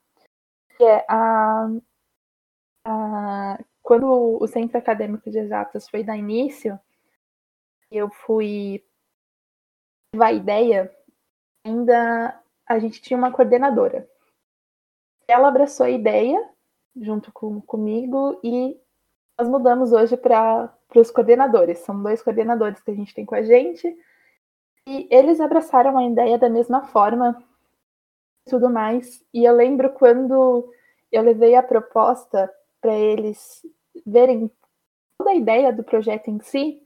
que 0.77 0.83
é 0.83 1.05
a, 1.07 1.67
a 2.85 3.57
quando 3.83 4.07
o 4.41 4.47
Centro 4.47 4.77
Acadêmico 4.77 5.29
de 5.29 5.39
Exatas 5.39 5.89
foi 5.89 6.03
dar 6.03 6.15
início, 6.15 6.79
eu 7.91 8.09
fui 8.09 8.83
levar 10.13 10.27
a 10.27 10.33
ideia, 10.33 10.95
ainda 11.65 12.41
a 12.65 12.79
gente 12.79 13.01
tinha 13.01 13.17
uma 13.17 13.31
coordenadora. 13.31 14.09
Ela 15.27 15.47
abraçou 15.49 15.85
a 15.85 15.89
ideia 15.89 16.49
junto 16.95 17.31
com, 17.31 17.61
comigo 17.61 18.39
e 18.43 18.79
nós 19.37 19.47
mudamos 19.47 19.91
hoje 19.91 20.17
para 20.17 20.71
os 20.95 21.11
coordenadores. 21.11 21.79
São 21.79 22.01
dois 22.01 22.21
coordenadores 22.21 22.81
que 22.81 22.91
a 22.91 22.95
gente 22.95 23.13
tem 23.13 23.25
com 23.25 23.35
a 23.35 23.41
gente. 23.41 23.87
E 24.87 25.07
eles 25.09 25.39
abraçaram 25.39 25.97
a 25.97 26.05
ideia 26.05 26.37
da 26.37 26.49
mesma 26.49 26.83
forma 26.85 27.41
e 28.45 28.49
tudo 28.49 28.69
mais. 28.69 29.23
E 29.33 29.43
eu 29.43 29.55
lembro 29.55 29.91
quando 29.91 30.71
eu 31.11 31.21
levei 31.21 31.55
a 31.55 31.63
proposta 31.63 32.51
para 32.79 32.95
eles 32.95 33.65
verem 34.05 34.51
toda 35.17 35.31
a 35.31 35.35
ideia 35.35 35.71
do 35.71 35.83
projeto 35.83 36.29
em 36.29 36.39
si, 36.39 36.81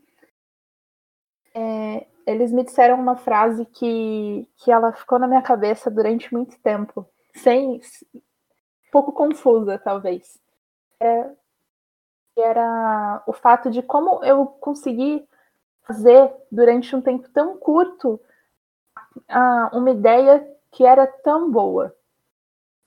é, 1.53 2.05
eles 2.27 2.51
me 2.51 2.63
disseram 2.63 2.99
uma 2.99 3.15
frase 3.15 3.65
que, 3.65 4.47
que 4.57 4.71
ela 4.71 4.91
ficou 4.91 5.17
na 5.17 5.27
minha 5.27 5.41
cabeça 5.41 5.89
durante 5.89 6.33
muito 6.33 6.59
tempo, 6.59 7.07
sem 7.33 7.79
pouco 8.95 9.11
confusa, 9.11 9.77
talvez. 9.77 10.39
É, 11.01 11.29
era 12.37 13.21
o 13.27 13.33
fato 13.33 13.69
de 13.69 13.81
como 13.81 14.23
eu 14.23 14.45
consegui 14.45 15.27
fazer 15.83 16.33
durante 16.49 16.95
um 16.95 17.01
tempo 17.01 17.27
tão 17.29 17.57
curto 17.57 18.17
uma 19.73 19.91
ideia 19.91 20.49
que 20.71 20.85
era 20.85 21.05
tão 21.05 21.51
boa. 21.51 21.93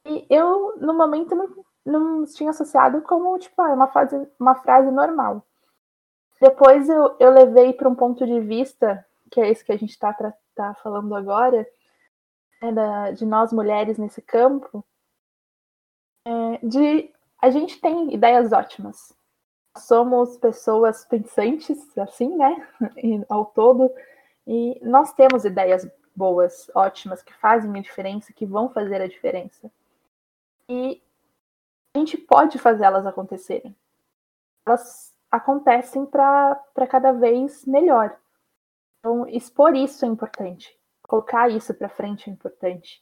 E 0.07 0.27
eu, 0.31 0.79
no 0.79 0.95
momento, 0.95 1.35
não, 1.35 1.65
não 1.85 2.25
tinha 2.25 2.51
associado 2.51 3.03
como 3.03 3.39
tipo, 3.39 3.61
ah, 3.61 3.75
uma, 3.75 3.89
frase, 3.89 4.27
uma 4.41 4.55
frase 4.55 4.91
normal. 4.91 5.45
Depois 6.41 6.89
eu, 6.89 7.17
eu 7.21 7.31
levei 7.31 7.75
para 7.75 7.89
um 7.89 7.95
ponto 7.95 8.27
de 8.27 8.41
vista, 8.41 9.05
que 9.31 9.43
é 9.43 9.51
esse 9.51 9.63
que 9.63 9.73
a 9.73 9.77
gente 9.77 9.91
está 9.91 10.15
tá 10.55 10.75
falando 10.83 11.15
agora, 11.15 11.67
né, 12.63 12.73
da, 12.73 13.11
de 13.11 13.27
nós 13.27 13.53
mulheres 13.53 13.99
nesse 13.99 14.23
campo, 14.23 14.83
é, 16.25 16.67
de 16.67 17.13
a 17.41 17.51
gente 17.51 17.81
tem 17.81 18.13
ideias 18.13 18.53
ótimas. 18.53 19.17
Somos 19.77 20.37
pessoas 20.37 21.05
pensantes, 21.05 21.97
assim, 21.97 22.37
né? 22.37 22.69
Ao 23.29 23.47
todo. 23.47 23.91
E 24.47 24.81
nós 24.83 25.13
temos 25.13 25.45
ideias 25.45 25.89
boas, 26.17 26.69
ótimas, 26.75 27.23
que 27.23 27.33
fazem 27.35 27.79
a 27.79 27.83
diferença, 27.83 28.33
que 28.33 28.45
vão 28.45 28.69
fazer 28.71 29.01
a 29.01 29.07
diferença. 29.07 29.71
E 30.69 31.01
a 31.95 31.99
gente 31.99 32.19
pode 32.19 32.59
fazer 32.59 32.85
elas 32.85 33.07
acontecerem. 33.07 33.75
Elas 34.67 35.15
acontecem 35.31 36.05
para 36.05 36.61
cada 36.89 37.13
vez 37.13 37.65
melhor. 37.65 38.19
Então, 38.99 39.29
expor 39.29 39.77
isso 39.77 40.05
é 40.05 40.09
importante. 40.09 40.77
Colocar 41.03 41.51
isso 41.51 41.73
para 41.73 41.89
frente 41.89 42.29
é 42.29 42.33
importante. 42.33 43.01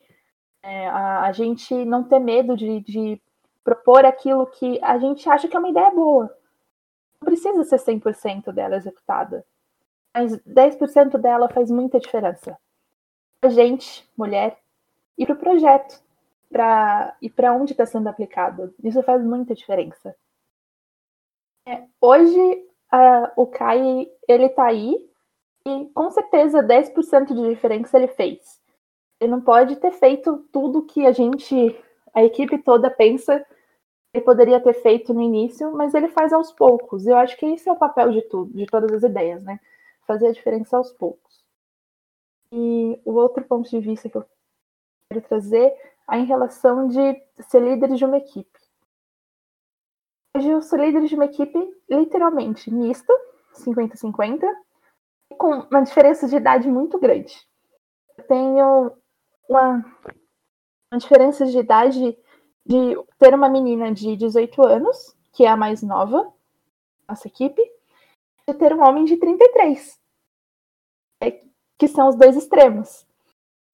É, 0.66 0.88
a, 0.88 1.26
a 1.26 1.32
gente 1.32 1.72
não 1.84 2.02
ter 2.02 2.18
medo 2.18 2.56
de, 2.56 2.80
de 2.80 3.22
propor 3.62 4.04
aquilo 4.04 4.44
que 4.48 4.80
a 4.82 4.98
gente 4.98 5.28
acha 5.30 5.46
que 5.46 5.54
é 5.54 5.58
uma 5.60 5.68
ideia 5.68 5.92
boa. 5.92 6.36
Não 7.20 7.26
precisa 7.26 7.62
ser 7.62 7.78
100% 7.78 8.50
dela 8.50 8.74
executada. 8.74 9.46
Mas 10.12 10.36
10% 10.38 11.18
dela 11.18 11.48
faz 11.48 11.70
muita 11.70 12.00
diferença. 12.00 12.58
Pra 13.40 13.48
gente, 13.48 14.04
mulher, 14.16 14.58
e 15.16 15.24
pro 15.24 15.36
projeto. 15.36 16.02
Pra, 16.50 17.16
e 17.22 17.30
para 17.30 17.52
onde 17.52 17.72
está 17.72 17.86
sendo 17.86 18.08
aplicado. 18.08 18.74
Isso 18.82 19.00
faz 19.04 19.24
muita 19.24 19.54
diferença. 19.54 20.16
Hoje, 22.00 22.66
ah, 22.90 23.32
o 23.36 23.46
Kai, 23.46 24.10
ele 24.26 24.48
tá 24.48 24.66
aí 24.66 24.96
e 25.64 25.86
com 25.94 26.10
certeza 26.10 26.60
10% 26.60 27.26
de 27.34 27.50
diferença 27.50 27.96
ele 27.96 28.08
fez. 28.08 28.60
Ele 29.20 29.30
não 29.30 29.40
pode 29.40 29.76
ter 29.76 29.92
feito 29.92 30.38
tudo 30.52 30.84
que 30.84 31.06
a 31.06 31.12
gente, 31.12 31.54
a 32.14 32.22
equipe 32.22 32.58
toda 32.58 32.90
pensa 32.90 33.44
ele 34.16 34.24
poderia 34.24 34.58
ter 34.58 34.72
feito 34.72 35.12
no 35.12 35.20
início, 35.20 35.70
mas 35.72 35.92
ele 35.92 36.08
faz 36.08 36.32
aos 36.32 36.50
poucos. 36.50 37.06
Eu 37.06 37.16
acho 37.16 37.36
que 37.36 37.44
esse 37.44 37.68
é 37.68 37.72
o 37.72 37.76
papel 37.76 38.10
de 38.10 38.22
tudo, 38.22 38.50
de 38.50 38.64
todas 38.64 38.90
as 38.90 39.02
ideias, 39.02 39.42
né? 39.42 39.60
Fazer 40.06 40.28
a 40.28 40.32
diferença 40.32 40.74
aos 40.74 40.90
poucos. 40.90 41.44
E 42.50 42.98
o 43.04 43.12
outro 43.12 43.44
ponto 43.44 43.68
de 43.68 43.78
vista 43.78 44.08
que 44.08 44.16
eu 44.16 44.24
quero 45.12 45.28
trazer 45.28 45.70
é 46.10 46.16
em 46.16 46.24
relação 46.24 46.88
de 46.88 47.22
ser 47.42 47.60
líder 47.60 47.94
de 47.94 48.06
uma 48.06 48.16
equipe. 48.16 48.58
Hoje 50.34 50.48
eu 50.48 50.62
sou 50.62 50.78
líder 50.78 51.04
de 51.04 51.14
uma 51.14 51.26
equipe 51.26 51.58
literalmente 51.86 52.72
mista, 52.72 53.12
50-50, 53.52 54.46
com 55.36 55.58
uma 55.70 55.82
diferença 55.82 56.26
de 56.26 56.36
idade 56.36 56.68
muito 56.68 56.98
grande. 56.98 57.36
Eu 58.16 58.24
tenho 58.24 58.92
uma, 59.48 59.84
uma 60.92 60.98
diferença 60.98 61.46
de 61.46 61.58
idade 61.58 62.18
de 62.64 62.96
ter 63.18 63.34
uma 63.34 63.48
menina 63.48 63.92
de 63.92 64.16
18 64.16 64.66
anos, 64.66 65.16
que 65.32 65.44
é 65.44 65.48
a 65.48 65.56
mais 65.56 65.82
nova, 65.82 66.32
nossa 67.08 67.28
equipe, 67.28 67.62
e 68.48 68.54
ter 68.54 68.72
um 68.72 68.82
homem 68.82 69.04
de 69.04 69.16
33, 69.16 70.00
é, 71.22 71.42
que 71.78 71.88
são 71.88 72.08
os 72.08 72.16
dois 72.16 72.36
extremos. 72.36 73.06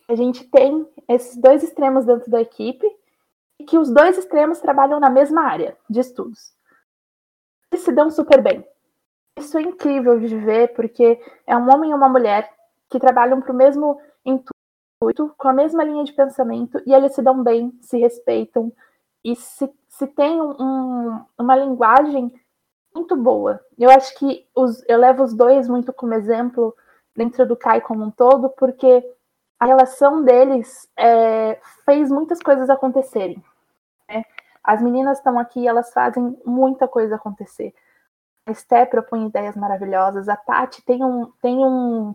A 0.09 0.15
gente 0.15 0.45
tem 0.45 0.87
esses 1.09 1.37
dois 1.37 1.63
extremos 1.63 2.05
dentro 2.05 2.31
da 2.31 2.41
equipe, 2.41 2.87
e 3.63 3.65
que 3.65 3.79
os 3.79 3.91
dois 3.91 4.19
extremos 4.19 4.59
trabalham 4.59 4.99
na 4.99 5.09
mesma 5.09 5.43
área 5.43 5.77
de 5.89 6.01
estudos. 6.01 6.53
Eles 7.71 7.85
se 7.85 7.93
dão 7.93 8.11
super 8.11 8.43
bem. 8.43 8.67
Isso 9.39 9.57
é 9.57 9.63
incrível 9.63 10.19
de 10.19 10.37
ver, 10.37 10.75
porque 10.75 11.21
é 11.47 11.57
um 11.57 11.73
homem 11.73 11.93
e 11.93 11.95
uma 11.95 12.09
mulher 12.09 12.53
que 12.91 12.99
trabalham 12.99 13.41
para 13.41 13.53
o 13.53 13.57
mesmo 13.57 14.01
intuito, 14.25 14.52
com 15.37 15.49
a 15.49 15.53
mesma 15.53 15.85
linha 15.85 16.05
de 16.05 16.13
pensamento, 16.13 16.81
e 16.87 16.93
eles 16.93 17.15
se 17.15 17.23
dão 17.23 17.43
bem, 17.43 17.77
se 17.81 17.99
respeitam, 17.99 18.73
e 19.25 19.35
se, 19.37 19.73
se 19.89 20.07
tem 20.07 20.41
um, 20.41 21.21
uma 21.39 21.57
linguagem 21.57 22.33
muito 22.95 23.17
boa. 23.17 23.61
Eu 23.79 23.91
acho 23.91 24.17
que 24.19 24.47
os, 24.55 24.85
eu 24.89 24.99
levo 24.99 25.23
os 25.23 25.33
dois 25.33 25.69
muito 25.69 25.93
como 25.93 26.15
exemplo 26.15 26.75
dentro 27.17 27.47
do 27.47 27.57
CAI 27.57 27.81
como 27.81 28.05
um 28.05 28.11
todo, 28.11 28.49
porque 28.51 29.05
a 29.59 29.67
relação 29.67 30.25
deles 30.25 30.89
é, 30.97 31.61
fez 31.85 32.11
muitas 32.11 32.41
coisas 32.41 32.69
acontecerem. 32.69 33.43
Né? 34.09 34.25
As 34.63 34.83
meninas 34.83 35.19
estão 35.19 35.39
aqui 35.39 35.67
elas 35.67 35.93
fazem 35.93 36.37
muita 36.45 36.89
coisa 36.89 37.17
acontecer. 37.17 37.75
A 38.47 38.51
Esté 38.51 38.85
propõe 38.85 39.27
ideias 39.27 39.57
maravilhosas, 39.57 40.29
a 40.29 40.37
Tati 40.37 40.85
tem 40.85 41.05
um, 41.05 41.27
tem 41.41 41.59
um 41.59 42.15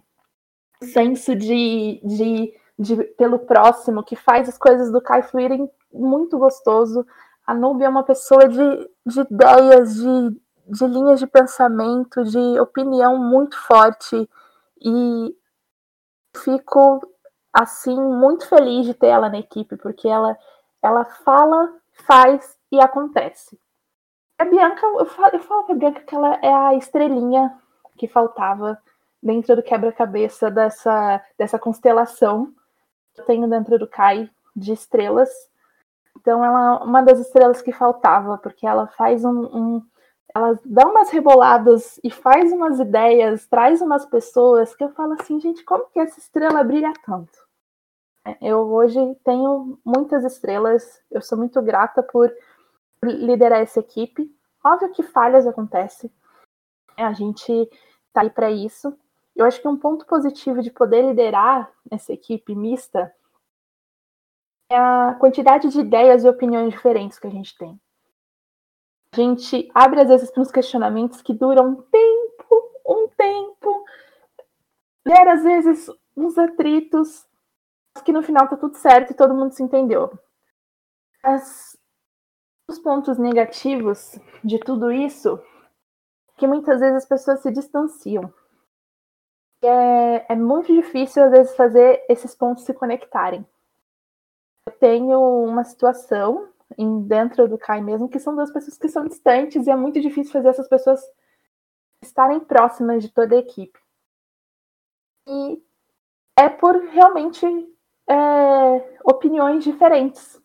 senso 0.81 1.35
de, 1.35 2.01
de, 2.03 2.53
de 2.77 2.95
pelo 3.17 3.39
próximo 3.39 4.03
que 4.03 4.15
faz 4.15 4.47
as 4.47 4.57
coisas 4.57 4.91
do 4.91 5.01
Kai 5.01 5.23
fluírem 5.23 5.69
muito 5.91 6.37
gostoso. 6.37 7.05
A 7.45 7.53
Nubia 7.53 7.87
é 7.87 7.89
uma 7.89 8.03
pessoa 8.03 8.47
de, 8.47 8.89
de 9.05 9.21
ideias, 9.21 9.95
de, 9.95 10.41
de 10.67 10.87
linhas 10.87 11.19
de 11.19 11.27
pensamento, 11.27 12.23
de 12.23 12.59
opinião 12.59 13.17
muito 13.17 13.57
forte 13.57 14.29
e 14.79 15.35
fico 16.35 17.01
assim 17.51 17.99
muito 17.99 18.47
feliz 18.47 18.85
de 18.85 18.93
ter 18.93 19.07
ela 19.07 19.29
na 19.29 19.39
equipe 19.39 19.75
porque 19.77 20.07
ela 20.07 20.37
ela 20.81 21.03
fala, 21.05 21.73
faz 22.05 22.57
e 22.71 22.79
acontece. 22.79 23.59
A 24.37 24.45
Bianca, 24.45 24.85
eu 24.85 25.05
falo, 25.05 25.29
eu 25.33 25.39
falo 25.39 25.63
pra 25.63 25.75
Bianca 25.75 26.01
que 26.01 26.13
ela 26.13 26.35
é 26.35 26.53
a 26.53 26.75
estrelinha 26.75 27.57
que 27.97 28.07
faltava 28.07 28.77
dentro 29.21 29.55
do 29.55 29.63
quebra-cabeça 29.63 30.51
dessa, 30.51 31.21
dessa 31.37 31.57
constelação 31.57 32.53
eu 33.17 33.25
tenho 33.25 33.49
dentro 33.49 33.77
do 33.77 33.87
Kai 33.87 34.29
de 34.55 34.73
estrelas. 34.73 35.29
Então 36.19 36.43
ela 36.43 36.79
é 36.81 36.83
uma 36.83 37.01
das 37.01 37.19
estrelas 37.19 37.61
que 37.61 37.71
faltava, 37.71 38.37
porque 38.37 38.65
ela 38.65 38.87
faz 38.87 39.23
um, 39.23 39.45
um 39.45 39.85
ela 40.35 40.59
dá 40.63 40.87
umas 40.87 41.09
reboladas 41.09 41.99
e 42.03 42.11
faz 42.11 42.51
umas 42.51 42.79
ideias, 42.79 43.47
traz 43.47 43.81
umas 43.81 44.05
pessoas 44.05 44.75
que 44.75 44.83
eu 44.83 44.89
falo 44.89 45.13
assim, 45.13 45.39
gente, 45.39 45.63
como 45.63 45.89
que 45.89 45.99
essa 45.99 46.19
estrela 46.19 46.63
brilha 46.63 46.93
tanto? 47.05 47.47
Eu 48.41 48.59
hoje 48.71 48.99
tenho 49.23 49.79
muitas 49.85 50.25
estrelas, 50.25 51.01
eu 51.09 51.21
sou 51.21 51.37
muito 51.37 51.61
grata 51.61 52.03
por 52.03 52.31
liderar 53.01 53.61
essa 53.61 53.79
equipe. 53.79 54.29
Óbvio 54.63 54.91
que 54.91 55.01
falhas 55.01 55.47
acontecem, 55.47 56.11
a 56.97 57.13
gente 57.13 57.69
tá 58.11 58.21
aí 58.21 58.29
para 58.29 58.51
isso. 58.51 58.97
Eu 59.37 59.45
acho 59.45 59.61
que 59.61 59.67
um 59.67 59.77
ponto 59.77 60.03
positivo 60.07 60.63
de 60.63 60.71
poder 60.71 61.03
liderar 61.03 61.71
essa 61.91 62.11
equipe 62.11 62.55
mista 62.55 63.13
é 64.67 64.75
a 64.75 65.15
quantidade 65.19 65.69
de 65.69 65.79
ideias 65.79 66.23
e 66.23 66.27
opiniões 66.27 66.71
diferentes 66.71 67.19
que 67.19 67.27
a 67.27 67.29
gente 67.29 67.55
tem. 67.55 67.79
A 69.13 69.15
gente 69.15 69.69
abre 69.75 70.01
às 70.01 70.07
vezes 70.07 70.31
para 70.31 70.41
uns 70.41 70.51
questionamentos 70.51 71.21
que 71.21 71.35
duram 71.35 71.69
um 71.69 71.75
tempo, 71.83 72.71
um 72.87 73.07
tempo, 73.09 73.85
gera 75.07 75.33
às 75.33 75.43
vezes 75.43 75.87
uns 76.15 76.35
atritos, 76.35 77.27
mas 77.93 78.03
que 78.03 78.11
no 78.11 78.23
final 78.23 78.49
tá 78.49 78.57
tudo 78.57 78.75
certo 78.75 79.11
e 79.11 79.15
todo 79.15 79.35
mundo 79.35 79.53
se 79.53 79.61
entendeu. 79.61 80.11
Os 82.67 82.79
pontos 82.79 83.19
negativos 83.19 84.19
de 84.43 84.57
tudo 84.57 84.91
isso 84.91 85.39
é 86.29 86.39
que 86.39 86.47
muitas 86.47 86.79
vezes 86.79 87.03
as 87.03 87.07
pessoas 87.07 87.39
se 87.41 87.51
distanciam. 87.51 88.33
É, 89.61 90.33
é 90.33 90.35
muito 90.35 90.73
difícil 90.73 91.23
às 91.23 91.31
vezes 91.31 91.55
fazer 91.55 92.05
esses 92.07 92.35
pontos 92.35 92.63
se 92.63 92.73
conectarem. 92.73 93.45
Eu 94.67 94.73
tenho 94.73 95.19
uma 95.45 95.63
situação 95.63 96.49
em, 96.77 97.01
dentro 97.01 97.47
do 97.47 97.57
CAI 97.57 97.81
mesmo, 97.81 98.09
que 98.09 98.19
são 98.19 98.35
duas 98.35 98.51
pessoas 98.51 98.77
que 98.77 98.89
são 98.89 99.05
distantes 99.05 99.65
e 99.65 99.71
é 99.71 99.75
muito 99.75 99.99
difícil 99.99 100.33
fazer 100.33 100.49
essas 100.49 100.67
pessoas 100.67 101.01
estarem 102.01 102.39
próximas 102.39 103.03
de 103.03 103.09
toda 103.09 103.35
a 103.35 103.39
equipe. 103.39 103.79
E 105.27 105.61
é 106.37 106.49
por 106.49 106.75
realmente 106.89 107.45
é, 108.07 108.99
opiniões 109.03 109.63
diferentes. 109.63 110.41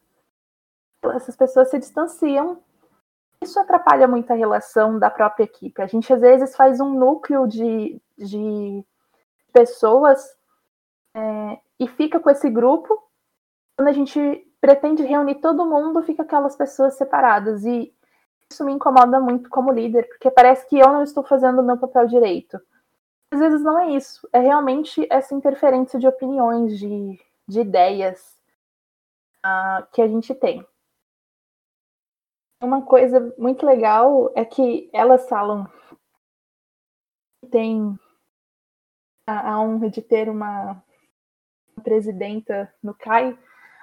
Essas 1.14 1.36
pessoas 1.36 1.68
se 1.70 1.78
distanciam. 1.78 2.62
Isso 3.42 3.58
atrapalha 3.58 4.06
muito 4.06 4.32
a 4.32 4.36
relação 4.36 4.98
da 4.98 5.10
própria 5.10 5.44
equipe. 5.44 5.82
A 5.82 5.86
gente 5.86 6.12
às 6.12 6.20
vezes 6.20 6.56
faz 6.56 6.80
um 6.80 6.94
núcleo 6.94 7.46
de, 7.46 8.00
de 8.16 8.84
pessoas 9.52 10.20
é, 11.14 11.58
e 11.78 11.88
fica 11.88 12.18
com 12.18 12.30
esse 12.30 12.48
grupo. 12.50 13.02
Quando 13.76 13.88
a 13.88 13.92
gente 13.92 14.18
pretende 14.60 15.02
reunir 15.02 15.36
todo 15.36 15.66
mundo, 15.66 16.02
fica 16.02 16.22
aquelas 16.22 16.56
pessoas 16.56 16.94
separadas. 16.94 17.64
E 17.64 17.94
isso 18.50 18.64
me 18.64 18.72
incomoda 18.72 19.18
muito 19.18 19.48
como 19.48 19.72
líder, 19.72 20.06
porque 20.08 20.30
parece 20.30 20.68
que 20.68 20.78
eu 20.78 20.88
não 20.88 21.02
estou 21.02 21.22
fazendo 21.22 21.60
o 21.60 21.64
meu 21.64 21.78
papel 21.78 22.06
direito. 22.06 22.60
Às 23.32 23.40
vezes 23.40 23.62
não 23.62 23.78
é 23.78 23.90
isso, 23.92 24.28
é 24.30 24.38
realmente 24.38 25.06
essa 25.10 25.34
interferência 25.34 25.98
de 25.98 26.06
opiniões, 26.06 26.78
de, 26.78 27.18
de 27.48 27.60
ideias 27.60 28.38
uh, 29.44 29.86
que 29.90 30.02
a 30.02 30.06
gente 30.06 30.34
tem. 30.34 30.66
Uma 32.62 32.82
coisa 32.82 33.34
muito 33.38 33.64
legal 33.64 34.30
é 34.34 34.44
que 34.44 34.88
elas 34.92 35.28
falam 35.28 35.66
que 37.40 37.50
tem 37.50 37.98
a, 39.26 39.52
a 39.52 39.60
honra 39.60 39.88
de 39.90 40.02
ter 40.02 40.28
uma 40.28 40.82
presidenta 41.82 42.72
no 42.82 42.94
CAI, 42.94 43.36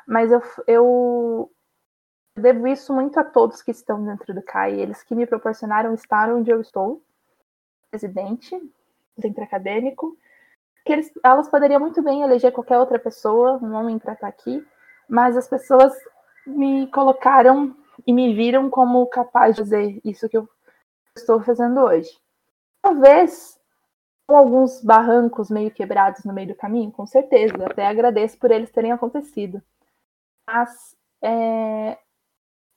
mas 0.08 0.32
eu, 0.32 0.42
eu 0.68 1.52
devo 2.36 2.68
isso 2.68 2.94
muito 2.94 3.20
a 3.20 3.24
todos 3.24 3.62
que 3.62 3.72
estão 3.72 4.04
dentro 4.04 4.34
do 4.34 4.42
CAI, 4.42 4.80
eles 4.80 5.04
que 5.04 5.16
me 5.16 5.26
proporcionaram 5.26 5.94
estar 5.94 6.32
onde 6.34 6.52
eu 6.52 6.62
estou, 6.62 7.02
presidente, 7.90 8.60
centro 9.20 9.44
acadêmico, 9.44 10.18
que 10.86 10.94
eles, 10.94 11.12
elas 11.24 11.50
poderiam 11.50 11.80
muito 11.80 12.02
bem 12.02 12.22
eleger 12.22 12.52
qualquer 12.52 12.80
outra 12.80 12.98
pessoa, 12.98 13.60
um 13.62 13.74
homem 13.74 14.00
para 14.00 14.14
estar 14.14 14.28
aqui, 14.28 14.66
mas 15.08 15.36
as 15.36 15.48
pessoas 15.48 15.94
me 16.46 16.88
colocaram 16.88 17.76
e 18.08 18.14
me 18.14 18.34
viram 18.34 18.70
como 18.70 19.06
capaz 19.08 19.56
de 19.56 19.62
fazer 19.62 20.02
isso 20.04 20.30
que 20.30 20.38
eu 20.38 20.48
estou 21.16 21.42
fazendo 21.42 21.82
hoje. 21.82 22.10
Talvez 22.82 23.59
alguns 24.36 24.82
barrancos 24.84 25.50
meio 25.50 25.72
quebrados 25.72 26.24
no 26.24 26.34
meio 26.34 26.50
do 26.50 26.56
caminho, 26.56 26.92
com 26.92 27.06
certeza, 27.06 27.56
até 27.66 27.86
agradeço 27.88 28.38
por 28.38 28.52
eles 28.52 28.72
terem 28.72 28.92
acontecido 28.92 29.62
mas 30.52 30.98
é, 31.22 31.98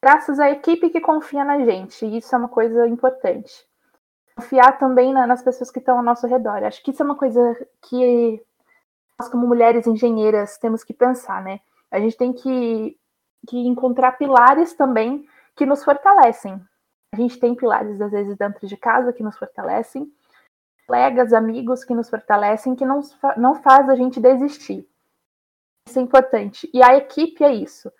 graças 0.02 0.38
à 0.38 0.50
equipe 0.50 0.90
que 0.90 1.00
confia 1.00 1.42
na 1.44 1.58
gente, 1.64 2.04
e 2.04 2.18
isso 2.18 2.34
é 2.34 2.38
uma 2.38 2.48
coisa 2.48 2.86
importante. 2.86 3.66
Confiar 4.36 4.78
também 4.78 5.12
na, 5.12 5.26
nas 5.26 5.42
pessoas 5.42 5.70
que 5.70 5.78
estão 5.78 5.96
ao 5.96 6.04
nosso 6.04 6.26
redor. 6.26 6.62
Acho 6.64 6.82
que 6.82 6.90
isso 6.90 7.02
é 7.02 7.06
uma 7.06 7.16
coisa 7.16 7.40
que 7.82 8.42
nós, 9.18 9.28
como 9.30 9.46
mulheres 9.46 9.86
engenheiras, 9.86 10.58
temos 10.58 10.84
que 10.84 10.92
pensar, 10.92 11.42
né? 11.42 11.60
A 11.90 11.98
gente 11.98 12.16
tem 12.16 12.32
que, 12.32 12.96
que 13.48 13.58
encontrar 13.66 14.12
pilares 14.12 14.74
também 14.74 15.26
que 15.56 15.66
nos 15.66 15.84
fortalecem. 15.84 16.60
A 17.12 17.16
gente 17.16 17.38
tem 17.38 17.54
pilares, 17.54 18.00
às 18.00 18.10
vezes, 18.10 18.36
dentro 18.36 18.66
de 18.66 18.76
casa 18.76 19.12
que 19.12 19.22
nos 19.22 19.36
fortalecem, 19.36 20.10
colegas, 20.86 21.32
amigos 21.32 21.84
que 21.84 21.94
nos 21.94 22.08
fortalecem, 22.10 22.74
que 22.74 22.84
não, 22.84 23.00
não 23.36 23.54
faz 23.54 23.88
a 23.88 23.94
gente 23.94 24.20
desistir. 24.20 24.88
Isso 25.86 25.98
é 25.98 26.02
importante. 26.02 26.70
E 26.72 26.82
a 26.82 26.96
equipe 26.96 27.42
é 27.42 27.52
isso. 27.52 27.92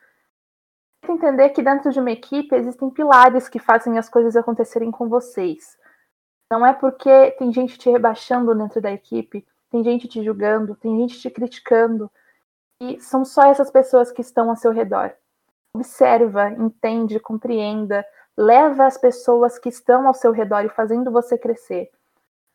Entender 1.09 1.51
que 1.51 1.63
dentro 1.63 1.91
de 1.91 1.99
uma 1.99 2.13
equipe 2.13 2.55
existem 2.55 2.89
pilares 2.89 3.49
que 3.49 3.59
fazem 3.59 3.99
as 3.99 4.09
coisas 4.09 4.37
acontecerem 4.37 4.91
com 4.91 5.09
vocês. 5.09 5.77
Não 6.51 6.65
é 6.65 6.73
porque 6.73 7.33
tem 7.33 7.53
gente 7.53 7.79
te 7.79 7.91
rebaixando 7.91 8.55
dentro 8.55 8.81
da 8.81 8.93
equipe, 8.93 9.45
tem 9.71 9.83
gente 9.83 10.07
te 10.07 10.23
julgando, 10.23 10.77
tem 10.77 10.97
gente 11.01 11.19
te 11.19 11.31
criticando. 11.31 12.11
E 12.81 13.01
são 13.01 13.25
só 13.25 13.45
essas 13.45 13.71
pessoas 13.71 14.13
que 14.13 14.21
estão 14.21 14.51
ao 14.51 14.57
seu 14.57 14.71
redor. 14.71 15.13
Observa, 15.75 16.51
entende, 16.51 17.19
compreenda, 17.19 18.05
leva 18.37 18.87
as 18.87 18.99
pessoas 18.99 19.59
que 19.59 19.71
estão 19.71 20.07
ao 20.07 20.15
seu 20.15 20.31
redor 20.31 20.65
e 20.65 20.69
fazendo 20.69 21.11
você 21.11 21.37
crescer. 21.37 21.91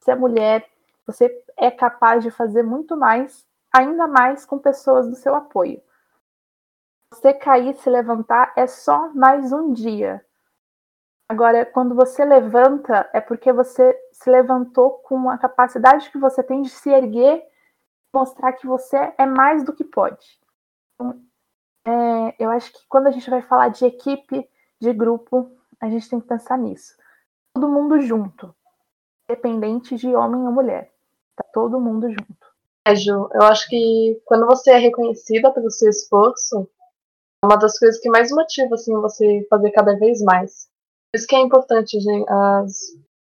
Você 0.08 0.12
é 0.12 0.16
mulher, 0.16 0.66
você 1.06 1.44
é 1.58 1.70
capaz 1.70 2.24
de 2.24 2.32
fazer 2.32 2.64
muito 2.64 2.96
mais, 2.96 3.46
ainda 3.76 4.08
mais 4.08 4.46
com 4.46 4.58
pessoas 4.58 5.06
do 5.10 5.18
seu 5.18 5.36
apoio. 5.36 5.84
Você 7.12 7.34
cair, 7.34 7.76
se 7.76 7.90
levantar 7.90 8.54
é 8.56 8.66
só 8.68 9.14
mais 9.14 9.52
um 9.52 9.74
dia. 9.74 10.26
Agora, 11.28 11.66
quando 11.66 11.94
você 11.94 12.24
levanta, 12.24 13.10
é 13.12 13.20
porque 13.20 13.52
você 13.52 13.94
se 14.14 14.30
levantou 14.30 14.92
com 15.00 15.30
a 15.30 15.38
capacidade 15.38 16.10
que 16.10 16.18
você 16.18 16.42
tem 16.42 16.62
de 16.62 16.70
se 16.70 16.90
erguer, 16.90 17.46
mostrar 18.16 18.54
que 18.54 18.66
você 18.66 19.14
é 19.18 19.26
mais 19.26 19.62
do 19.62 19.76
que 19.76 19.84
pode. 19.84 20.40
Então, 20.96 21.22
é, 21.86 22.36
eu 22.40 22.50
acho 22.50 22.72
que 22.72 22.80
quando 22.88 23.08
a 23.08 23.12
gente 23.12 23.30
vai 23.30 23.42
falar 23.42 23.68
de 23.68 23.86
equipe, 23.86 24.50
de 24.80 24.94
grupo, 24.94 25.52
a 25.82 25.90
gente 25.90 26.10
tem 26.10 26.22
que 26.22 26.28
pensar 26.28 26.58
nisso. 26.58 26.96
Todo 27.54 27.68
mundo 27.68 28.00
junto, 28.00 28.56
independente 29.30 29.96
de 29.96 30.08
homem 30.16 30.42
ou 30.42 30.52
mulher. 30.52 30.92
Tá 31.36 31.44
todo 31.54 31.80
mundo 31.80 32.10
junto. 32.10 32.48
É, 32.88 32.96
Ju, 32.96 33.30
eu 33.34 33.44
acho 33.44 33.68
que 33.68 34.22
quando 34.26 34.46
você 34.46 34.72
é 34.72 34.78
reconhecida 34.78 35.52
pelo 35.52 35.70
seu 35.70 35.90
esforço, 35.90 36.68
é 37.44 37.46
uma 37.46 37.58
das 37.58 37.78
coisas 37.78 38.00
que 38.00 38.10
mais 38.10 38.32
motiva 38.32 38.76
assim, 38.76 38.96
você 38.96 39.46
fazer 39.50 39.72
cada 39.72 39.98
vez 39.98 40.22
mais. 40.22 40.70
Por 41.12 41.18
isso 41.18 41.28
que 41.28 41.36
é 41.36 41.40
importante 41.40 42.00
gente, 42.00 42.26
as 42.30 42.74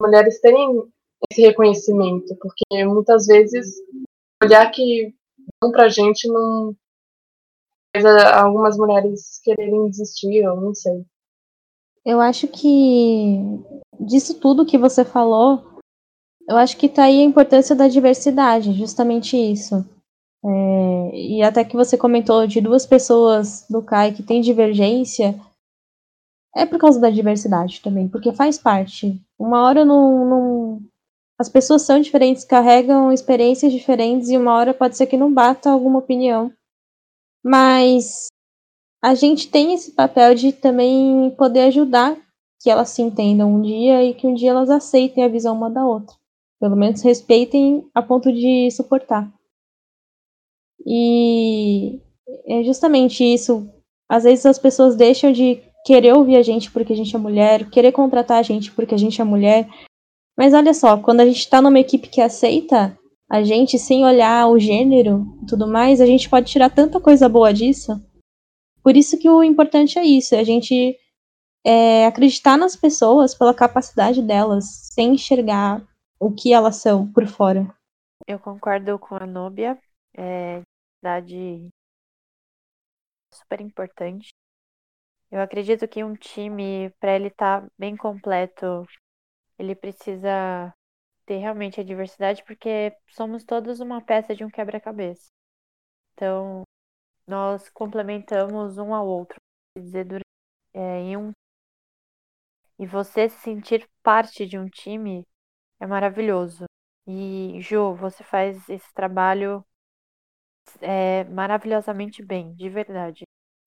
mulheres 0.02 0.42
terem 0.42 0.84
esse 1.32 1.42
reconhecimento, 1.42 2.36
porque 2.36 2.86
muitas 2.86 3.26
vezes 3.26 3.76
olhar 4.44 4.70
que 4.70 5.16
dão 5.62 5.72
pra 5.72 5.88
gente 5.88 6.28
não 6.28 6.76
faz 7.96 8.06
algumas 8.34 8.78
mulheres 8.78 9.40
quererem 9.44 9.90
desistir, 9.90 10.46
ou 10.48 10.60
não 10.60 10.74
sei. 10.74 11.06
Eu 12.06 12.20
acho 12.20 12.50
que 12.50 13.40
disso 14.00 14.40
tudo 14.40 14.66
que 14.66 14.78
você 14.78 15.06
falou, 15.06 15.73
eu 16.48 16.58
acho 16.58 16.78
que 16.78 16.90
tá 16.90 17.04
aí 17.04 17.22
a 17.22 17.26
importância 17.26 17.76
da 17.76 17.88
diversidade, 17.88 18.74
justamente 18.74 19.38
isso. 19.38 19.86
É, 20.46 21.12
e 21.16 21.42
até 21.42 21.64
que 21.64 21.76
você 21.76 21.98
comentou 21.98 22.46
de 22.46 22.60
duas 22.60 22.86
pessoas 22.86 23.66
do 23.70 23.82
CAI 23.82 24.14
que 24.14 24.24
têm 24.24 24.42
divergência, 24.42 25.40
é 26.56 26.66
por 26.66 26.78
causa 26.78 27.00
da 27.00 27.10
diversidade 27.10 27.82
também, 27.82 28.08
porque 28.08 28.32
faz 28.32 28.58
parte. 28.58 29.20
Uma 29.40 29.64
hora 29.64 29.84
não, 29.84 30.26
não- 30.26 30.82
as 31.40 31.50
pessoas 31.50 31.82
são 31.82 32.00
diferentes, 32.00 32.46
carregam 32.46 33.12
experiências 33.12 33.72
diferentes 33.72 34.30
e 34.30 34.38
uma 34.38 34.54
hora 34.54 34.74
pode 34.74 34.96
ser 34.96 35.08
que 35.08 35.18
não 35.18 35.34
bata 35.34 35.70
alguma 35.70 36.00
opinião. 36.00 36.52
Mas 37.44 38.28
a 39.04 39.16
gente 39.16 39.50
tem 39.50 39.74
esse 39.74 39.92
papel 39.92 40.36
de 40.36 40.54
também 40.54 41.32
poder 41.32 41.62
ajudar 41.62 42.18
que 42.62 42.70
elas 42.70 42.90
se 42.90 43.02
entendam 43.02 43.54
um 43.54 43.62
dia 43.62 44.04
e 44.04 44.14
que 44.14 44.26
um 44.26 44.34
dia 44.34 44.52
elas 44.52 44.70
aceitem 44.70 45.24
a 45.24 45.28
visão 45.28 45.56
uma 45.56 45.70
da 45.70 45.86
outra. 45.86 46.16
Pelo 46.64 46.78
menos 46.78 47.02
respeitem 47.02 47.86
a 47.94 48.02
ponto 48.02 48.32
de 48.32 48.72
suportar. 48.72 49.30
E 50.86 52.00
é 52.48 52.64
justamente 52.64 53.22
isso. 53.22 53.70
Às 54.10 54.24
vezes 54.24 54.46
as 54.46 54.58
pessoas 54.58 54.96
deixam 54.96 55.34
de 55.34 55.62
querer 55.86 56.14
ouvir 56.14 56.38
a 56.38 56.42
gente 56.42 56.72
porque 56.72 56.94
a 56.94 56.96
gente 56.96 57.14
é 57.14 57.20
mulher, 57.20 57.70
querer 57.70 57.92
contratar 57.92 58.38
a 58.38 58.44
gente 58.44 58.72
porque 58.72 58.96
a 58.96 58.98
gente 58.98 59.20
é 59.20 59.26
mulher. 59.26 59.68
Mas 60.38 60.54
olha 60.54 60.74
só, 60.74 60.98
quando 60.98 61.20
a 61.20 61.26
gente 61.26 61.50
tá 61.50 61.62
numa 61.62 61.82
equipe 61.82 62.08
que 62.08 62.22
aceita 62.22 62.98
a 63.30 63.44
gente 63.44 63.78
sem 63.78 64.06
olhar 64.06 64.48
o 64.48 64.58
gênero 64.58 65.38
e 65.44 65.46
tudo 65.46 65.68
mais, 65.68 66.00
a 66.00 66.06
gente 66.06 66.30
pode 66.30 66.50
tirar 66.50 66.70
tanta 66.70 66.98
coisa 66.98 67.28
boa 67.28 67.54
disso. 67.54 68.02
Por 68.82 68.96
isso 68.96 69.18
que 69.18 69.30
o 69.30 69.44
importante 69.44 70.00
é 70.00 70.06
isso, 70.06 70.34
é 70.34 70.40
a 70.40 70.46
gente 70.46 70.96
é, 71.66 72.06
acreditar 72.06 72.58
nas 72.58 72.74
pessoas 72.74 73.36
pela 73.36 73.54
capacidade 73.54 74.22
delas, 74.22 74.64
sem 74.94 75.16
enxergar 75.16 75.86
o 76.24 76.34
que 76.34 76.54
elas 76.54 76.78
são 76.78 77.12
por 77.12 77.28
fora. 77.28 77.68
Eu 78.26 78.40
concordo 78.40 78.98
com 78.98 79.16
a 79.16 79.26
Núbia. 79.26 79.78
É 80.16 80.62
verdade 81.02 81.70
super 83.32 83.62
importante. 83.62 84.30
Eu 85.32 85.42
acredito 85.42 85.88
que 85.88 86.04
um 86.04 86.14
time, 86.14 86.92
para 87.00 87.16
ele 87.16 87.28
estar 87.28 87.68
bem 87.78 87.98
completo, 87.98 88.86
ele 89.58 89.76
precisa 89.76 90.74
ter 91.26 91.38
realmente 91.38 91.80
a 91.80 91.84
diversidade, 91.84 92.44
porque 92.46 92.96
somos 93.10 93.44
todos 93.44 93.80
uma 93.80 94.02
peça 94.02 94.36
de 94.36 94.46
um 94.46 94.50
quebra-cabeça. 94.50 95.30
Então, 96.14 96.64
nós 97.28 97.70
complementamos 97.70 98.78
um 98.78 98.94
ao 98.94 99.08
outro, 99.08 99.38
dizer, 99.78 100.06
durante, 100.06 100.24
é, 100.74 101.00
em 101.00 101.18
um 101.18 101.32
e 102.80 102.86
você 102.86 103.30
se 103.30 103.40
sentir 103.40 103.88
parte 104.02 104.46
de 104.46 104.58
um 104.58 104.68
time 104.68 105.26
é 105.84 105.88
maravilhoso. 105.88 106.64
E, 107.06 107.60
Ju, 107.60 107.94
você 107.96 108.24
faz 108.24 108.70
esse 108.70 108.94
trabalho 108.94 109.66
é, 110.80 111.26
maravilhosamente 111.26 112.24
bem, 112.24 112.54
de 112.56 112.70
verdade. 112.70 113.26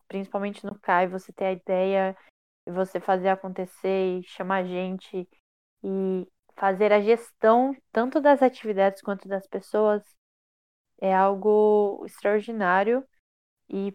Principalmente 0.08 0.64
no 0.64 0.78
CAI, 0.78 1.08
você 1.08 1.30
ter 1.32 1.44
a 1.44 1.52
ideia 1.52 2.16
e 2.66 2.70
você 2.70 2.98
fazer 3.00 3.28
acontecer 3.28 4.20
e 4.20 4.22
chamar 4.24 4.64
gente 4.64 5.28
e 5.84 6.26
fazer 6.54 6.90
a 6.90 7.02
gestão 7.02 7.76
tanto 7.92 8.18
das 8.18 8.42
atividades 8.42 9.02
quanto 9.02 9.28
das 9.28 9.46
pessoas 9.46 10.02
é 10.98 11.14
algo 11.14 12.02
extraordinário 12.06 13.06
e 13.68 13.94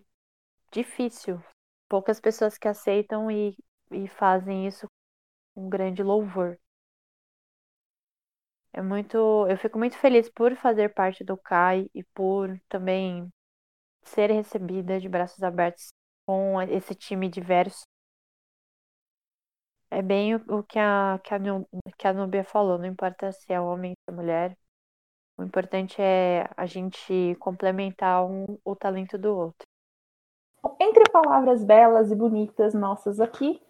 difícil. 0.71 1.43
Poucas 1.89 2.19
pessoas 2.19 2.57
que 2.57 2.67
aceitam 2.67 3.31
e, 3.31 3.57
e 3.91 4.07
fazem 4.07 4.67
isso 4.67 4.85
com 5.55 5.69
grande 5.69 6.03
louvor. 6.03 6.59
É 8.73 8.81
muito, 8.81 9.17
eu 9.47 9.57
fico 9.57 9.77
muito 9.77 9.97
feliz 9.97 10.29
por 10.29 10.55
fazer 10.55 10.93
parte 10.93 11.23
do 11.23 11.37
CAI 11.37 11.89
e 11.93 12.03
por 12.03 12.57
também 12.69 13.29
ser 14.03 14.31
recebida 14.31 14.99
de 14.99 15.09
braços 15.09 15.43
abertos 15.43 15.89
com 16.25 16.61
esse 16.61 16.95
time 16.95 17.29
diverso. 17.29 17.83
É 19.89 20.01
bem 20.01 20.35
o, 20.35 20.63
que 20.63 20.79
a, 20.79 21.19
que 21.21 21.33
a, 21.33 21.37
que 21.97 22.07
a 22.07 22.13
Nubia 22.13 22.45
falou, 22.45 22.77
não 22.77 22.85
importa 22.85 23.31
se 23.33 23.51
é 23.51 23.59
homem 23.59 23.93
ou 24.07 24.15
mulher. 24.15 24.57
O 25.37 25.43
importante 25.43 26.01
é 26.01 26.49
a 26.55 26.65
gente 26.65 27.35
complementar 27.39 28.25
um, 28.25 28.57
o 28.63 28.75
talento 28.75 29.17
do 29.17 29.35
outro. 29.35 29.67
Entre 30.79 31.03
palavras 31.11 31.63
belas 31.63 32.11
e 32.11 32.15
bonitas 32.15 32.73
nossas 32.73 33.19
aqui, 33.19 33.61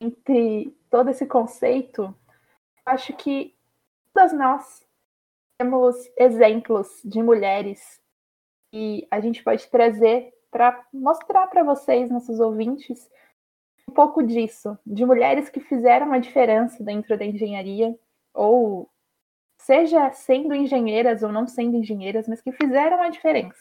entre 0.00 0.70
todo 0.88 1.10
esse 1.10 1.26
conceito, 1.26 2.14
acho 2.86 3.12
que 3.16 3.53
todas 4.14 4.32
nós 4.32 4.80
temos 5.58 5.96
exemplos 6.16 7.00
de 7.04 7.22
mulheres 7.22 8.00
e 8.72 9.06
a 9.10 9.20
gente 9.20 9.42
pode 9.42 9.68
trazer 9.68 10.32
para 10.50 10.86
mostrar 10.92 11.48
para 11.48 11.64
vocês, 11.64 12.10
nossos 12.10 12.38
ouvintes, 12.38 13.10
um 13.88 13.92
pouco 13.92 14.22
disso, 14.22 14.78
de 14.86 15.04
mulheres 15.04 15.48
que 15.48 15.60
fizeram 15.60 16.12
a 16.12 16.18
diferença 16.18 16.82
dentro 16.82 17.18
da 17.18 17.24
engenharia, 17.24 17.98
ou 18.32 18.88
seja 19.58 20.12
sendo 20.12 20.54
engenheiras 20.54 21.22
ou 21.22 21.32
não 21.32 21.46
sendo 21.46 21.76
engenheiras, 21.76 22.28
mas 22.28 22.40
que 22.40 22.52
fizeram 22.52 23.02
a 23.02 23.10
diferença. 23.10 23.60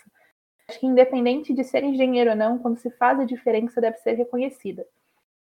Acho 0.69 0.79
que 0.79 0.85
independente 0.85 1.53
de 1.53 1.63
ser 1.63 1.83
engenheiro 1.83 2.29
ou 2.29 2.35
não, 2.35 2.59
quando 2.59 2.77
se 2.77 2.91
faz 2.91 3.19
a 3.19 3.25
diferença 3.25 3.81
deve 3.81 3.97
ser 3.97 4.13
reconhecida. 4.13 4.85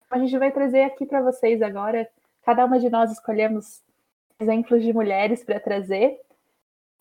A 0.09 0.17
gente 0.17 0.37
vai 0.37 0.51
trazer 0.51 0.83
aqui 0.83 1.05
para 1.05 1.21
vocês 1.21 1.61
agora, 1.61 2.09
cada 2.43 2.65
uma 2.65 2.79
de 2.79 2.89
nós 2.89 3.11
escolhemos 3.11 3.84
exemplos 4.39 4.83
de 4.83 4.93
mulheres 4.93 5.43
para 5.43 5.59
trazer 5.59 6.19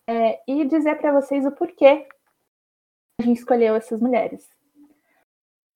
é, 0.09 0.43
e 0.47 0.65
dizer 0.67 0.97
para 0.97 1.13
vocês 1.13 1.45
o 1.47 1.53
porquê 1.53 2.07
a 3.21 3.25
gente 3.25 3.39
escolheu 3.39 3.75
essas 3.75 4.01
mulheres. 4.01 4.49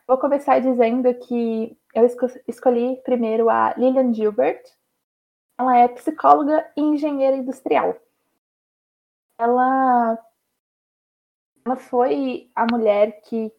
Vou 0.06 0.18
começar 0.18 0.59
dizendo 0.59 1.12
que 1.20 1.76
eu 1.94 2.04
esco- 2.04 2.26
escolhi 2.46 2.96
primeiro 3.02 3.50
a 3.50 3.74
Lillian 3.76 4.12
Gilbert. 4.12 4.62
Ela 5.59 5.78
é 5.78 5.88
psicóloga 5.88 6.70
e 6.76 6.80
engenheira 6.80 7.36
industrial. 7.36 7.96
Ela, 9.38 10.18
ela 11.64 11.76
foi 11.76 12.50
a 12.54 12.66
mulher 12.70 13.20
que 13.22 13.52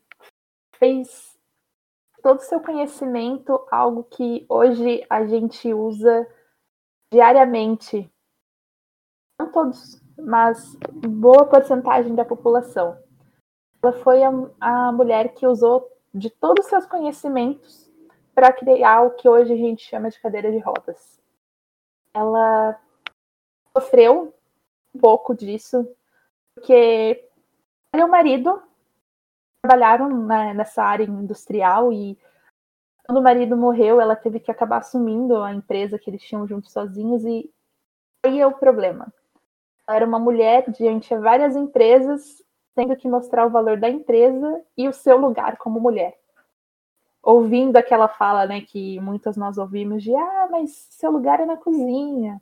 fez 0.76 1.38
todo 2.22 2.38
o 2.38 2.44
seu 2.44 2.60
conhecimento, 2.62 3.66
algo 3.72 4.04
que 4.04 4.46
hoje 4.50 5.06
a 5.10 5.26
gente 5.26 5.74
usa 5.74 6.28
diariamente. 7.12 8.12
Não 9.40 9.52
todos, 9.52 10.02
mas 10.18 10.76
boa 11.08 11.46
porcentagem 11.46 12.14
da 12.16 12.26
população. 12.26 12.98
Ela 13.82 13.94
foi 13.94 14.22
a, 14.24 14.32
a 14.60 14.92
mulher 14.92 15.34
que 15.34 15.48
usou 15.48 15.90
de 16.14 16.30
todos 16.30 16.66
os 16.66 16.70
seus 16.70 16.86
conhecimentos 16.86 17.90
para 18.36 18.54
criar 18.54 19.04
o 19.04 19.12
que 19.12 19.28
hoje 19.28 19.54
a 19.54 19.58
gente 19.58 19.84
chama 19.84 20.10
de 20.10 20.20
cadeira 20.20 20.52
de 20.52 20.60
rodas. 20.60 21.20
Ela 22.14 22.80
sofreu 23.76 24.34
um 24.94 25.00
pouco 25.00 25.36
disso, 25.36 25.88
porque 26.56 27.30
o 27.94 28.08
marido 28.08 28.62
trabalharam 29.62 30.10
né, 30.26 30.54
nessa 30.54 30.84
área 30.84 31.04
industrial 31.04 31.92
e 31.92 32.18
quando 33.10 33.18
o 33.18 33.24
marido 33.24 33.58
morreu, 33.58 34.00
ela 34.00 34.16
teve 34.16 34.40
que 34.40 34.52
acabar 34.52 34.78
assumindo 34.78 35.42
a 35.42 35.52
empresa 35.52 35.98
que 35.98 36.12
eles 36.12 36.22
tinham 36.22 36.46
juntos 36.46 36.72
sozinhos 36.72 37.26
e 37.26 37.52
aí 38.24 38.40
é 38.40 38.46
o 38.46 38.52
problema. 38.52 39.12
Ela 39.88 39.96
era 39.96 40.06
uma 40.06 40.20
mulher 40.20 40.70
diante 40.70 41.10
de 41.10 41.20
várias 41.20 41.56
empresas, 41.56 42.44
tendo 42.76 42.96
que 42.96 43.08
mostrar 43.08 43.48
o 43.48 43.50
valor 43.50 43.78
da 43.78 43.90
empresa 43.90 44.64
e 44.78 44.88
o 44.88 44.94
seu 44.94 45.18
lugar 45.18 45.58
como 45.58 45.80
mulher. 45.80 46.20
Ouvindo 47.24 47.78
aquela 47.78 48.08
fala, 48.08 48.46
né, 48.46 48.62
que 48.62 49.00
muitas 49.00 49.36
nós 49.36 49.58
ouvimos 49.58 50.04
de 50.04 50.16
ah, 50.16 50.48
mas 50.52 50.70
seu 50.92 51.10
lugar 51.10 51.40
é 51.40 51.48
na 51.48 51.58
cozinha. 51.58 52.40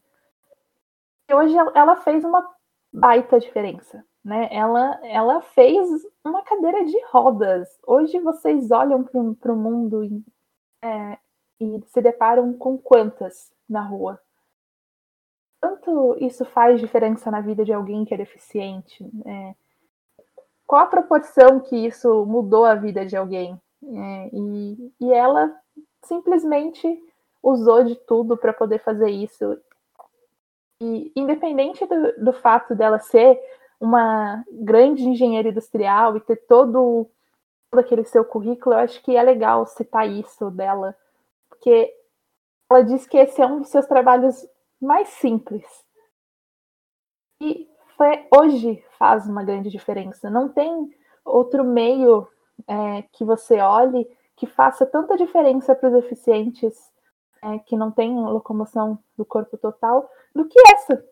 E 1.29 1.33
hoje 1.33 1.55
ela 1.75 1.95
fez 1.95 2.25
uma 2.25 2.45
baita 2.91 3.39
diferença 3.39 4.03
né? 4.27 4.49
Ela, 4.51 4.99
ela 5.03 5.41
fez 5.41 5.87
uma 6.21 6.43
cadeira 6.43 6.83
de 6.83 7.01
rodas. 7.05 7.69
Hoje 7.87 8.19
vocês 8.19 8.69
olham 8.71 9.01
para 9.01 9.53
o 9.53 9.55
mundo 9.55 10.03
é, 10.83 11.17
e 11.59 11.81
se 11.87 12.01
deparam 12.01 12.53
com 12.53 12.77
quantas 12.77 13.51
na 13.67 13.81
rua? 13.81 14.19
Quanto 15.59 16.15
isso 16.19 16.45
faz 16.45 16.79
diferença 16.79 17.31
na 17.31 17.41
vida 17.41 17.65
de 17.65 17.73
alguém 17.73 18.05
que 18.05 18.13
é 18.13 18.17
deficiente? 18.17 19.03
É, 19.25 19.55
qual 20.65 20.83
a 20.83 20.87
proporção 20.87 21.59
que 21.59 21.75
isso 21.75 22.25
mudou 22.25 22.65
a 22.65 22.75
vida 22.75 23.05
de 23.05 23.15
alguém? 23.15 23.59
É, 23.83 24.29
e, 24.33 24.93
e 24.99 25.13
ela 25.13 25.53
simplesmente 26.03 26.87
usou 27.41 27.83
de 27.83 27.95
tudo 27.95 28.37
para 28.37 28.53
poder 28.53 28.79
fazer 28.83 29.09
isso. 29.09 29.57
E 30.81 31.11
independente 31.15 31.85
do, 31.85 32.25
do 32.25 32.33
fato 32.33 32.75
dela 32.75 32.99
ser 32.99 33.39
uma 33.79 34.43
grande 34.51 35.03
engenheira 35.03 35.49
industrial 35.49 36.17
e 36.17 36.21
ter 36.21 36.37
todo, 36.47 37.09
todo 37.69 37.79
aquele 37.79 38.03
seu 38.05 38.23
currículo, 38.23 38.75
eu 38.75 38.79
acho 38.79 39.01
que 39.03 39.15
é 39.15 39.21
legal 39.21 39.65
citar 39.65 40.09
isso 40.09 40.49
dela, 40.51 40.95
porque 41.49 41.93
ela 42.69 42.83
diz 42.83 43.05
que 43.07 43.17
esse 43.17 43.41
é 43.41 43.45
um 43.45 43.59
dos 43.59 43.69
seus 43.69 43.85
trabalhos 43.85 44.47
mais 44.81 45.07
simples. 45.09 45.65
E 47.41 47.69
foi, 47.95 48.27
hoje 48.33 48.83
faz 48.97 49.27
uma 49.27 49.43
grande 49.43 49.69
diferença. 49.69 50.29
Não 50.29 50.49
tem 50.49 50.93
outro 51.23 51.63
meio 51.63 52.27
é, 52.67 53.03
que 53.13 53.23
você 53.23 53.59
olhe 53.59 54.09
que 54.35 54.45
faça 54.45 54.85
tanta 54.85 55.17
diferença 55.17 55.75
para 55.75 55.89
os 55.89 55.95
deficientes 55.95 56.91
é, 57.41 57.59
que 57.59 57.75
não 57.75 57.91
têm 57.91 58.15
locomoção 58.15 58.99
do 59.17 59.25
corpo 59.25 59.57
total 59.57 60.09
do 60.33 60.47
que 60.47 60.59
essa. 60.73 61.03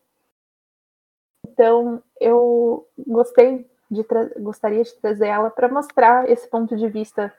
Então, 1.48 2.04
eu 2.20 2.88
gostei 3.08 3.70
de 3.90 4.06
gostaria 4.40 4.84
de 4.84 4.94
trazer 4.96 5.28
ela 5.28 5.50
para 5.50 5.70
mostrar 5.70 6.30
esse 6.30 6.48
ponto 6.48 6.76
de 6.76 6.88
vista. 6.90 7.34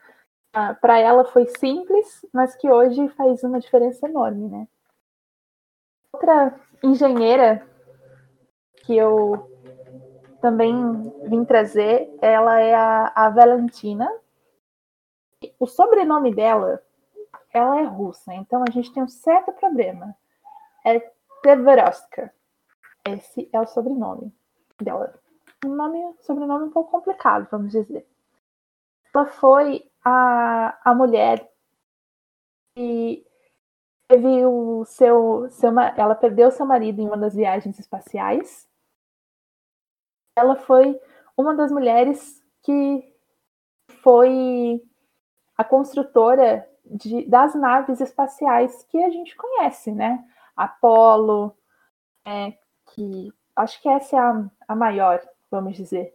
Uh, 0.54 0.74
para 0.80 0.98
ela 0.98 1.24
foi 1.24 1.46
simples, 1.58 2.24
mas 2.32 2.56
que 2.56 2.70
hoje 2.70 3.08
faz 3.10 3.42
uma 3.42 3.60
diferença 3.60 4.08
enorme, 4.08 4.48
né? 4.48 4.68
Outra 6.12 6.58
engenheira 6.82 7.66
que 8.84 8.96
eu 8.96 9.50
também 10.40 10.74
vim 11.24 11.44
trazer, 11.44 12.08
ela 12.22 12.60
é 12.60 12.74
a, 12.74 13.12
a 13.14 13.30
Valentina. 13.30 14.08
O 15.58 15.66
sobrenome 15.66 16.34
dela, 16.34 16.82
ela 17.52 17.80
é 17.80 17.82
russa, 17.82 18.32
então 18.32 18.62
a 18.66 18.70
gente 18.70 18.92
tem 18.92 19.02
um 19.02 19.08
certo 19.08 19.52
problema. 19.52 20.16
É 20.84 21.00
Tverovska. 21.42 22.32
Esse 23.04 23.48
é 23.52 23.60
o 23.60 23.66
sobrenome 23.66 24.32
dela. 24.80 25.14
Um 25.66 25.74
nome, 25.74 26.14
sobrenome 26.20 26.66
um 26.66 26.70
pouco 26.70 26.90
complicado, 26.90 27.48
vamos 27.50 27.72
dizer. 27.72 28.06
Ela 29.14 29.26
foi 29.26 29.90
a, 30.04 30.78
a 30.84 30.94
mulher 30.94 31.50
que 32.74 33.26
teve 34.08 34.44
o 34.44 34.84
seu, 34.84 35.48
seu. 35.50 35.70
Ela 35.96 36.14
perdeu 36.14 36.50
seu 36.50 36.66
marido 36.66 37.00
em 37.00 37.06
uma 37.06 37.16
das 37.16 37.34
viagens 37.34 37.78
espaciais. 37.78 38.68
Ela 40.36 40.56
foi 40.56 41.00
uma 41.36 41.54
das 41.54 41.72
mulheres 41.72 42.42
que 42.62 43.14
foi 44.02 44.82
a 45.56 45.64
construtora 45.64 46.68
de, 46.84 47.26
das 47.26 47.54
naves 47.54 48.00
espaciais 48.00 48.84
que 48.84 49.02
a 49.02 49.10
gente 49.10 49.34
conhece, 49.34 49.90
né? 49.90 50.24
Apolo, 50.54 51.56
é, 52.24 52.52
que 52.94 53.32
acho 53.54 53.80
que 53.80 53.88
essa 53.88 54.16
é 54.16 54.18
a, 54.18 54.50
a 54.68 54.76
maior, 54.76 55.20
vamos 55.50 55.76
dizer. 55.76 56.14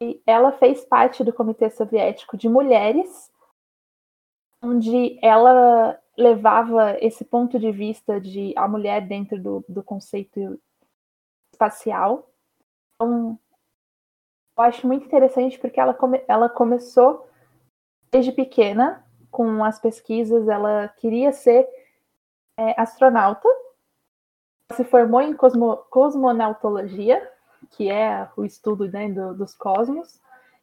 E 0.00 0.22
ela 0.26 0.52
fez 0.52 0.84
parte 0.84 1.24
do 1.24 1.32
Comitê 1.32 1.70
Soviético 1.70 2.36
de 2.36 2.48
Mulheres, 2.48 3.32
onde 4.62 5.18
ela 5.22 5.98
levava 6.16 6.96
esse 7.00 7.24
ponto 7.24 7.58
de 7.58 7.70
vista 7.70 8.20
de 8.20 8.52
a 8.56 8.66
mulher 8.66 9.06
dentro 9.06 9.40
do, 9.40 9.64
do 9.68 9.82
conceito 9.82 10.60
espacial. 11.52 12.30
Então, 12.94 13.38
eu 14.58 14.64
acho 14.64 14.86
muito 14.86 15.06
interessante 15.06 15.58
porque 15.58 15.78
ela, 15.78 15.94
come, 15.94 16.22
ela 16.26 16.48
começou 16.48 17.28
desde 18.10 18.32
pequena 18.32 19.04
com 19.30 19.62
as 19.62 19.78
pesquisas, 19.78 20.48
ela 20.48 20.88
queria 20.88 21.32
ser 21.32 21.68
é, 22.58 22.80
astronauta 22.80 23.48
se 24.72 24.84
formou 24.84 25.20
em 25.20 25.34
cosmo, 25.34 25.76
cosmonautologia, 25.90 27.32
que 27.70 27.90
é 27.90 28.28
o 28.36 28.44
estudo 28.44 28.88
né, 28.90 29.08
do, 29.10 29.34
dos 29.34 29.54
cosmos, 29.54 30.20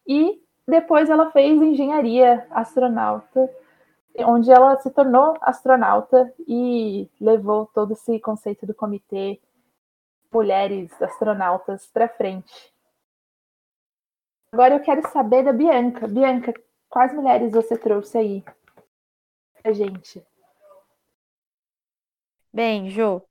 e 0.07 0.41
depois 0.67 1.09
ela 1.09 1.31
fez 1.31 1.61
engenharia 1.61 2.47
astronauta, 2.51 3.49
onde 4.19 4.51
ela 4.51 4.77
se 4.77 4.91
tornou 4.91 5.35
astronauta 5.41 6.33
e 6.47 7.09
levou 7.19 7.65
todo 7.65 7.93
esse 7.93 8.19
conceito 8.19 8.65
do 8.65 8.73
comitê 8.73 9.41
mulheres 10.31 11.01
astronautas 11.01 11.85
para 11.87 12.07
frente. 12.07 12.73
Agora 14.51 14.75
eu 14.75 14.81
quero 14.81 15.07
saber 15.09 15.43
da 15.43 15.51
Bianca. 15.51 16.07
Bianca, 16.07 16.53
quais 16.89 17.13
mulheres 17.13 17.51
você 17.51 17.77
trouxe 17.77 18.17
aí 18.17 18.43
pra 19.61 19.73
gente? 19.73 20.23
Bem, 22.53 22.89
Ju, 22.89 23.21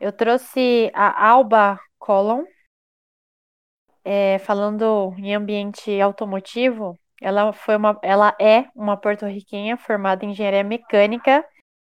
eu 0.00 0.12
trouxe 0.12 0.90
a 0.94 1.28
Alba 1.28 1.78
Colon, 1.96 2.44
é, 4.10 4.38
falando 4.38 5.12
em 5.18 5.34
ambiente 5.34 6.00
automotivo. 6.00 6.98
Ela, 7.20 7.52
foi 7.52 7.76
uma, 7.76 7.98
ela 8.02 8.34
é 8.40 8.64
uma 8.74 8.96
porto-riquenha 8.96 9.76
formada 9.76 10.24
em 10.24 10.30
engenharia 10.30 10.64
mecânica 10.64 11.44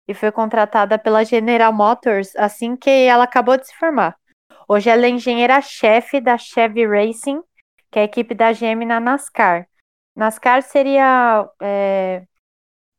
e 0.08 0.14
foi 0.14 0.32
contratada 0.32 0.98
pela 0.98 1.24
General 1.24 1.70
Motors 1.72 2.34
assim 2.36 2.74
que 2.74 2.88
ela 2.88 3.24
acabou 3.24 3.58
de 3.58 3.66
se 3.66 3.76
formar. 3.76 4.16
Hoje 4.66 4.88
ela 4.88 5.04
é 5.04 5.10
engenheira-chefe 5.10 6.18
da 6.18 6.38
Chevy 6.38 6.86
Racing, 6.86 7.42
que 7.90 7.98
é 7.98 8.02
a 8.02 8.04
equipe 8.06 8.34
da 8.34 8.50
GM 8.50 8.86
na 8.86 8.98
NASCAR. 8.98 9.68
NASCAR 10.16 10.62
seria 10.62 11.46
é, 11.60 12.24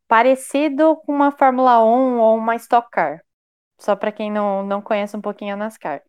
parecido 0.07 0.95
com 0.97 1.11
uma 1.11 1.32
Fórmula 1.32 1.84
1 1.84 2.20
ou 2.20 2.38
uma 2.38 2.55
Stock 2.55 2.88
Car 2.91 3.22
só 3.80 3.95
para 3.95 4.11
quem 4.11 4.32
não, 4.32 4.63
não 4.63 4.82
conhece 4.82 5.15
um 5.15 5.22
pouquinho 5.22 5.53
a 5.53 5.57
NASCAR. 5.57 6.01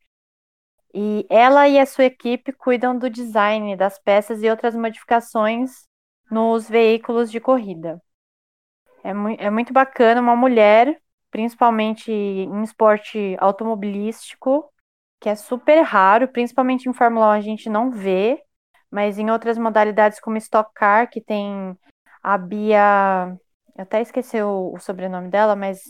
E 0.95 1.27
ela 1.29 1.69
e 1.69 1.79
a 1.79 1.87
sua 1.87 2.05
equipe 2.05 2.53
cuidam 2.53 2.99
do 2.99 3.11
design 3.11 3.77
das 3.77 3.99
peças 3.99 4.43
e 4.43 4.49
outras 4.49 4.75
modificações 4.75 5.87
nos 6.31 6.69
veículos 6.69 7.31
de 7.31 7.41
corrida. 7.41 8.01
É, 9.05 9.15
mu 9.15 9.29
é 9.39 9.51
muito 9.51 9.73
bacana 9.73 10.21
uma 10.21 10.37
mulher, 10.37 11.01
principalmente 11.31 12.11
em 12.11 12.63
esporte 12.63 13.37
automobilístico, 13.39 14.71
que 15.21 15.29
é 15.29 15.35
super 15.35 15.83
raro, 15.83 16.29
principalmente 16.29 16.89
em 16.89 16.93
Fórmula 16.93 17.29
1 17.29 17.31
a 17.31 17.41
gente 17.41 17.69
não 17.69 17.91
vê, 17.91 18.43
mas 18.91 19.19
em 19.19 19.31
outras 19.31 19.59
modalidades 19.59 20.21
como 20.21 20.37
Stock 20.39 20.73
Car, 20.75 21.11
que 21.11 21.21
tem 21.21 21.77
a 22.23 22.39
Bia. 22.39 23.37
Eu 23.77 23.83
até 23.83 24.01
esqueci 24.03 24.41
o, 24.43 24.73
o 24.75 24.79
sobrenome 24.79 25.29
dela, 25.31 25.55
mas 25.57 25.83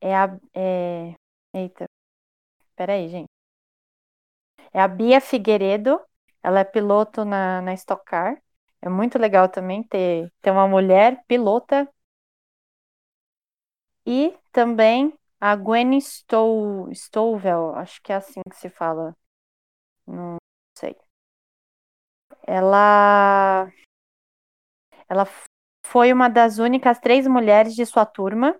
é 0.00 0.14
a. 0.16 0.36
É... 0.54 1.14
Eita. 1.54 1.86
Peraí, 2.76 3.08
gente. 3.08 3.39
É 4.72 4.80
a 4.80 4.88
Bia 4.88 5.20
Figueiredo. 5.20 6.00
Ela 6.42 6.60
é 6.60 6.64
piloto 6.64 7.24
na, 7.24 7.60
na 7.62 7.74
Stock 7.74 8.04
Car. 8.04 8.40
É 8.82 8.88
muito 8.88 9.18
legal 9.18 9.48
também 9.48 9.82
ter, 9.82 10.32
ter 10.40 10.50
uma 10.50 10.66
mulher 10.68 11.22
pilota. 11.26 11.88
E 14.06 14.34
também 14.52 15.14
a 15.40 15.56
Gwen 15.56 15.96
Stow, 15.98 16.90
Stowell, 16.94 17.74
acho 17.76 18.00
que 18.02 18.12
é 18.12 18.16
assim 18.16 18.40
que 18.50 18.56
se 18.56 18.68
fala. 18.68 19.16
Não 20.06 20.38
sei. 20.78 20.96
Ela 22.46 23.72
ela 25.08 25.26
foi 25.84 26.12
uma 26.12 26.28
das 26.28 26.58
únicas 26.58 26.98
três 27.00 27.26
mulheres 27.26 27.74
de 27.74 27.84
sua 27.86 28.06
turma. 28.06 28.56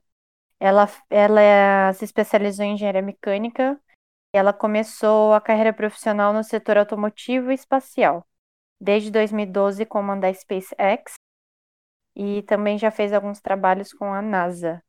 Ela, 0.61 0.89
ela 1.11 1.93
se 1.95 2.05
especializou 2.05 2.65
em 2.65 2.75
engenharia 2.75 3.03
mecânica 3.03 3.81
ela 4.33 4.53
começou 4.53 5.33
a 5.33 5.41
carreira 5.41 5.73
profissional 5.73 6.33
no 6.33 6.45
setor 6.45 6.79
automotivo 6.79 7.51
e 7.51 7.55
espacial, 7.55 8.27
desde 8.81 9.11
2012 9.11 9.85
como 9.87 10.19
da 10.19 10.33
SpaceX 10.33 11.15
e 12.15 12.43
também 12.43 12.79
já 12.79 12.91
fez 12.91 13.13
alguns 13.13 13.41
trabalhos 13.41 13.93
com 13.93 14.13
a 14.13 14.23
NASA. 14.23 14.83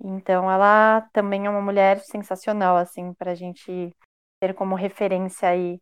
Então 0.00 0.50
ela 0.50 1.02
também 1.12 1.46
é 1.46 1.50
uma 1.50 1.60
mulher 1.60 2.00
sensacional, 2.00 2.76
assim, 2.76 3.12
para 3.14 3.32
a 3.32 3.34
gente 3.34 3.94
ter 4.40 4.54
como 4.54 4.74
referência 4.74 5.48
aí 5.48 5.80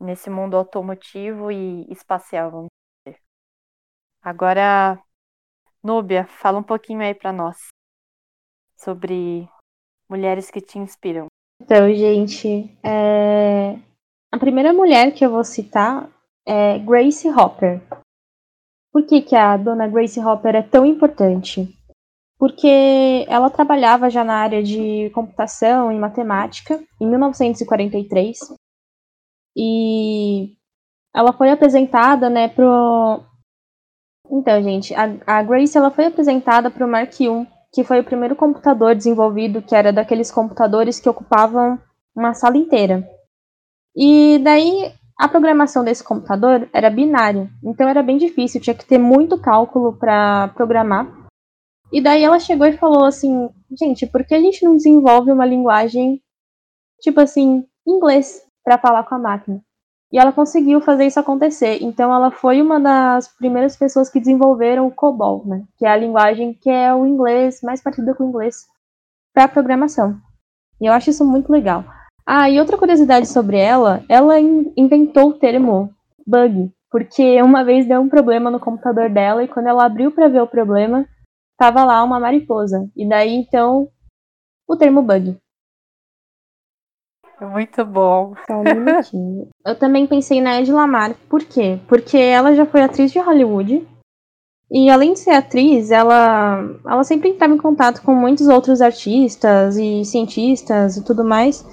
nesse 0.00 0.28
mundo 0.28 0.56
automotivo 0.56 1.50
e 1.52 1.86
espacial, 1.92 2.50
vamos 2.50 2.68
dizer. 3.06 3.20
Agora, 4.20 5.00
Núbia, 5.82 6.26
fala 6.26 6.58
um 6.58 6.62
pouquinho 6.62 7.02
aí 7.02 7.14
para 7.14 7.32
nós 7.32 7.68
sobre 8.76 9.48
mulheres 10.08 10.50
que 10.50 10.60
te 10.60 10.78
inspiram. 10.78 11.26
Então, 11.64 11.94
gente, 11.94 12.76
é, 12.82 13.78
a 14.32 14.36
primeira 14.36 14.72
mulher 14.72 15.14
que 15.14 15.24
eu 15.24 15.30
vou 15.30 15.44
citar 15.44 16.10
é 16.44 16.76
Grace 16.80 17.28
Hopper. 17.28 17.80
Por 18.92 19.06
que, 19.06 19.22
que 19.22 19.36
a 19.36 19.56
dona 19.56 19.86
Grace 19.86 20.18
Hopper 20.18 20.56
é 20.56 20.62
tão 20.62 20.84
importante? 20.84 21.72
Porque 22.36 23.24
ela 23.28 23.48
trabalhava 23.48 24.10
já 24.10 24.24
na 24.24 24.34
área 24.34 24.60
de 24.60 25.08
computação 25.10 25.92
e 25.92 25.98
matemática 26.00 26.82
em 27.00 27.06
1943 27.06 28.38
e 29.56 30.56
ela 31.14 31.32
foi 31.32 31.50
apresentada, 31.50 32.28
né, 32.28 32.48
pro 32.48 33.22
Então, 34.28 34.60
gente, 34.64 34.92
a, 34.94 35.04
a 35.28 35.42
Grace 35.44 35.78
ela 35.78 35.92
foi 35.92 36.06
apresentada 36.06 36.72
pro 36.72 36.88
Mark 36.88 37.20
I, 37.20 37.46
que 37.72 37.82
foi 37.82 38.00
o 38.00 38.04
primeiro 38.04 38.36
computador 38.36 38.94
desenvolvido, 38.94 39.62
que 39.62 39.74
era 39.74 39.92
daqueles 39.92 40.30
computadores 40.30 41.00
que 41.00 41.08
ocupavam 41.08 41.80
uma 42.14 42.34
sala 42.34 42.56
inteira. 42.56 43.08
E 43.96 44.38
daí 44.40 44.92
a 45.18 45.28
programação 45.28 45.84
desse 45.84 46.04
computador 46.04 46.68
era 46.72 46.90
binária, 46.90 47.50
então 47.64 47.88
era 47.88 48.02
bem 48.02 48.18
difícil, 48.18 48.60
tinha 48.60 48.74
que 48.74 48.84
ter 48.84 48.98
muito 48.98 49.40
cálculo 49.40 49.96
para 49.96 50.48
programar. 50.48 51.06
E 51.92 52.00
daí 52.00 52.22
ela 52.24 52.40
chegou 52.40 52.66
e 52.66 52.76
falou 52.76 53.04
assim: 53.04 53.48
gente, 53.78 54.06
por 54.06 54.24
que 54.24 54.34
a 54.34 54.40
gente 54.40 54.64
não 54.64 54.76
desenvolve 54.76 55.30
uma 55.30 55.46
linguagem, 55.46 56.22
tipo 57.00 57.20
assim, 57.20 57.66
inglês, 57.86 58.46
para 58.64 58.78
falar 58.78 59.04
com 59.04 59.14
a 59.14 59.18
máquina? 59.18 59.62
E 60.12 60.18
ela 60.18 60.30
conseguiu 60.32 60.80
fazer 60.80 61.06
isso 61.06 61.18
acontecer. 61.18 61.78
Então 61.82 62.12
ela 62.14 62.30
foi 62.30 62.60
uma 62.60 62.78
das 62.78 63.28
primeiras 63.28 63.76
pessoas 63.76 64.10
que 64.10 64.20
desenvolveram 64.20 64.86
o 64.86 64.90
COBOL, 64.90 65.42
né? 65.46 65.64
Que 65.78 65.86
é 65.86 65.88
a 65.88 65.96
linguagem 65.96 66.52
que 66.52 66.68
é 66.68 66.94
o 66.94 67.06
inglês 67.06 67.60
mais 67.62 67.82
parecida 67.82 68.14
com 68.14 68.24
o 68.24 68.28
inglês 68.28 68.66
para 69.32 69.48
programação. 69.48 70.20
E 70.80 70.86
eu 70.86 70.92
acho 70.92 71.08
isso 71.10 71.24
muito 71.24 71.50
legal. 71.50 71.84
Ah, 72.26 72.50
e 72.50 72.60
outra 72.60 72.76
curiosidade 72.76 73.26
sobre 73.26 73.56
ela, 73.58 74.04
ela 74.08 74.38
in- 74.38 74.72
inventou 74.76 75.30
o 75.30 75.38
termo 75.38 75.90
bug, 76.26 76.70
porque 76.90 77.40
uma 77.42 77.64
vez 77.64 77.86
deu 77.86 78.00
um 78.00 78.08
problema 78.08 78.50
no 78.50 78.60
computador 78.60 79.08
dela 79.08 79.42
e 79.42 79.48
quando 79.48 79.66
ela 79.66 79.86
abriu 79.86 80.12
para 80.12 80.28
ver 80.28 80.42
o 80.42 80.46
problema, 80.46 81.06
tava 81.58 81.84
lá 81.84 82.02
uma 82.04 82.20
mariposa. 82.20 82.88
E 82.94 83.08
daí 83.08 83.34
então 83.34 83.88
o 84.68 84.76
termo 84.76 85.02
bug. 85.02 85.36
Muito 87.46 87.84
bom. 87.84 88.34
Só 88.46 88.54
um 88.54 88.62
minutinho. 88.62 89.48
Eu 89.64 89.78
também 89.78 90.06
pensei 90.06 90.40
na 90.40 90.60
Ed 90.60 90.70
Lamar. 90.72 91.14
Por 91.28 91.42
quê? 91.44 91.78
Porque 91.88 92.16
ela 92.16 92.54
já 92.54 92.64
foi 92.64 92.82
atriz 92.82 93.12
de 93.12 93.18
Hollywood. 93.18 93.86
E 94.70 94.88
além 94.88 95.12
de 95.12 95.18
ser 95.18 95.32
atriz, 95.32 95.90
ela, 95.90 96.64
ela 96.86 97.04
sempre 97.04 97.28
entrava 97.28 97.52
em 97.52 97.58
contato 97.58 98.00
com 98.02 98.14
muitos 98.14 98.48
outros 98.48 98.80
artistas 98.80 99.76
e 99.76 100.02
cientistas 100.04 100.96
e 100.96 101.04
tudo 101.04 101.24
mais. 101.24 101.66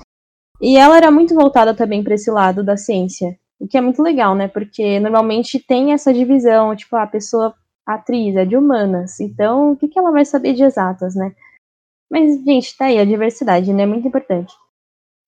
E 0.62 0.78
ela 0.78 0.98
era 0.98 1.10
muito 1.10 1.34
voltada 1.34 1.74
também 1.74 2.04
para 2.04 2.16
esse 2.16 2.30
lado 2.30 2.64
da 2.64 2.76
ciência. 2.76 3.38
O 3.58 3.68
que 3.68 3.78
é 3.78 3.82
muito 3.82 4.02
legal, 4.02 4.36
né? 4.36 4.50
Porque 4.50 5.00
normalmente 5.00 5.60
tem 5.60 5.94
essa 5.94 6.14
divisão, 6.14 6.76
tipo, 6.76 6.96
a 6.98 7.08
pessoa 7.08 7.54
atriz 7.86 8.36
é 8.36 8.46
de 8.46 8.58
humanas. 8.58 9.20
Então, 9.20 9.72
o 9.72 9.78
que, 9.78 9.88
que 9.88 9.98
ela 9.98 10.12
vai 10.12 10.26
saber 10.26 10.54
de 10.54 10.64
exatas, 10.64 11.16
né? 11.16 11.34
Mas, 12.12 12.44
gente, 12.44 12.76
tá 12.76 12.86
aí, 12.86 13.00
a 13.00 13.06
diversidade, 13.06 13.72
né? 13.74 13.86
Muito 13.86 14.08
importante. 14.08 14.54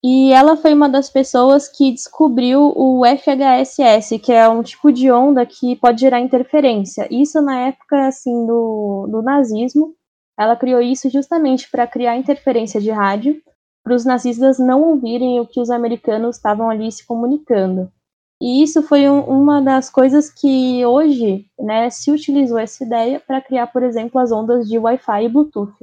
E 0.04 0.32
ela 0.32 0.58
foi 0.58 0.74
uma 0.74 0.90
das 0.90 1.10
pessoas 1.10 1.68
que 1.68 1.92
descobriu 1.92 2.74
o 2.76 3.06
FHSS, 3.06 4.18
que 4.20 4.32
é 4.32 4.50
um 4.50 4.64
tipo 4.64 4.92
de 4.92 5.12
onda 5.12 5.46
que 5.46 5.76
pode 5.76 6.02
gerar 6.02 6.20
interferência. 6.20 7.08
Isso 7.12 7.40
na 7.42 7.68
época 7.68 8.08
assim 8.08 8.46
do, 8.48 9.08
do 9.10 9.22
nazismo. 9.22 9.94
Ela 10.40 10.56
criou 10.56 10.82
isso 10.82 11.08
justamente 11.10 11.70
para 11.70 11.86
criar 11.86 12.18
interferência 12.18 12.82
de 12.82 12.90
rádio, 12.90 13.40
para 13.84 13.94
os 13.94 14.04
nazistas 14.04 14.58
não 14.58 14.82
ouvirem 14.82 15.40
o 15.40 15.46
que 15.46 15.60
os 15.62 15.70
americanos 15.70 16.38
estavam 16.38 16.70
ali 16.70 16.92
se 16.92 17.06
comunicando. 17.06 17.92
E 18.42 18.64
isso 18.64 18.82
foi 18.82 19.08
um- 19.08 19.22
uma 19.22 19.62
das 19.62 19.88
coisas 19.88 20.32
que 20.32 20.84
hoje 20.84 21.46
né, 21.60 21.92
se 21.92 22.12
utilizou 22.12 22.58
essa 22.58 22.84
ideia 22.84 23.20
para 23.20 23.40
criar, 23.40 23.68
por 23.68 23.84
exemplo, 23.84 24.20
as 24.20 24.32
ondas 24.32 24.68
de 24.68 24.80
Wi-Fi 24.80 25.26
e 25.26 25.30
Bluetooth. 25.30 25.74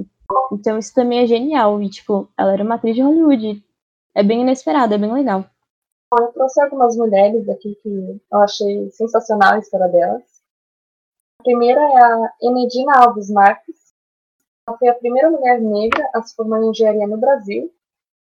Então 0.53 0.77
isso 0.77 0.93
também 0.93 1.21
é 1.21 1.27
genial. 1.27 1.81
E, 1.81 1.89
tipo, 1.89 2.29
ela 2.37 2.53
era 2.53 2.64
uma 2.64 2.75
atriz 2.75 2.97
de 2.97 3.03
Hollywood. 3.03 3.62
É 4.14 4.22
bem 4.22 4.42
inesperado, 4.42 4.94
é 4.94 4.98
bem 4.98 5.12
legal. 5.12 5.44
Eu 6.18 6.32
trouxe 6.32 6.61
algumas 6.61 6.96
mulheres 6.96 7.48
aqui 7.48 7.74
que 7.82 8.20
eu 8.32 8.40
achei 8.40 8.90
sensacional 8.90 9.54
a 9.54 9.59
história 9.59 9.88
delas. 9.88 10.22
A 11.40 11.44
primeira 11.44 11.80
é 11.80 12.02
a 12.02 12.32
Enedina 12.42 12.98
Alves 12.98 13.30
Marques. 13.30 13.76
Ela 14.66 14.78
foi 14.78 14.88
a 14.88 14.94
primeira 14.94 15.30
mulher 15.30 15.61
negra 15.61 16.09
a 16.14 16.22
se 16.22 16.34
formar 16.34 16.62
em 16.62 16.70
engenharia 16.70 17.06
no 17.06 17.18
Brasil. 17.18 17.72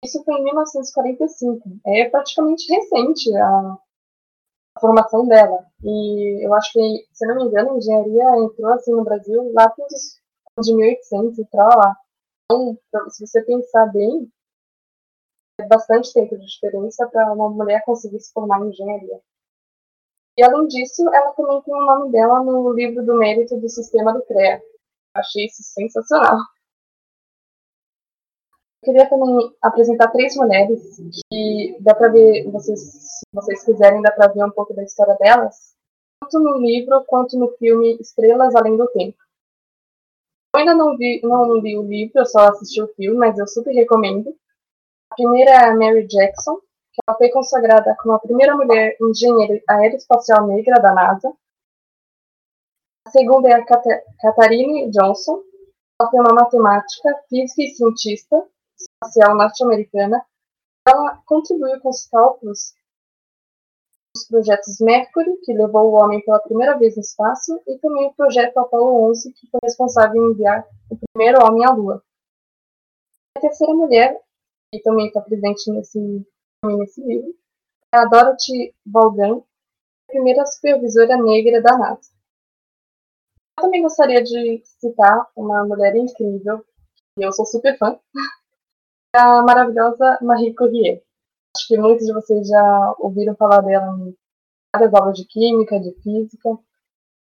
Isso 0.05 0.23
foi 0.25 0.35
em 0.35 0.45
1945. 0.45 1.63
É 1.87 2.09
praticamente 2.11 2.73
recente 2.73 3.35
a, 3.37 3.79
formação 4.81 5.27
dela. 5.27 5.67
E 5.83 6.45
eu 6.45 6.53
acho 6.55 6.73
que, 6.73 7.07
se 7.13 7.27
não 7.27 7.37
me 7.37 7.45
engano, 7.45 7.73
a 7.73 7.77
engenharia 7.77 8.37
entrou 8.39 8.73
assim 8.73 8.93
no 8.93 9.05
Brasil 9.05 9.53
lá 9.53 9.69
pelos 9.71 10.21
de 10.61 10.75
1800 10.75 11.39
e 11.39 11.45
pra 11.47 11.67
lá. 11.67 11.97
Então, 12.51 13.11
se 13.11 13.27
você 13.27 13.43
pensar 13.43 13.87
bem, 13.87 14.31
bastante 15.65 16.13
tempo 16.13 16.37
de 16.37 16.47
diferença 16.47 17.09
para 17.09 17.33
uma 17.33 17.49
mulher 17.49 17.83
conseguir 17.85 18.21
se 18.21 18.33
formar 18.33 18.61
em 18.61 18.69
engenharia. 18.69 19.21
E 20.37 20.45
além 20.45 20.67
disso, 20.67 21.03
ela 21.15 21.33
também 21.33 21.63
tem 21.63 21.75
o 21.75 21.87
nome 21.87 22.13
dela 22.13 22.43
no 22.43 22.71
livro 22.73 23.05
do 23.05 23.17
mérito 23.17 23.57
do 23.59 23.69
sistema 23.69 24.13
do 24.13 24.23
CREA. 24.23 24.63
Achei 25.15 25.47
isso 25.47 25.63
sensacional. 25.63 26.37
Eu 28.83 28.93
queria 28.93 29.09
também 29.09 29.57
apresentar 29.63 30.13
três 30.13 30.37
mulheres 30.37 30.99
que 31.31 31.79
dá 31.81 31.95
para 31.95 32.09
ver, 32.09 32.49
vocês, 32.51 32.81
se 32.81 33.27
vocês 33.33 33.65
quiserem, 33.65 34.03
dá 34.03 34.13
para 34.13 34.33
ver 34.33 34.45
um 34.45 34.51
pouco 34.51 34.75
da 34.75 34.85
história 34.85 35.17
delas, 35.17 35.75
tanto 36.21 36.39
no 36.39 36.59
livro 36.59 37.03
quanto 37.07 37.39
no 37.39 37.49
filme 37.57 37.97
Estrelas 37.99 38.55
Além 38.55 38.77
do 38.77 38.87
Tempo. 38.89 39.17
Eu 40.55 40.61
ainda 40.61 40.75
não 40.75 40.97
vi, 40.97 41.21
não 41.23 41.57
li 41.57 41.77
o 41.77 41.83
livro, 41.83 42.21
eu 42.21 42.27
só 42.27 42.49
assisti 42.51 42.81
o 42.83 42.95
filme, 42.95 43.19
mas 43.19 43.39
eu 43.39 43.47
super 43.49 43.73
recomendo. 43.73 44.37
A 45.17 45.23
primeira 45.23 45.51
é 45.51 45.65
a 45.65 45.75
Mary 45.75 46.07
Jackson, 46.07 46.57
que 46.93 47.01
ela 47.09 47.17
foi 47.17 47.31
consagrada 47.31 47.97
como 48.03 48.13
a 48.15 48.19
primeira 48.19 48.55
mulher 48.55 48.99
engenheira 49.01 49.63
aeroespacial 49.67 50.47
negra 50.47 50.79
da 50.79 50.93
NASA. 50.93 51.33
A 53.07 53.11
segunda 53.11 53.49
é 53.49 53.55
a 53.55 53.65
Cata- 53.65 54.03
Katharine 54.21 54.91
Johnson. 54.91 55.43
Ela 55.99 56.11
foi 56.11 56.21
uma 56.21 56.35
matemática, 56.35 57.19
física 57.31 57.63
e 57.63 57.69
cientista 57.75 58.47
espacial 58.79 59.35
norte-americana. 59.35 60.23
Ela 60.87 61.23
contribuiu 61.25 61.81
com 61.81 61.89
os 61.89 62.07
cálculos 62.09 62.75
dos 64.15 64.27
projetos 64.29 64.79
Mercury, 64.81 65.35
que 65.45 65.55
levou 65.55 65.93
o 65.93 65.95
homem 65.95 66.23
pela 66.27 66.41
primeira 66.41 66.77
vez 66.79 66.95
no 66.95 67.01
espaço, 67.01 67.59
e 67.67 67.79
também 67.79 68.07
o 68.07 68.15
projeto 68.15 68.59
Apollo 68.59 69.09
11, 69.09 69.33
que 69.33 69.49
foi 69.49 69.61
responsável 69.63 70.23
em 70.29 70.33
enviar 70.33 70.67
o 70.91 70.99
primeiro 71.11 71.43
homem 71.43 71.65
à 71.65 71.73
Lua. 71.73 72.03
A 73.35 73.41
terceira 73.41 73.73
mulher 73.75 74.21
que 74.73 74.81
também 74.83 75.07
está 75.07 75.21
presente 75.21 75.71
nesse, 75.71 76.27
nesse 76.65 77.03
livro, 77.03 77.35
é 77.95 77.99
a 77.99 78.05
Dorothy 78.05 78.75
Vaughan, 78.85 79.39
a 79.39 80.13
primeira 80.13 80.45
supervisora 80.47 81.17
negra 81.17 81.63
da 81.63 81.79
NASA. 81.79 82.11
Eu 83.59 83.65
também 83.65 83.83
gostaria 83.83 84.23
de 84.23 84.63
citar 84.65 85.27
uma 85.35 85.65
mulher 85.65 85.97
incrível, 85.97 86.65
e 87.19 87.23
eu 87.23 87.33
sou 87.33 87.47
super 87.47 87.79
fã, 87.79 87.99
a 89.15 89.43
maravilhosa 89.43 90.19
Marie 90.21 90.55
Curie. 90.55 91.03
Acho 91.57 91.69
que 91.69 91.79
muitos 91.79 92.07
de 92.07 92.13
vocês 92.13 92.49
já 92.49 92.95
ouviram 92.99 93.35
falar 93.35 93.63
dela 93.63 93.97
em 93.99 94.15
várias 94.75 94.93
aulas 94.93 95.17
de 95.17 95.25
química, 95.25 95.81
de 95.81 95.91
física. 96.03 96.51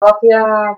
Ela 0.02 0.18
foi 0.18 0.32
a 0.32 0.76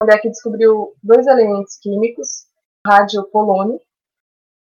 mulher 0.00 0.20
que 0.20 0.30
descobriu 0.30 0.94
dois 1.02 1.26
elementos 1.26 1.76
químicos, 1.78 2.46
rádio 2.86 3.22
e 3.22 3.30
polônio. 3.30 3.80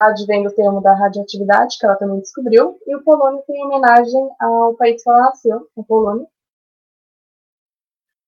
Rádio 0.02 0.26
vem 0.26 0.42
do 0.42 0.54
termo 0.54 0.80
da 0.80 0.94
radioatividade, 0.94 1.76
que 1.78 1.84
ela 1.84 1.96
também 1.96 2.20
descobriu, 2.20 2.80
e 2.86 2.96
o 2.96 3.04
polônio 3.04 3.42
tem 3.46 3.62
homenagem 3.62 4.30
ao 4.40 4.74
país 4.74 5.02
que 5.02 5.10
ela 5.10 5.26
nasceu, 5.26 5.68
a 5.76 5.82
Polônia. 5.82 6.26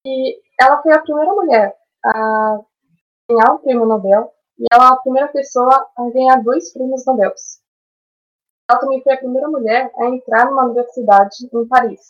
E 0.05 0.39
ela 0.61 0.83
foi 0.83 0.93
a 0.93 1.01
primeira 1.01 1.33
mulher 1.33 1.75
a 2.05 2.61
ganhar 3.31 3.55
o 3.55 3.59
prêmio 3.61 3.87
Nobel, 3.87 4.35
e 4.59 4.67
ela 4.71 4.91
é 4.91 4.93
a 4.93 4.97
primeira 4.97 5.29
pessoa 5.29 5.89
a 5.97 6.11
ganhar 6.11 6.43
dois 6.43 6.71
prêmios 6.75 7.07
Nobel. 7.07 7.33
Ela 8.71 8.79
também 8.79 9.03
foi 9.03 9.15
a 9.15 9.19
primeira 9.19 9.49
mulher 9.49 9.91
a 9.97 10.07
entrar 10.07 10.51
numa 10.51 10.65
universidade 10.65 11.37
em 11.51 11.69
Paris. 11.69 12.03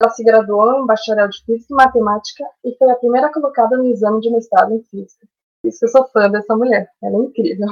Ela 0.00 0.10
se 0.10 0.24
graduou 0.24 0.80
em 0.80 0.86
bacharel 0.86 1.28
de 1.28 1.42
Física 1.44 1.72
e 1.72 1.76
Matemática 1.76 2.44
e 2.64 2.76
foi 2.76 2.90
a 2.90 2.96
primeira 2.96 3.32
colocada 3.32 3.76
no 3.76 3.86
exame 3.86 4.20
de 4.20 4.30
mestrado 4.30 4.74
em 4.74 4.82
Física. 4.82 5.26
Por 5.62 5.68
isso 5.68 5.78
que 5.78 5.84
eu 5.86 5.90
sou 5.90 6.08
fã 6.08 6.28
dessa 6.28 6.54
mulher. 6.56 6.90
Ela 7.02 7.16
é 7.16 7.20
incrível. 7.20 7.68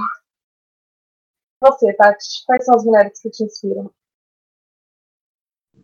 Você, 1.61 1.93
Tati, 1.95 2.45
quais 2.47 2.65
são 2.65 2.75
as 2.75 2.85
mulheres 2.85 3.21
que 3.21 3.31
te 3.31 3.45
inspiram? 3.45 3.91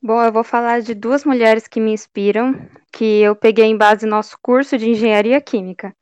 Bom, 0.03 0.23
eu 0.23 0.33
vou 0.33 0.45
falar 0.45 0.81
de 0.81 0.95
duas 0.95 1.25
mulheres 1.25 1.69
que 1.69 1.81
me 1.81 1.93
inspiram, 1.93 2.55
que 2.93 3.21
eu 3.21 3.37
peguei 3.37 3.67
em 3.67 3.77
base 3.77 4.07
no 4.07 4.13
nosso 4.13 4.39
curso 4.43 4.79
de 4.79 4.89
Engenharia 4.89 5.41
Química. 5.41 5.95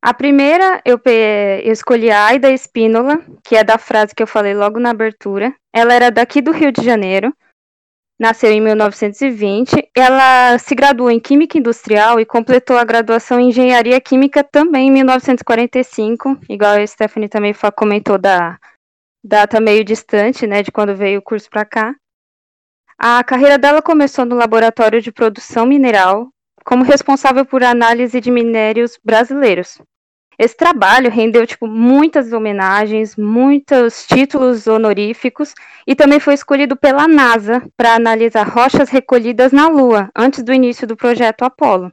A 0.00 0.14
primeira, 0.14 0.80
eu, 0.84 0.98
pe- 0.98 1.62
eu 1.64 1.72
escolhi 1.72 2.10
a 2.10 2.26
Aida 2.26 2.50
Espínola, 2.50 3.18
que 3.42 3.56
é 3.56 3.64
da 3.64 3.78
frase 3.78 4.14
que 4.14 4.22
eu 4.22 4.26
falei 4.26 4.54
logo 4.54 4.78
na 4.78 4.90
abertura. 4.90 5.54
Ela 5.72 5.94
era 5.94 6.10
daqui 6.10 6.40
do 6.40 6.52
Rio 6.52 6.70
de 6.70 6.84
Janeiro, 6.84 7.34
nasceu 8.18 8.50
em 8.50 8.60
1920. 8.60 9.90
Ela 9.94 10.58
se 10.58 10.74
graduou 10.74 11.10
em 11.10 11.20
Química 11.20 11.56
Industrial 11.56 12.18
e 12.18 12.26
completou 12.26 12.76
a 12.76 12.84
graduação 12.84 13.38
em 13.38 13.48
Engenharia 13.48 14.00
Química 14.00 14.42
também 14.42 14.88
em 14.88 14.90
1945, 14.90 16.38
igual 16.48 16.76
a 16.76 16.86
Stephanie 16.86 17.28
também 17.28 17.54
comentou 17.76 18.18
da 18.18 18.58
data 19.22 19.60
meio 19.60 19.84
distante, 19.84 20.46
né, 20.46 20.62
de 20.62 20.72
quando 20.72 20.96
veio 20.96 21.20
o 21.20 21.22
curso 21.22 21.48
para 21.50 21.64
cá. 21.64 21.94
A 22.98 23.22
carreira 23.22 23.56
dela 23.56 23.80
começou 23.80 24.24
no 24.24 24.34
laboratório 24.34 25.00
de 25.00 25.12
produção 25.12 25.64
mineral, 25.64 26.28
como 26.64 26.82
responsável 26.82 27.46
por 27.46 27.62
análise 27.62 28.20
de 28.20 28.30
minérios 28.30 28.98
brasileiros. 29.04 29.80
Esse 30.38 30.56
trabalho 30.56 31.10
rendeu 31.10 31.44
tipo 31.44 31.66
muitas 31.66 32.32
homenagens, 32.32 33.16
muitos 33.16 34.06
títulos 34.06 34.68
honoríficos 34.68 35.52
e 35.84 35.96
também 35.96 36.20
foi 36.20 36.34
escolhido 36.34 36.76
pela 36.76 37.08
NASA 37.08 37.60
para 37.76 37.94
analisar 37.94 38.44
rochas 38.48 38.88
recolhidas 38.88 39.50
na 39.50 39.68
Lua 39.68 40.08
antes 40.14 40.44
do 40.44 40.52
início 40.52 40.86
do 40.86 40.96
projeto 40.96 41.42
Apollo. 41.42 41.92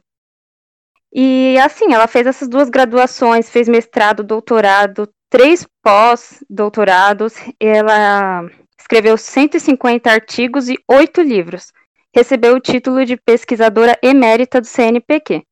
E 1.12 1.58
assim, 1.58 1.92
ela 1.92 2.06
fez 2.06 2.26
essas 2.26 2.46
duas 2.46 2.68
graduações, 2.70 3.50
fez 3.50 3.68
mestrado, 3.68 4.22
doutorado, 4.22 5.08
três 5.28 5.66
pós-doutorados, 5.82 7.34
ela 7.58 8.48
escreveu 8.78 9.16
150 9.16 10.08
artigos 10.08 10.68
e 10.68 10.76
oito 10.88 11.20
livros. 11.20 11.72
Recebeu 12.14 12.54
o 12.54 12.60
título 12.60 13.04
de 13.04 13.16
pesquisadora 13.16 13.98
emérita 14.02 14.60
do 14.60 14.66
CNPq. 14.66 15.42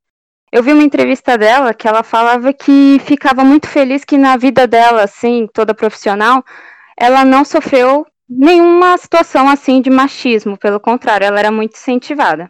Eu 0.55 0.63
vi 0.63 0.73
uma 0.73 0.85
entrevista 0.85 1.37
dela 1.37 1.75
que 1.75 1.89
ela 1.89 2.05
falava 2.05 2.53
que 2.53 3.01
ficava 3.01 3.43
muito 3.43 3.67
feliz 3.67 4.05
que 4.05 4.17
na 4.17 4.37
vida 4.37 4.69
dela, 4.69 5.03
assim, 5.03 5.49
toda 5.53 5.75
profissional, 5.75 6.45
ela 6.97 7.25
não 7.25 7.45
sofreu 7.45 8.07
nenhuma 8.29 8.97
situação 8.97 9.49
assim 9.49 9.83
de 9.83 9.91
machismo, 9.91 10.57
pelo 10.57 10.79
contrário, 10.79 11.27
ela 11.27 11.41
era 11.41 11.51
muito 11.51 11.73
incentivada. 11.75 12.49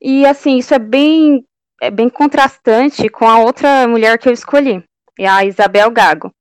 E 0.00 0.24
assim, 0.24 0.56
isso 0.56 0.72
é 0.72 0.78
bem 0.78 1.44
é 1.82 1.90
bem 1.90 2.08
contrastante 2.08 3.06
com 3.10 3.28
a 3.28 3.40
outra 3.40 3.86
mulher 3.86 4.16
que 4.16 4.26
eu 4.26 4.32
escolhi, 4.32 4.82
a 5.20 5.44
Isabel 5.44 5.90
Gago. 5.90 6.32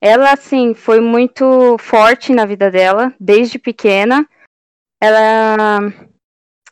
Ela, 0.00 0.30
assim, 0.30 0.74
foi 0.74 1.00
muito 1.00 1.76
forte 1.80 2.32
na 2.32 2.46
vida 2.46 2.70
dela, 2.70 3.12
desde 3.18 3.58
pequena. 3.58 4.24
Ela 5.02 5.92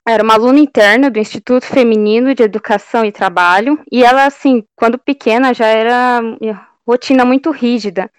era 0.07 0.23
uma 0.23 0.35
aluna 0.35 0.59
interna 0.59 1.11
do 1.11 1.19
Instituto 1.19 1.65
Feminino 1.65 2.35
de 2.35 2.43
Educação 2.43 3.05
e 3.05 3.13
Trabalho. 3.13 3.81
E 3.91 4.05
ela, 4.05 4.27
assim, 4.27 4.65
quando 4.75 4.99
pequena, 4.99 5.55
já 5.55 5.67
era 5.67 6.21
rotina 6.87 7.25
muito 7.25 7.51
rígida. 7.51 8.11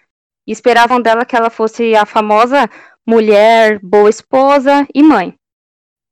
E 0.47 0.51
esperavam 0.51 1.01
dela 1.01 1.25
que 1.25 1.35
ela 1.35 1.49
fosse 1.49 1.95
a 1.95 2.05
famosa 2.05 2.69
mulher, 3.05 3.79
boa 3.81 4.09
esposa 4.09 4.87
e 4.93 5.03
mãe. 5.03 5.35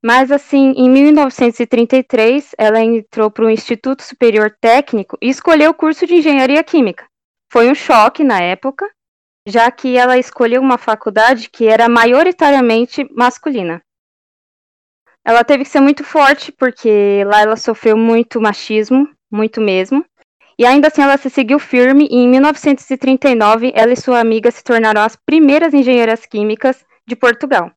Mas, 0.03 0.31
assim, 0.31 0.73
em 0.75 0.89
1933, 0.89 2.55
ela 2.57 2.81
entrou 2.81 3.29
para 3.29 3.45
o 3.45 3.49
Instituto 3.49 4.03
Superior 4.03 4.53
Técnico 4.59 5.17
e 5.21 5.29
escolheu 5.29 5.71
o 5.71 5.75
curso 5.75 6.07
de 6.07 6.15
Engenharia 6.15 6.63
Química. 6.63 7.05
Foi 7.51 7.69
um 7.69 7.75
choque 7.75 8.23
na 8.23 8.41
época, 8.41 8.89
já 9.47 9.69
que 9.71 9.95
ela 9.95 10.17
escolheu 10.17 10.61
uma 10.61 10.77
faculdade 10.77 11.49
que 11.49 11.67
era 11.67 11.87
majoritariamente 11.87 13.07
masculina. 13.13 13.81
Ela 15.23 15.43
teve 15.43 15.63
que 15.63 15.69
ser 15.69 15.79
muito 15.79 16.03
forte, 16.03 16.51
porque 16.51 17.23
lá 17.25 17.41
ela 17.41 17.55
sofreu 17.55 17.95
muito 17.95 18.41
machismo, 18.41 19.07
muito 19.31 19.61
mesmo. 19.61 20.03
E 20.57 20.65
ainda 20.65 20.87
assim 20.87 21.01
ela 21.01 21.17
se 21.17 21.29
seguiu 21.29 21.59
firme 21.59 22.07
e 22.11 22.17
em 22.17 22.27
1939 22.27 23.71
ela 23.75 23.93
e 23.93 23.95
sua 23.95 24.19
amiga 24.19 24.51
se 24.51 24.63
tornaram 24.63 25.01
as 25.01 25.15
primeiras 25.15 25.73
engenheiras 25.73 26.25
químicas 26.25 26.85
de 27.07 27.15
Portugal. 27.15 27.71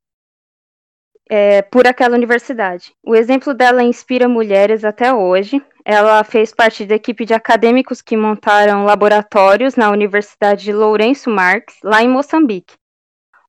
É, 1.31 1.63
por 1.63 1.87
aquela 1.87 2.15
universidade. 2.15 2.93
O 3.03 3.15
exemplo 3.15 3.55
dela 3.55 3.83
inspira 3.83 4.29
mulheres 4.29 4.85
até 4.85 5.13
hoje. 5.13 5.63
Ela 5.83 6.23
fez 6.25 6.53
parte 6.53 6.85
da 6.85 6.95
equipe 6.95 7.25
de 7.25 7.33
acadêmicos 7.33 8.03
que 8.03 8.17
montaram 8.17 8.85
laboratórios 8.85 9.77
na 9.77 9.91
Universidade 9.91 10.65
de 10.65 10.73
Lourenço 10.73 11.31
Marques, 11.31 11.77
lá 11.83 12.03
em 12.03 12.09
Moçambique. 12.09 12.75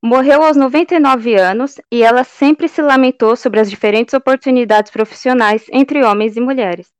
Morreu 0.06 0.44
aos 0.44 0.56
99 0.56 1.34
anos 1.34 1.82
e 1.92 2.04
ela 2.04 2.24
sempre 2.24 2.68
se 2.68 2.80
lamentou 2.80 3.36
sobre 3.36 3.60
as 3.60 3.68
diferentes 3.68 4.14
oportunidades 4.14 4.92
profissionais 4.92 5.66
entre 5.72 6.04
homens 6.04 6.38
e 6.38 6.40
mulheres. 6.40 6.94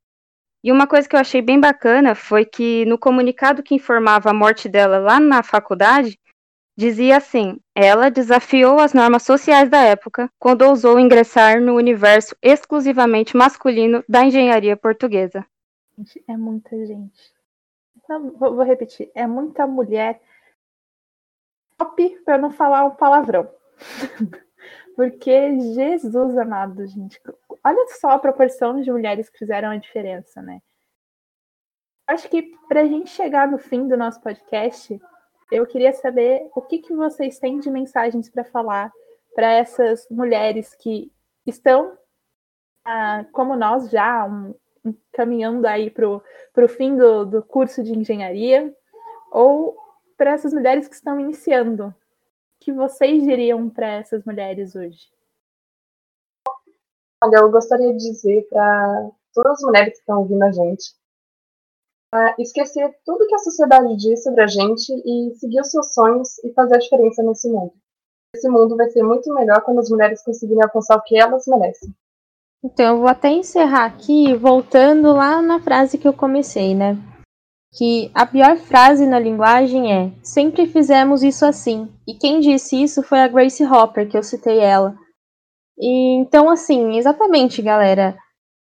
E 0.64 0.72
uma 0.72 0.88
coisa 0.88 1.08
que 1.08 1.14
eu 1.14 1.20
achei 1.20 1.40
bem 1.40 1.60
bacana 1.60 2.16
foi 2.16 2.44
que 2.44 2.84
no 2.84 2.98
comunicado 2.98 3.62
que 3.62 3.76
informava 3.76 4.30
a 4.30 4.34
morte 4.34 4.68
dela 4.68 4.98
lá 4.98 5.20
na 5.20 5.40
faculdade, 5.44 6.18
dizia 6.76 7.18
assim: 7.18 7.60
ela 7.76 8.10
desafiou 8.10 8.80
as 8.80 8.92
normas 8.92 9.22
sociais 9.22 9.70
da 9.70 9.82
época 9.82 10.28
quando 10.36 10.62
ousou 10.62 10.98
ingressar 10.98 11.60
no 11.60 11.76
universo 11.76 12.34
exclusivamente 12.42 13.36
masculino 13.36 14.02
da 14.08 14.24
engenharia 14.24 14.76
portuguesa. 14.76 15.46
É 16.26 16.36
muita 16.36 16.76
gente. 16.84 17.32
Não, 18.08 18.32
vou 18.32 18.64
repetir. 18.64 19.12
É 19.14 19.28
muita 19.28 19.64
mulher 19.64 20.20
top 21.76 22.20
para 22.24 22.38
não 22.38 22.50
falar 22.50 22.84
um 22.84 22.94
palavrão. 22.94 23.48
Porque 24.96 25.60
Jesus 25.74 26.38
amado, 26.38 26.86
gente. 26.86 27.20
Olha 27.62 27.86
só 28.00 28.10
a 28.10 28.18
proporção 28.18 28.80
de 28.80 28.90
mulheres 28.90 29.28
que 29.28 29.38
fizeram 29.38 29.70
a 29.70 29.76
diferença, 29.76 30.40
né? 30.40 30.60
Acho 32.06 32.28
que 32.30 32.50
para 32.68 32.80
a 32.82 32.86
gente 32.86 33.10
chegar 33.10 33.48
no 33.48 33.58
fim 33.58 33.88
do 33.88 33.96
nosso 33.96 34.20
podcast, 34.20 34.98
eu 35.50 35.66
queria 35.66 35.92
saber 35.92 36.48
o 36.54 36.62
que, 36.62 36.78
que 36.78 36.94
vocês 36.94 37.38
têm 37.38 37.60
de 37.60 37.70
mensagens 37.70 38.30
para 38.30 38.44
falar 38.44 38.90
para 39.34 39.52
essas 39.52 40.08
mulheres 40.10 40.74
que 40.74 41.12
estão, 41.44 41.96
ah, 42.84 43.24
como 43.32 43.54
nós, 43.54 43.90
já 43.90 44.24
um, 44.24 44.54
caminhando 45.12 45.66
aí 45.66 45.90
para 45.90 46.08
o 46.08 46.68
fim 46.68 46.96
do, 46.96 47.26
do 47.26 47.42
curso 47.42 47.82
de 47.82 47.92
engenharia, 47.92 48.74
ou 49.30 49.76
para 50.16 50.32
essas 50.32 50.52
mulheres 50.52 50.88
que 50.88 50.94
estão 50.94 51.20
iniciando. 51.20 51.86
O 51.86 51.94
que 52.60 52.72
vocês 52.72 53.22
diriam 53.22 53.68
para 53.68 53.86
essas 53.86 54.24
mulheres 54.24 54.74
hoje? 54.74 55.10
Olha, 57.22 57.38
eu 57.38 57.50
gostaria 57.50 57.92
de 57.92 57.98
dizer 57.98 58.46
para 58.48 59.10
todas 59.32 59.52
as 59.52 59.62
mulheres 59.62 59.94
que 59.94 60.00
estão 60.00 60.20
ouvindo 60.20 60.42
a 60.42 60.52
gente 60.52 60.94
esquecer 62.38 62.94
tudo 63.04 63.26
que 63.26 63.34
a 63.34 63.38
sociedade 63.38 63.96
diz 63.96 64.22
sobre 64.22 64.42
a 64.42 64.46
gente 64.46 64.92
e 65.04 65.34
seguir 65.36 65.60
os 65.60 65.70
seus 65.70 65.92
sonhos 65.92 66.38
e 66.44 66.52
fazer 66.52 66.76
a 66.76 66.78
diferença 66.78 67.22
nesse 67.22 67.48
mundo. 67.48 67.72
Esse 68.34 68.48
mundo 68.48 68.76
vai 68.76 68.88
ser 68.90 69.02
muito 69.02 69.32
melhor 69.34 69.62
quando 69.62 69.80
as 69.80 69.90
mulheres 69.90 70.22
conseguirem 70.22 70.62
alcançar 70.62 70.96
o 70.96 71.02
que 71.02 71.18
elas 71.18 71.46
merecem. 71.46 71.94
Então, 72.62 72.94
eu 72.94 73.00
vou 73.00 73.08
até 73.08 73.28
encerrar 73.28 73.84
aqui, 73.84 74.34
voltando 74.34 75.12
lá 75.12 75.40
na 75.40 75.60
frase 75.60 75.98
que 75.98 76.08
eu 76.08 76.12
comecei, 76.12 76.74
né? 76.74 76.96
Que 77.74 78.10
a 78.14 78.24
pior 78.24 78.56
frase 78.56 79.06
na 79.06 79.18
linguagem 79.18 79.92
é: 79.92 80.12
sempre 80.22 80.66
fizemos 80.66 81.22
isso 81.22 81.44
assim. 81.44 81.88
E 82.06 82.14
quem 82.14 82.40
disse 82.40 82.82
isso 82.82 83.02
foi 83.02 83.20
a 83.20 83.28
Grace 83.28 83.64
Hopper, 83.64 84.08
que 84.08 84.16
eu 84.16 84.22
citei 84.22 84.58
ela. 84.58 84.94
E 85.78 86.16
então, 86.18 86.48
assim, 86.48 86.96
exatamente, 86.96 87.60
galera. 87.60 88.16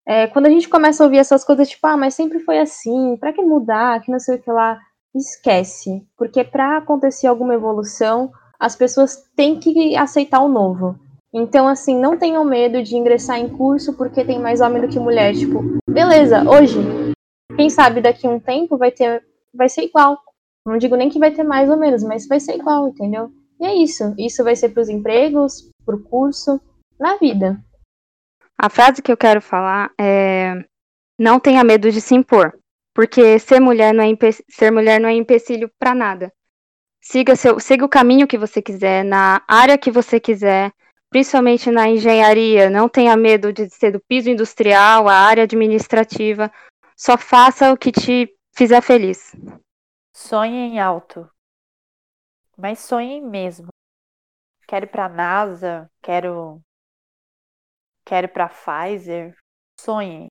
É, 0.07 0.27
quando 0.27 0.47
a 0.47 0.51
gente 0.51 0.69
começa 0.69 1.03
a 1.03 1.07
ouvir 1.07 1.19
essas 1.19 1.45
coisas, 1.45 1.69
tipo, 1.69 1.87
ah, 1.87 1.97
mas 1.97 2.15
sempre 2.15 2.41
foi 2.41 2.59
assim, 2.59 3.17
pra 3.19 3.33
que 3.33 3.43
mudar, 3.43 4.01
que 4.01 4.11
não 4.11 4.19
sei 4.19 4.37
o 4.37 4.43
que 4.43 4.51
lá, 4.51 4.79
esquece. 5.15 6.05
Porque 6.17 6.43
pra 6.43 6.79
acontecer 6.79 7.27
alguma 7.27 7.55
evolução, 7.55 8.31
as 8.59 8.75
pessoas 8.77 9.25
têm 9.37 9.59
que 9.59 9.97
aceitar 9.97 10.41
o 10.41 10.49
novo. 10.49 10.97
Então, 11.35 11.67
assim, 11.67 11.99
não 11.99 12.19
tenham 12.19 12.45
medo 12.45 12.83
de 12.83 12.95
ingressar 12.95 13.39
em 13.39 13.49
curso 13.49 13.95
porque 13.95 14.25
tem 14.25 14.39
mais 14.39 14.61
homem 14.61 14.83
do 14.83 14.89
que 14.89 15.01
mulher. 15.01 15.35
Tipo, 15.35 15.63
beleza, 15.89 16.45
hoje, 16.49 16.79
quem 17.57 17.69
sabe 17.71 18.01
daqui 18.01 18.27
a 18.27 18.31
um 18.31 18.41
tempo 18.41 18.77
vai 18.77 18.91
ter, 18.91 19.25
vai 19.55 19.69
ser 19.69 19.83
igual. 19.83 20.19
Não 20.67 20.79
digo 20.79 20.97
nem 20.97 21.11
que 21.11 21.19
vai 21.19 21.31
ter 21.31 21.43
mais 21.43 21.69
ou 21.69 21.77
menos, 21.77 22.03
mas 22.03 22.27
vai 22.27 22.41
ser 22.41 22.55
igual, 22.55 22.89
entendeu? 22.89 23.31
E 23.61 23.67
é 23.67 23.75
isso. 23.75 24.15
Isso 24.19 24.43
vai 24.45 24.57
ser 24.57 24.71
para 24.71 24.83
os 24.83 24.89
empregos, 24.89 25.71
para 25.85 25.97
o 25.97 26.03
curso, 26.03 26.61
na 26.99 27.17
vida. 27.17 27.59
A 28.57 28.71
frase 28.71 29.03
que 29.03 29.11
eu 29.11 29.17
quero 29.17 29.41
falar 29.41 29.91
é: 30.01 30.65
não 31.19 31.41
tenha 31.41 31.65
medo 31.65 31.91
de 31.91 32.01
se 32.01 32.15
impor, 32.15 32.57
porque 32.95 33.39
ser 33.39 33.61
mulher 33.61 33.93
não 33.93 34.05
é, 34.05 34.11
ser 34.49 34.71
mulher 34.71 35.01
não 35.01 35.09
é 35.09 35.15
empecilho 35.15 35.71
para 35.79 35.95
nada. 35.95 36.33
Siga, 37.01 37.35
seu, 37.35 37.59
siga 37.59 37.85
o 37.85 37.89
caminho 37.89 38.29
que 38.29 38.39
você 38.39 38.63
quiser, 38.63 39.05
na 39.05 39.43
área 39.49 39.77
que 39.77 39.91
você 39.91 40.21
quiser, 40.21 40.73
principalmente 41.11 41.69
na 41.71 41.89
engenharia. 41.89 42.71
Não 42.71 42.89
tenha 42.89 43.17
medo 43.17 43.53
de 43.53 43.69
ser 43.69 43.91
do 43.91 44.01
piso 44.09 44.31
industrial, 44.31 45.09
a 45.09 45.15
área 45.15 45.43
administrativa. 45.43 46.51
Só 47.05 47.19
faça 47.19 47.73
o 47.73 47.77
que 47.77 47.91
te 47.91 48.33
fizer 48.57 48.81
feliz. 48.81 49.33
Sonhem 50.15 50.79
alto. 50.79 51.29
Mas 52.57 52.79
sonhem 52.79 53.21
mesmo. 53.21 53.67
Quero 54.69 54.87
ir 54.87 54.89
pra 54.89 55.09
NASA, 55.09 55.91
quero 56.01 56.63
quero 58.07 58.29
ir 58.29 58.33
pra 58.33 58.49
Pfizer. 58.49 59.37
Sonhem 59.81 60.29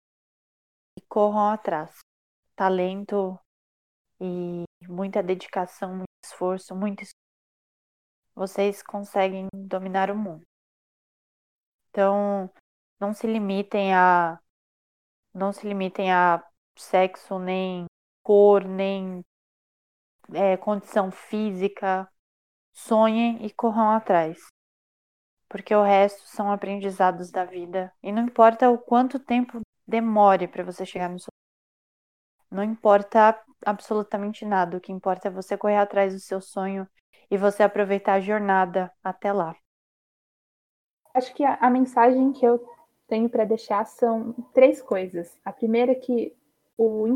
e 0.98 1.02
corram 1.10 1.50
atrás. 1.50 2.00
Talento 2.56 3.38
e 4.22 4.64
muita 4.88 5.22
dedicação, 5.22 5.90
muito 5.90 6.08
esforço, 6.24 6.74
muito 6.74 7.04
es- 7.04 7.12
vocês 8.34 8.82
conseguem 8.82 9.50
dominar 9.54 10.10
o 10.10 10.16
mundo. 10.16 10.44
Então, 11.90 12.50
não 12.98 13.14
se 13.14 13.28
limitem 13.28 13.94
a 13.94 14.40
não 15.34 15.52
se 15.52 15.68
limitem 15.68 16.14
a 16.14 16.42
sexo, 16.78 17.40
nem 17.40 17.86
cor, 18.24 18.64
nem 18.64 19.24
é, 20.34 20.58
condição 20.58 21.12
física. 21.12 22.08
Sonhem 22.74 23.46
e 23.46 23.52
corram 23.52 23.92
atrás. 23.92 24.40
Porque 25.50 25.76
o 25.76 25.84
resto 25.84 26.28
são 26.28 26.52
aprendizados 26.52 27.30
da 27.30 27.44
vida. 27.44 27.94
E 28.02 28.12
não 28.12 28.24
importa 28.24 28.70
o 28.70 28.78
quanto 28.78 29.20
tempo 29.20 29.60
demore 29.86 30.48
para 30.48 30.64
você 30.64 30.86
chegar 30.86 31.10
no 31.10 31.20
seu. 31.20 31.32
Não 32.50 32.64
importa 32.64 33.38
absolutamente 33.66 34.46
nada. 34.46 34.78
O 34.78 34.82
que 34.82 34.92
importa 34.92 35.28
é 35.28 35.32
você 35.32 35.58
correr 35.58 35.78
atrás 35.78 36.14
do 36.14 36.20
seu 36.20 36.42
sonho 36.42 36.88
e 37.30 37.38
você 37.38 37.64
aproveitar 37.64 38.14
a 38.14 38.20
jornada 38.22 38.92
até 39.04 39.32
lá. 39.32 39.56
Acho 41.14 41.34
que 41.34 41.44
a, 41.44 41.56
a 41.56 41.70
mensagem 41.70 42.32
que 42.32 42.46
eu 42.46 42.66
tenho 43.08 43.30
para 43.30 43.44
deixar 43.44 43.86
são 43.86 44.34
três 44.54 44.82
coisas. 44.82 45.38
A 45.44 45.52
primeira 45.52 45.92
é 45.92 45.96
que 45.96 46.34
o, 46.84 47.08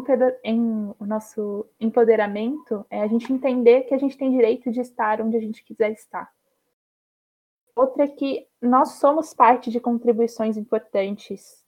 em- 0.43 0.93
o 0.99 1.05
nosso 1.07 1.65
empoderamento 1.79 2.85
é 2.87 3.01
a 3.01 3.07
gente 3.07 3.33
entender 3.33 3.81
que 3.83 3.95
a 3.95 3.97
gente 3.97 4.15
tem 4.15 4.29
direito 4.29 4.71
de 4.71 4.79
estar 4.79 5.19
onde 5.21 5.35
a 5.35 5.39
gente 5.39 5.63
quiser 5.63 5.91
estar. 5.91 6.31
Outra 7.75 8.03
é 8.03 8.07
que 8.07 8.47
nós 8.61 8.99
somos 8.99 9.33
parte 9.33 9.71
de 9.71 9.79
contribuições 9.79 10.55
importantes 10.55 11.65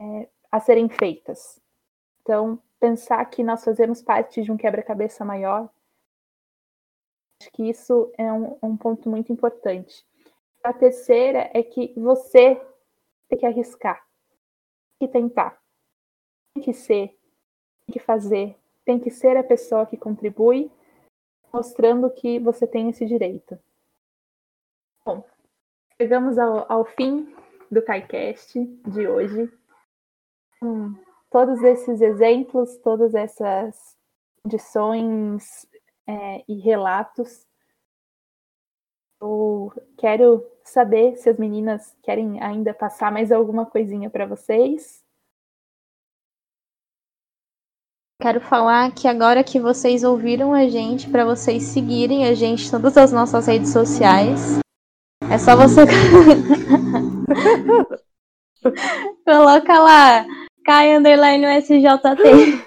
é, 0.00 0.28
a 0.50 0.58
serem 0.58 0.88
feitas. 0.88 1.60
Então, 2.20 2.60
pensar 2.80 3.24
que 3.26 3.44
nós 3.44 3.64
fazemos 3.64 4.02
parte 4.02 4.42
de 4.42 4.50
um 4.50 4.56
quebra-cabeça 4.56 5.24
maior, 5.24 5.70
acho 7.40 7.52
que 7.52 7.62
isso 7.70 8.12
é 8.18 8.32
um, 8.32 8.58
um 8.60 8.76
ponto 8.76 9.08
muito 9.08 9.32
importante. 9.32 10.04
A 10.64 10.72
terceira 10.72 11.48
é 11.54 11.62
que 11.62 11.94
você 11.96 12.60
tem 13.28 13.38
que 13.38 13.46
arriscar, 13.46 14.04
tem 14.98 15.06
que 15.06 15.12
tentar, 15.12 15.62
tem 16.54 16.64
que 16.64 16.72
ser, 16.72 17.19
que 17.90 17.98
fazer, 17.98 18.56
tem 18.84 18.98
que 18.98 19.10
ser 19.10 19.36
a 19.36 19.44
pessoa 19.44 19.86
que 19.86 19.96
contribui, 19.96 20.70
mostrando 21.52 22.10
que 22.10 22.38
você 22.38 22.66
tem 22.66 22.88
esse 22.88 23.04
direito. 23.06 23.58
Bom, 25.04 25.24
chegamos 26.00 26.38
ao, 26.38 26.70
ao 26.70 26.84
fim 26.84 27.34
do 27.70 27.82
KaiCast 27.82 28.58
de 28.58 29.06
hoje. 29.06 29.52
Com 30.60 30.94
todos 31.30 31.62
esses 31.62 32.00
exemplos, 32.00 32.76
todas 32.78 33.14
essas 33.14 33.96
condições 34.42 35.66
é, 36.06 36.44
e 36.48 36.58
relatos. 36.58 37.46
Eu 39.20 39.72
quero 39.96 40.46
saber 40.64 41.16
se 41.16 41.28
as 41.28 41.38
meninas 41.38 41.96
querem 42.02 42.42
ainda 42.42 42.72
passar 42.72 43.12
mais 43.12 43.30
alguma 43.30 43.66
coisinha 43.66 44.10
para 44.10 44.26
vocês. 44.26 45.04
Quero 48.20 48.38
falar 48.38 48.92
que 48.92 49.08
agora 49.08 49.42
que 49.42 49.58
vocês 49.58 50.04
ouviram 50.04 50.52
a 50.52 50.68
gente, 50.68 51.08
para 51.08 51.24
vocês 51.24 51.62
seguirem 51.62 52.26
a 52.26 52.34
gente 52.34 52.66
em 52.66 52.70
todas 52.70 52.94
as 52.98 53.12
nossas 53.12 53.46
redes 53.46 53.72
sociais, 53.72 54.58
é 55.30 55.38
só 55.38 55.56
você 55.56 55.86
coloca 59.24 59.78
lá 59.78 60.26
Kai 60.66 60.94
underline 60.94 61.46
SJT. 61.62 62.60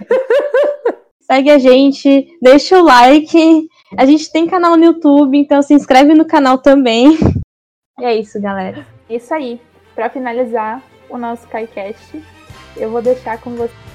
Segue 1.22 1.52
a 1.52 1.60
gente, 1.60 2.36
deixa 2.42 2.82
o 2.82 2.84
like. 2.84 3.70
A 3.96 4.08
gente 4.08 4.32
tem 4.32 4.48
canal 4.48 4.76
no 4.76 4.86
YouTube, 4.86 5.38
então 5.38 5.62
se 5.62 5.76
inscreve 5.76 6.16
no 6.16 6.26
canal 6.26 6.58
também. 6.58 7.16
E 8.00 8.04
é 8.04 8.16
isso, 8.16 8.42
galera. 8.42 8.88
Isso 9.08 9.32
aí. 9.32 9.62
Para 9.94 10.10
finalizar 10.10 10.82
o 11.08 11.18
nosso 11.18 11.48
KaiCast, 11.48 12.24
eu 12.76 12.90
vou 12.90 13.04
deixar 13.04 13.40
com 13.40 13.52
vocês 13.52 13.93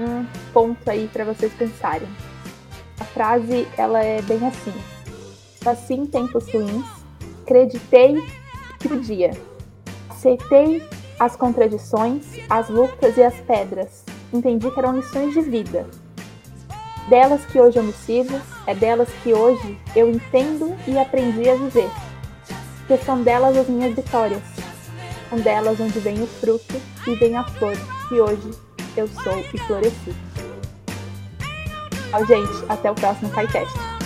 um 0.00 0.24
ponto 0.52 0.88
aí 0.88 1.08
para 1.12 1.24
vocês 1.24 1.52
pensarem. 1.54 2.08
A 3.00 3.04
frase 3.04 3.66
ela 3.76 4.02
é 4.02 4.20
bem 4.22 4.46
assim: 4.46 4.74
Assim 5.64 5.94
em 6.02 6.06
tempos 6.06 6.50
ruins, 6.52 6.86
acreditei 7.42 8.16
que 8.78 8.88
podia. 8.88 9.30
Aceitei 10.10 10.82
as 11.18 11.36
contradições, 11.36 12.24
as 12.48 12.68
lutas 12.68 13.16
e 13.16 13.22
as 13.22 13.34
pedras. 13.40 14.04
Entendi 14.32 14.70
que 14.70 14.78
eram 14.78 14.96
lições 14.96 15.34
de 15.34 15.40
vida. 15.40 15.86
Delas 17.08 17.44
que 17.46 17.58
hoje 17.58 17.78
eu 17.78 17.82
me 17.82 17.92
sirvo, 17.92 18.38
é 18.66 18.74
delas 18.74 19.08
que 19.22 19.32
hoje 19.32 19.78
eu 19.96 20.10
entendo 20.10 20.76
e 20.86 20.98
aprendi 20.98 21.48
a 21.48 21.54
viver. 21.54 21.90
Porque 22.86 23.02
são 23.04 23.22
delas 23.22 23.56
as 23.56 23.68
minhas 23.68 23.94
vitórias. 23.94 24.42
São 25.30 25.40
delas 25.40 25.80
onde 25.80 25.98
vem 25.98 26.22
o 26.22 26.26
fruto 26.26 26.76
e 27.06 27.14
vem 27.14 27.36
a 27.36 27.44
flor 27.44 27.76
que 28.08 28.20
hoje 28.20 28.50
eu 28.96 29.08
sou 29.08 29.38
e 29.52 29.58
floresci. 29.58 30.14
Tchau, 32.10 32.26
gente. 32.26 32.64
Até 32.68 32.90
o 32.90 32.94
próximo 32.94 33.30
KaiCast. 33.30 33.97